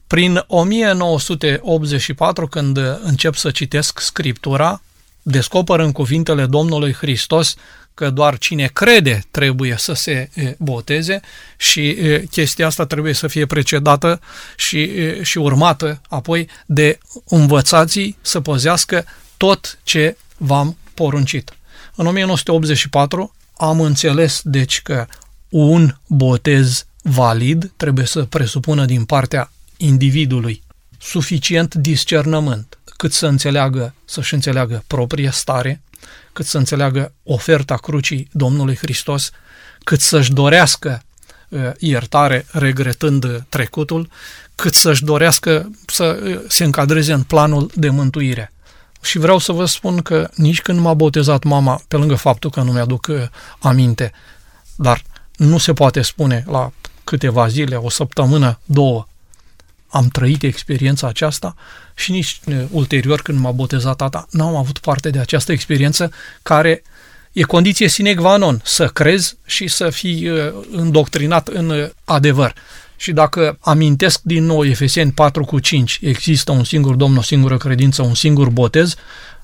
Prin 0.07 0.44
1984, 0.46 2.46
când 2.46 2.78
încep 3.03 3.34
să 3.34 3.50
citesc 3.50 4.00
Scriptura, 4.00 4.82
descoper 5.22 5.78
în 5.78 5.92
cuvintele 5.92 6.46
Domnului 6.46 6.92
Hristos 6.92 7.55
că 7.94 8.11
doar 8.11 8.38
cine 8.38 8.70
crede 8.72 9.24
trebuie 9.30 9.74
să 9.78 9.92
se 9.92 10.30
uh, 10.36 10.50
boteze 10.59 11.20
și 11.57 11.96
chestia 12.30 12.66
asta 12.66 12.86
trebuie 12.86 13.12
să 13.12 13.26
fie 13.26 13.46
precedată 13.46 14.20
și, 14.57 14.90
și 15.22 15.38
urmată 15.38 16.00
apoi 16.09 16.48
de 16.66 16.98
învățații 17.24 18.16
să 18.20 18.40
păzească 18.40 19.05
tot 19.36 19.78
ce 19.82 20.16
v-am 20.43 20.76
poruncit. 20.95 21.53
În 21.95 22.07
1984 22.07 23.34
am 23.57 23.80
înțeles, 23.80 24.40
deci, 24.45 24.82
că 24.82 25.07
un 25.49 25.95
botez 26.07 26.86
valid 27.03 27.72
trebuie 27.76 28.07
să 28.07 28.24
presupună 28.24 28.84
din 28.84 29.05
partea 29.05 29.53
individului 29.76 30.62
suficient 30.99 31.74
discernământ 31.74 32.78
cât 32.97 33.12
să 33.12 33.26
înțeleagă, 33.26 33.95
să-și 34.05 34.34
înțeleagă 34.34 34.84
propria 34.86 35.30
stare, 35.30 35.82
cât 36.32 36.47
să 36.47 36.59
înțeleagă 36.59 37.12
oferta 37.22 37.76
crucii 37.76 38.28
Domnului 38.32 38.76
Hristos, 38.76 39.30
cât 39.84 40.01
să-și 40.01 40.32
dorească 40.32 41.03
uh, 41.49 41.70
iertare 41.78 42.47
regretând 42.51 43.45
trecutul, 43.49 44.09
cât 44.55 44.74
să-și 44.74 45.05
dorească 45.05 45.70
să 45.86 46.20
uh, 46.24 46.40
se 46.49 46.64
încadreze 46.64 47.12
în 47.12 47.22
planul 47.22 47.70
de 47.74 47.88
mântuire. 47.88 48.51
Și 49.03 49.18
vreau 49.18 49.38
să 49.38 49.53
vă 49.53 49.64
spun 49.64 50.03
că 50.03 50.30
nici 50.34 50.61
când 50.61 50.78
m-a 50.78 50.94
botezat 50.94 51.42
mama, 51.42 51.80
pe 51.88 51.96
lângă 51.96 52.14
faptul 52.14 52.50
că 52.50 52.61
nu 52.61 52.72
mi-aduc 52.72 53.07
uh, 53.11 53.22
aminte, 53.59 54.12
dar 54.76 55.03
nu 55.36 55.59
se 55.59 55.72
poate 55.72 56.03
spune 56.03 56.44
la 56.46 56.72
câteva 57.05 57.48
zile, 57.48 57.76
o 57.76 57.88
săptămână, 57.88 58.59
două, 58.64 59.07
am 59.88 60.09
trăit 60.09 60.42
experiența 60.42 61.07
aceasta 61.07 61.55
și 61.94 62.11
nici 62.11 62.40
uh, 62.46 62.64
ulterior 62.70 63.22
când 63.22 63.38
m-a 63.38 63.50
botezat 63.50 63.96
tata, 63.96 64.26
n-am 64.30 64.57
avut 64.57 64.78
parte 64.78 65.11
de 65.11 65.18
această 65.18 65.53
experiență 65.53 66.12
care 66.42 66.82
e 67.32 67.42
condiție 67.42 67.88
sine 67.88 68.14
qua 68.14 68.36
non, 68.36 68.61
să 68.64 68.86
crezi 68.86 69.36
și 69.46 69.68
să 69.68 69.90
fii 69.90 70.28
uh, 70.28 70.53
îndoctrinat 70.70 71.48
în 71.48 71.90
adevăr. 72.05 72.55
Și 73.03 73.12
dacă 73.12 73.57
amintesc 73.61 74.20
din 74.22 74.44
nou 74.44 74.64
Efeseni 74.64 75.12
4 75.12 75.44
cu 75.44 75.59
5, 75.59 75.98
există 76.03 76.53
un 76.53 76.64
singur 76.64 76.94
Domn, 76.94 77.16
o 77.16 77.22
singură 77.22 77.57
credință, 77.57 78.03
un 78.03 78.14
singur 78.14 78.48
botez, 78.50 78.94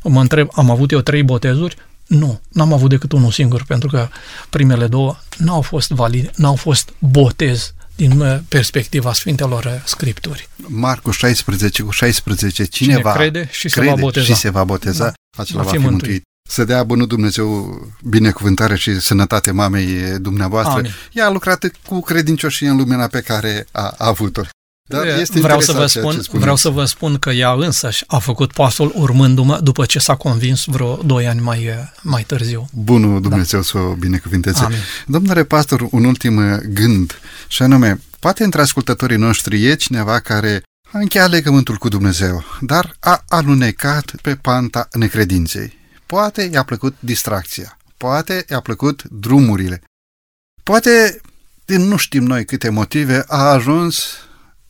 mă 0.03 0.21
întreb, 0.21 0.49
am 0.53 0.71
avut 0.71 0.91
eu 0.91 1.01
trei 1.01 1.23
botezuri? 1.23 1.77
Nu, 2.07 2.41
n-am 2.49 2.73
avut 2.73 2.89
decât 2.89 3.13
unul 3.13 3.31
singur, 3.31 3.65
pentru 3.65 3.89
că 3.89 4.09
primele 4.51 4.87
două 4.87 5.17
n-au 5.37 5.61
fost 5.61 5.91
valide, 5.91 6.31
n-au 6.37 6.55
fost 6.55 6.93
botez 6.99 7.75
din 7.97 8.21
uh, 8.21 8.39
perspectiva 8.49 9.13
Sfintelor 9.13 9.65
uh, 9.65 9.73
Scripturi. 9.85 10.49
Marcu 10.57 11.11
16 11.11 11.83
cu 11.83 11.91
16, 11.91 12.65
cine, 12.65 12.93
cine 12.93 13.03
va 13.03 13.13
crede 13.13 13.49
și 13.51 13.69
crede 13.69 13.87
se 13.87 13.95
va 13.95 14.01
boteza, 14.01 14.27
și 14.27 14.35
se 14.35 14.51
va, 14.51 14.65
boteza 14.65 15.05
da. 15.05 15.43
acela 15.43 15.63
va 15.63 15.71
fi, 15.71 15.77
va 15.77 15.83
fi 15.83 15.89
mântuit. 15.89 16.28
Să 16.49 16.65
dea 16.65 16.83
bunul 16.83 17.07
Dumnezeu 17.07 17.79
binecuvântare 18.03 18.77
și 18.77 19.01
sănătate 19.01 19.51
mamei 19.51 20.19
dumneavoastră. 20.19 20.79
Amin. 20.79 20.91
Ea 21.13 21.27
a 21.27 21.31
lucrat 21.31 21.71
cu 21.87 22.01
credincioșii 22.01 22.67
în 22.67 22.77
lumina 22.77 23.07
pe 23.07 23.21
care 23.21 23.67
a, 23.73 23.83
a 23.83 24.07
avut-o. 24.07 24.43
Dar 24.89 25.07
este 25.07 25.41
vreau 25.41 25.61
să 25.61 25.73
vă 25.73 25.87
spun, 25.87 26.21
vreau 26.31 26.57
să 26.57 26.69
vă 26.69 26.85
spun 26.85 27.19
că 27.19 27.31
ea 27.31 27.53
însăși 27.53 28.05
a 28.07 28.19
făcut 28.19 28.53
pasul 28.53 28.93
urmându-mă 28.95 29.61
după 29.63 29.85
ce 29.85 29.99
s-a 29.99 30.15
convins 30.15 30.65
vreo 30.65 30.97
doi 30.97 31.27
ani 31.27 31.41
mai, 31.41 31.69
mai 32.03 32.23
târziu. 32.23 32.69
Bunul 32.73 33.23
da. 33.23 33.29
Dumnezeu 33.29 33.59
da. 33.59 33.65
să 33.65 33.79
o 33.79 33.95
binecuvinteze. 33.95 34.65
Amin. 34.65 34.79
Domnule 35.07 35.45
pastor, 35.45 35.87
un 35.91 36.05
ultim 36.05 36.61
gând, 36.69 37.21
și 37.49 37.63
anume, 37.63 38.01
poate 38.21 38.45
între 38.45 38.61
ascultătorii 38.61 39.17
noștri 39.17 39.65
e 39.65 39.75
cineva 39.75 40.19
care 40.19 40.63
a 40.93 40.99
încheiat 40.99 41.31
legământul 41.31 41.77
cu 41.77 41.89
Dumnezeu, 41.89 42.45
dar 42.61 42.97
a 43.01 43.25
alunecat 43.29 44.13
pe 44.23 44.35
panta 44.35 44.89
necredinței. 44.93 45.78
Poate 46.09 46.43
i-a 46.43 46.63
plăcut 46.63 46.97
distracția, 46.99 47.79
poate 47.97 48.45
i-a 48.51 48.61
plăcut 48.61 49.03
drumurile, 49.03 49.83
poate, 50.63 51.21
din 51.65 51.81
nu 51.81 51.97
știm 51.97 52.25
noi 52.25 52.45
câte 52.45 52.69
motive, 52.69 53.25
a 53.27 53.51
ajuns 53.51 54.13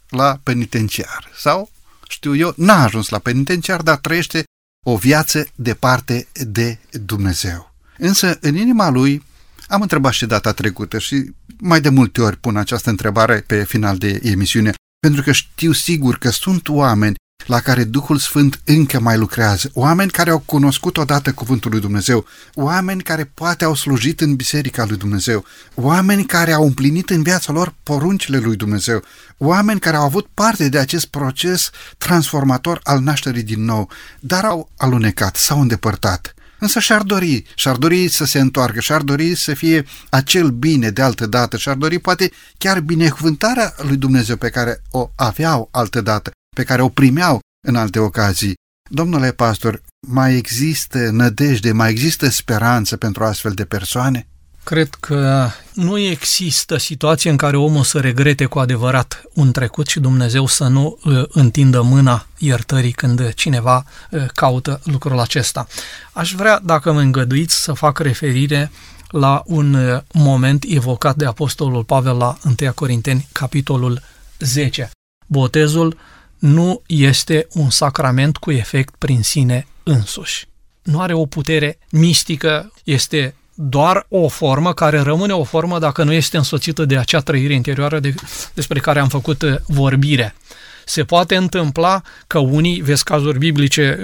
la 0.09 0.41
penitenciar. 0.43 1.31
Sau, 1.37 1.71
știu 2.09 2.37
eu, 2.37 2.53
n-a 2.57 2.83
ajuns 2.83 3.09
la 3.09 3.19
penitenciar, 3.19 3.83
dar 3.83 3.97
trăiește 3.97 4.45
o 4.87 4.97
viață 4.97 5.47
departe 5.55 6.27
de 6.33 6.79
Dumnezeu. 6.91 7.75
Însă, 7.99 8.39
în 8.41 8.57
inima 8.57 8.89
lui, 8.89 9.23
am 9.69 9.83
întrebat 9.83 10.13
și 10.13 10.27
data 10.27 10.53
trecută 10.53 10.99
și 10.99 11.35
mai 11.59 11.81
de 11.81 11.89
multe 11.89 12.21
ori 12.21 12.37
pun 12.37 12.57
această 12.57 12.91
întrebare 12.91 13.41
pe 13.47 13.65
final 13.65 13.99
de 13.99 14.21
emisiune, 14.23 14.73
pentru 15.01 15.23
că 15.23 15.33
știu 15.33 15.73
sigur 15.73 16.19
că 16.19 16.31
sunt 16.31 16.69
oameni 16.69 17.15
la 17.49 17.61
care 17.61 17.85
Duhul 17.85 18.19
Sfânt 18.19 18.61
încă 18.65 19.01
mai 19.01 19.17
lucrează, 19.17 19.71
oameni 19.75 20.11
care 20.11 20.31
au 20.31 20.39
cunoscut 20.39 20.97
odată 20.97 21.33
cuvântul 21.33 21.71
lui 21.71 21.81
Dumnezeu, 21.81 22.27
oameni 22.55 23.03
care 23.03 23.31
poate 23.35 23.65
au 23.65 23.75
slujit 23.75 24.21
în 24.21 24.35
biserica 24.35 24.85
lui 24.85 24.97
Dumnezeu, 24.97 25.45
oameni 25.75 26.25
care 26.25 26.53
au 26.53 26.65
împlinit 26.65 27.11
în 27.11 27.23
viața 27.23 27.53
lor 27.53 27.75
poruncile 27.83 28.39
lui 28.39 28.57
Dumnezeu, 28.57 29.03
oameni 29.37 29.81
care 29.81 29.97
au 29.97 30.05
avut 30.05 30.27
parte 30.35 30.69
de 30.69 30.79
acest 30.79 31.07
proces 31.07 31.71
transformator 31.99 32.81
al 32.83 33.01
nașterii 33.01 33.43
din 33.43 33.65
nou, 33.65 33.91
dar 34.21 34.45
au 34.45 34.71
alunecat, 34.77 35.37
s-au 35.37 35.61
îndepărtat. 35.61 36.33
Însă 36.59 36.79
și-ar 36.79 37.03
dori, 37.03 37.45
și-ar 37.55 37.77
dori 37.77 38.09
să 38.09 38.25
se 38.25 38.39
întoarcă, 38.39 38.81
și-ar 38.81 39.03
dori 39.03 39.35
să 39.35 39.55
fie 39.55 39.85
acel 40.09 40.49
bine 40.51 40.91
de 40.91 41.03
altă 41.03 41.27
dată, 41.27 41.57
și-ar 41.57 41.77
dori 41.77 41.99
poate 41.99 42.31
chiar 42.59 42.81
binecuvântarea 42.81 43.75
lui 43.77 43.97
Dumnezeu 43.97 44.37
pe 44.37 44.49
care 44.49 44.83
o 44.91 45.11
aveau 45.17 45.69
altă 45.73 46.01
dată, 46.01 46.31
pe 46.59 46.65
care 46.65 46.83
o 46.83 46.89
primeau 46.89 47.41
în 47.67 47.77
alte 47.77 47.99
ocazii. 47.99 48.55
Domnule 48.91 49.33
pastor, 49.33 49.81
mai 50.07 50.37
există 50.37 50.99
nădejde, 51.11 51.73
mai 51.73 51.91
există 51.91 52.29
speranță 52.29 52.97
pentru 52.97 53.25
astfel 53.25 53.53
de 53.53 53.65
persoane? 53.65 54.27
Cred 54.65 54.89
că 55.01 55.49
nu 55.73 55.99
există 55.99 56.77
situație 56.77 57.31
în 57.31 57.37
care 57.37 57.57
omul 57.57 57.83
să 57.83 57.99
regrete 57.99 58.45
cu 58.45 58.59
adevărat 58.59 59.23
un 59.35 59.53
trecut 59.53 59.87
și 59.87 60.01
Dumnezeu 60.01 60.47
să 60.47 60.67
nu 60.67 60.99
uh, 61.05 61.25
întindă 61.29 61.83
mâna 61.83 62.27
iertării 62.39 62.93
când 62.93 63.33
cineva 63.35 63.85
uh, 64.11 64.27
caută 64.35 64.81
lucrul 64.85 65.19
acesta. 65.19 65.67
Aș 66.13 66.33
vrea, 66.33 66.61
dacă 66.65 66.93
mă 66.93 67.01
îngăduiți, 67.01 67.63
să 67.63 67.73
fac 67.73 67.99
referire 67.99 68.71
la 69.09 69.43
un 69.47 69.75
uh, 69.75 70.01
moment 70.13 70.65
evocat 70.69 71.17
de 71.17 71.27
Apostolul 71.27 71.85
Pavel 71.85 72.17
la 72.17 72.39
1 72.45 72.73
Corinteni, 72.73 73.29
capitolul 73.33 74.03
10. 74.39 74.91
Botezul 75.27 75.97
nu 76.39 76.83
este 76.87 77.47
un 77.53 77.71
sacrament 77.71 78.37
cu 78.37 78.51
efect 78.51 78.95
prin 78.99 79.23
sine 79.23 79.67
însuși. 79.83 80.47
Nu 80.83 81.01
are 81.01 81.13
o 81.13 81.27
putere 81.27 81.79
mistică, 81.91 82.73
este 82.85 83.35
doar 83.55 84.07
o 84.09 84.29
formă 84.29 84.73
care 84.73 85.01
rămâne 85.01 85.33
o 85.33 85.45
formă 85.45 85.79
dacă 85.79 86.03
nu 86.03 86.13
este 86.13 86.37
însoțită 86.37 86.85
de 86.85 86.99
acea 86.99 87.21
trăire 87.21 87.55
interioară 87.55 88.01
de, 88.01 88.15
despre 88.55 88.79
care 88.79 88.99
am 88.99 89.09
făcut 89.09 89.43
uh, 89.43 89.57
vorbire. 89.67 90.35
Se 90.85 91.05
poate 91.05 91.37
întâmpla 91.37 92.03
că 92.27 92.39
unii, 92.39 92.81
vezi 92.81 93.05
cazuri 93.05 93.39
biblice, 93.39 93.99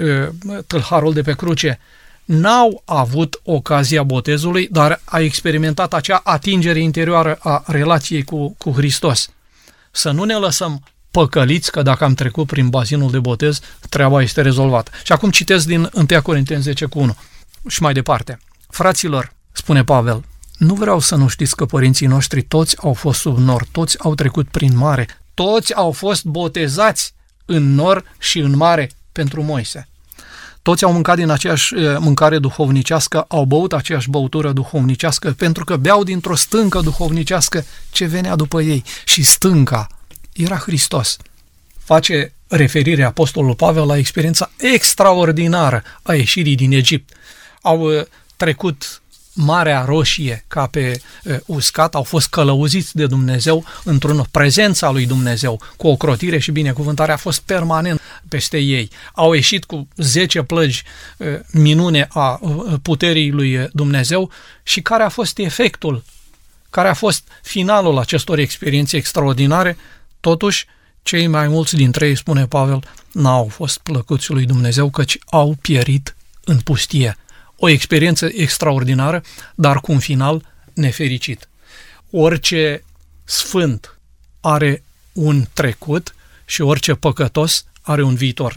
uh, 0.47 0.57
tâlharul 0.67 1.13
de 1.13 1.21
pe 1.21 1.33
cruce, 1.33 1.79
n-au 2.25 2.81
avut 2.85 3.39
ocazia 3.43 4.03
botezului, 4.03 4.67
dar 4.71 5.01
a 5.03 5.19
experimentat 5.19 5.93
acea 5.93 6.21
atingere 6.23 6.79
interioară 6.79 7.37
a 7.39 7.63
relației 7.67 8.23
cu, 8.23 8.55
cu 8.57 8.71
Hristos. 8.71 9.29
Să 9.91 10.11
nu 10.11 10.23
ne 10.23 10.35
lăsăm 10.35 10.83
păcăliți 11.15 11.71
că 11.71 11.81
dacă 11.81 12.03
am 12.03 12.13
trecut 12.13 12.47
prin 12.47 12.69
bazinul 12.69 13.11
de 13.11 13.19
botez, 13.19 13.59
treaba 13.89 14.21
este 14.21 14.41
rezolvată. 14.41 14.91
Și 15.03 15.11
acum 15.11 15.29
citesc 15.29 15.65
din 15.65 15.89
1 15.93 16.21
Corinteni 16.21 16.61
10 16.61 16.85
cu 16.85 16.99
1 16.99 17.15
și 17.67 17.81
mai 17.81 17.93
departe. 17.93 18.39
Fraților, 18.69 19.33
spune 19.51 19.83
Pavel, 19.83 20.23
nu 20.57 20.73
vreau 20.73 20.99
să 20.99 21.15
nu 21.15 21.27
știți 21.27 21.55
că 21.55 21.65
părinții 21.65 22.07
noștri 22.07 22.41
toți 22.41 22.75
au 22.81 22.93
fost 22.93 23.19
sub 23.19 23.37
nor, 23.37 23.65
toți 23.71 23.99
au 23.99 24.15
trecut 24.15 24.47
prin 24.47 24.77
mare, 24.77 25.07
toți 25.33 25.73
au 25.73 25.91
fost 25.91 26.23
botezați 26.23 27.13
în 27.45 27.73
nor 27.73 28.03
și 28.19 28.39
în 28.39 28.55
mare 28.55 28.91
pentru 29.11 29.43
Moise. 29.43 29.87
Toți 30.61 30.83
au 30.83 30.93
mâncat 30.93 31.15
din 31.15 31.29
aceeași 31.29 31.75
eh, 31.75 31.95
mâncare 31.99 32.39
duhovnicească, 32.39 33.25
au 33.27 33.45
băut 33.45 33.73
aceeași 33.73 34.09
băutură 34.09 34.51
duhovnicească, 34.51 35.31
pentru 35.31 35.63
că 35.63 35.77
beau 35.77 36.03
dintr-o 36.03 36.35
stâncă 36.35 36.79
duhovnicească 36.79 37.65
ce 37.91 38.05
venea 38.05 38.35
după 38.35 38.61
ei. 38.61 38.83
Și 39.03 39.23
stânca 39.23 39.87
era 40.35 40.57
Hristos. 40.57 41.17
Face 41.83 42.33
referire 42.47 43.03
Apostolul 43.03 43.55
Pavel 43.55 43.85
la 43.85 43.97
experiența 43.97 44.51
extraordinară 44.57 45.83
a 46.01 46.13
ieșirii 46.13 46.55
din 46.55 46.71
Egipt. 46.71 47.13
Au 47.61 47.93
eh, 47.93 48.05
trecut 48.35 49.01
Marea 49.33 49.83
Roșie 49.85 50.45
ca 50.47 50.67
pe 50.67 51.01
uh, 51.23 51.37
uscat, 51.45 51.95
au 51.95 52.03
fost 52.03 52.27
călăuziți 52.27 52.95
de 52.95 53.05
Dumnezeu 53.05 53.65
într-o 53.83 54.25
prezența 54.31 54.91
lui 54.91 55.05
Dumnezeu, 55.05 55.61
cu 55.77 55.87
o 55.87 55.95
crotire 55.95 56.39
și 56.39 56.51
binecuvântare 56.51 57.11
a 57.11 57.17
fost 57.17 57.41
permanent 57.41 58.01
peste 58.29 58.57
ei. 58.57 58.89
Au 59.13 59.33
ieșit 59.33 59.63
cu 59.63 59.87
10 59.95 60.41
plăgi 60.41 60.83
uh, 61.17 61.27
minune 61.51 62.07
a 62.09 62.39
uh, 62.41 62.73
puterii 62.81 63.31
lui 63.31 63.69
Dumnezeu 63.71 64.31
și 64.63 64.81
care 64.81 65.03
a 65.03 65.09
fost 65.09 65.37
efectul, 65.37 66.03
care 66.69 66.87
a 66.87 66.93
fost 66.93 67.27
finalul 67.41 67.97
acestor 67.97 68.37
experiențe 68.37 68.97
extraordinare, 68.97 69.77
totuși 70.25 70.65
cei 71.03 71.27
mai 71.27 71.47
mulți 71.47 71.75
dintre 71.75 72.07
ei, 72.07 72.15
spune 72.15 72.47
Pavel, 72.47 72.83
n-au 73.11 73.47
fost 73.47 73.77
plăcuți 73.77 74.31
lui 74.31 74.45
Dumnezeu, 74.45 74.89
căci 74.89 75.17
au 75.25 75.55
pierit 75.61 76.15
în 76.43 76.59
pustie 76.59 77.17
o 77.55 77.69
experiență 77.69 78.25
extraordinară, 78.25 79.23
dar 79.55 79.79
cu 79.79 79.91
un 79.91 79.99
final 79.99 80.45
nefericit. 80.73 81.49
Orice 82.11 82.83
sfânt 83.23 83.99
are 84.41 84.83
un 85.13 85.45
trecut 85.53 86.15
și 86.45 86.61
orice 86.61 86.93
păcătos 86.93 87.65
are 87.81 88.03
un 88.03 88.15
viitor. 88.15 88.55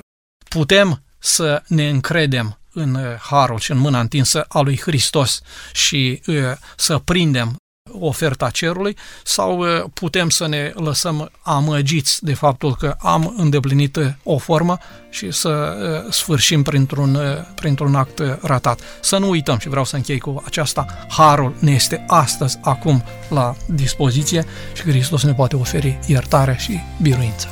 Putem 0.49 1.03
să 1.19 1.63
ne 1.67 1.89
încredem 1.89 2.59
în 2.73 2.99
harul 3.21 3.59
și 3.59 3.71
în 3.71 3.79
mâna 3.79 4.01
întinsă 4.01 4.43
a 4.49 4.61
lui 4.61 4.79
Hristos 4.81 5.41
și 5.73 6.23
uh, 6.27 6.37
să 6.77 6.99
prindem 6.99 7.57
oferta 8.01 8.51
cerului 8.51 8.97
sau 9.25 9.59
uh, 9.59 9.85
putem 9.93 10.29
să 10.29 10.49
ne 10.49 10.73
lăsăm 10.75 11.31
amăgiți 11.43 12.25
de 12.25 12.35
faptul 12.35 12.75
că 12.75 12.97
am 12.99 13.35
îndeplinit 13.37 13.97
uh, 13.97 14.07
o 14.23 14.39
formă 14.39 14.79
și 15.11 15.31
să 15.31 15.49
uh, 15.49 16.13
sfârșim 16.13 16.63
printr-un, 16.63 17.19
printr-un 17.55 17.95
act 17.95 18.23
ratat. 18.41 18.81
Să 19.01 19.19
nu 19.19 19.29
uităm 19.29 19.59
și 19.59 19.69
vreau 19.69 19.85
să 19.85 19.97
închei 19.97 20.19
cu 20.19 20.43
aceasta, 20.47 20.87
harul 21.09 21.55
ne 21.59 21.73
este 21.73 22.05
astăzi, 22.07 22.59
acum, 22.63 23.03
la 23.29 23.55
dispoziție 23.67 24.45
și 24.75 24.83
Hristos 24.83 25.23
ne 25.23 25.33
poate 25.33 25.57
oferi 25.57 25.99
iertare 26.07 26.57
și 26.59 26.81
biruință. 27.03 27.49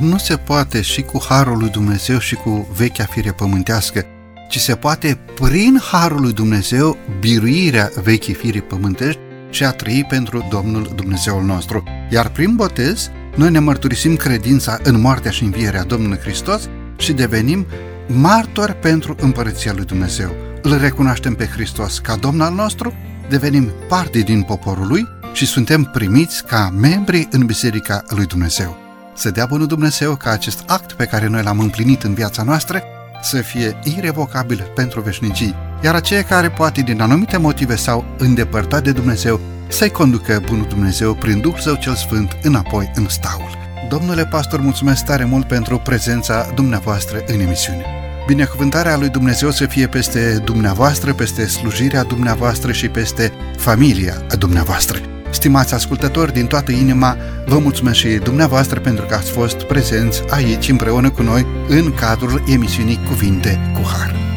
Nu 0.00 0.18
se 0.18 0.36
poate 0.36 0.82
și 0.82 1.02
cu 1.02 1.24
harul 1.28 1.58
lui 1.58 1.68
Dumnezeu 1.68 2.18
și 2.18 2.34
cu 2.34 2.68
vechea 2.76 3.04
fire 3.04 3.32
pământească, 3.32 4.06
ci 4.48 4.58
se 4.58 4.74
poate 4.74 5.18
prin 5.40 5.80
harul 5.90 6.20
lui 6.20 6.32
Dumnezeu 6.32 6.96
biruirea 7.20 7.90
vechii 8.02 8.34
fire 8.34 8.60
pământești 8.60 9.20
și 9.56 9.64
a 9.64 9.70
trăi 9.70 10.04
pentru 10.08 10.46
Domnul 10.50 10.92
Dumnezeul 10.94 11.42
nostru. 11.42 11.82
Iar 12.10 12.28
prin 12.28 12.54
botez, 12.54 13.10
noi 13.36 13.50
ne 13.50 13.58
mărturisim 13.58 14.16
credința 14.16 14.78
în 14.82 15.00
moartea 15.00 15.30
și 15.30 15.42
învierea 15.44 15.84
Domnului 15.84 16.18
Hristos 16.18 16.68
și 16.96 17.12
devenim 17.12 17.66
martori 18.06 18.74
pentru 18.74 19.16
împărăția 19.20 19.72
lui 19.72 19.84
Dumnezeu. 19.84 20.34
Îl 20.62 20.78
recunoaștem 20.78 21.34
pe 21.34 21.46
Hristos 21.46 21.98
ca 21.98 22.16
Domn 22.16 22.40
al 22.40 22.54
nostru, 22.54 22.92
devenim 23.28 23.70
parte 23.88 24.18
din 24.18 24.42
poporul 24.42 24.86
lui 24.86 25.08
și 25.32 25.46
suntem 25.46 25.82
primiți 25.82 26.44
ca 26.44 26.70
membri 26.80 27.28
în 27.30 27.46
Biserica 27.46 28.02
lui 28.08 28.26
Dumnezeu. 28.26 28.76
Să 29.14 29.30
dea 29.30 29.46
bunul 29.46 29.66
Dumnezeu 29.66 30.16
ca 30.16 30.30
acest 30.30 30.62
act 30.66 30.92
pe 30.92 31.04
care 31.04 31.26
noi 31.26 31.42
l-am 31.42 31.58
împlinit 31.58 32.02
în 32.02 32.14
viața 32.14 32.42
noastră 32.42 32.82
să 33.22 33.36
fie 33.36 33.78
irevocabil 33.96 34.70
pentru 34.74 35.00
veșnicii 35.00 35.54
iar 35.82 35.94
aceia 35.94 36.22
care 36.22 36.50
poate 36.50 36.80
din 36.80 37.00
anumite 37.00 37.36
motive 37.36 37.76
s-au 37.76 38.04
îndepărtat 38.18 38.82
de 38.82 38.92
Dumnezeu 38.92 39.40
să-i 39.68 39.90
conducă 39.90 40.42
Bunul 40.46 40.66
Dumnezeu 40.68 41.14
prin 41.14 41.40
Duhul 41.40 41.58
Său 41.58 41.74
cel 41.74 41.94
Sfânt 41.94 42.36
înapoi 42.42 42.90
în 42.94 43.08
staul. 43.08 43.56
Domnule 43.88 44.26
pastor, 44.26 44.60
mulțumesc 44.60 45.04
tare 45.04 45.24
mult 45.24 45.46
pentru 45.46 45.78
prezența 45.78 46.50
dumneavoastră 46.54 47.22
în 47.26 47.40
emisiune. 47.40 47.84
Binecuvântarea 48.26 48.96
lui 48.96 49.08
Dumnezeu 49.08 49.50
să 49.50 49.66
fie 49.66 49.86
peste 49.86 50.42
dumneavoastră, 50.44 51.14
peste 51.14 51.46
slujirea 51.46 52.02
dumneavoastră 52.02 52.72
și 52.72 52.88
peste 52.88 53.32
familia 53.56 54.14
dumneavoastră. 54.38 54.98
Stimați 55.30 55.74
ascultători, 55.74 56.32
din 56.32 56.46
toată 56.46 56.72
inima, 56.72 57.16
vă 57.46 57.58
mulțumesc 57.58 57.96
și 57.96 58.08
dumneavoastră 58.08 58.80
pentru 58.80 59.04
că 59.04 59.14
ați 59.14 59.30
fost 59.30 59.62
prezenți 59.62 60.22
aici 60.30 60.68
împreună 60.68 61.10
cu 61.10 61.22
noi 61.22 61.46
în 61.68 61.94
cadrul 61.94 62.42
emisiunii 62.48 63.00
Cuvinte 63.08 63.58
cu 63.74 63.88
Har. 63.88 64.35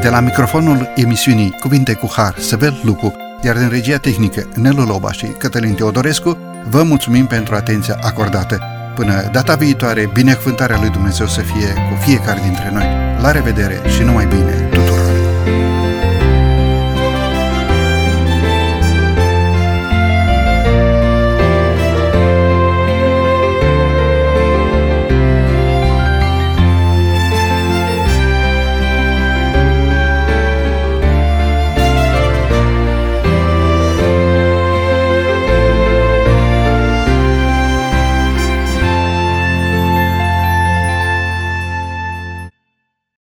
De 0.00 0.08
la 0.08 0.20
microfonul 0.20 0.92
emisiunii 0.96 1.56
Cuvinte 1.60 1.94
cu 1.94 2.10
Har, 2.16 2.34
Săvel 2.38 2.80
Lupu, 2.82 3.14
iar 3.42 3.56
din 3.56 3.68
regia 3.68 3.96
tehnică 3.96 4.48
Nelu 4.54 4.84
Loba 4.84 5.12
și 5.12 5.26
Cătălin 5.26 5.74
Teodorescu, 5.74 6.38
vă 6.68 6.82
mulțumim 6.82 7.26
pentru 7.26 7.54
atenția 7.54 7.98
acordată. 8.02 8.60
Până 8.94 9.28
data 9.32 9.54
viitoare, 9.54 10.10
binecuvântarea 10.12 10.78
lui 10.80 10.90
Dumnezeu 10.90 11.26
să 11.26 11.40
fie 11.40 11.68
cu 11.68 11.94
fiecare 12.04 12.40
dintre 12.42 12.70
noi. 12.72 12.86
La 13.22 13.30
revedere 13.30 13.80
și 13.96 14.02
numai 14.02 14.26
bine 14.26 14.68
tuturor! 14.70 15.09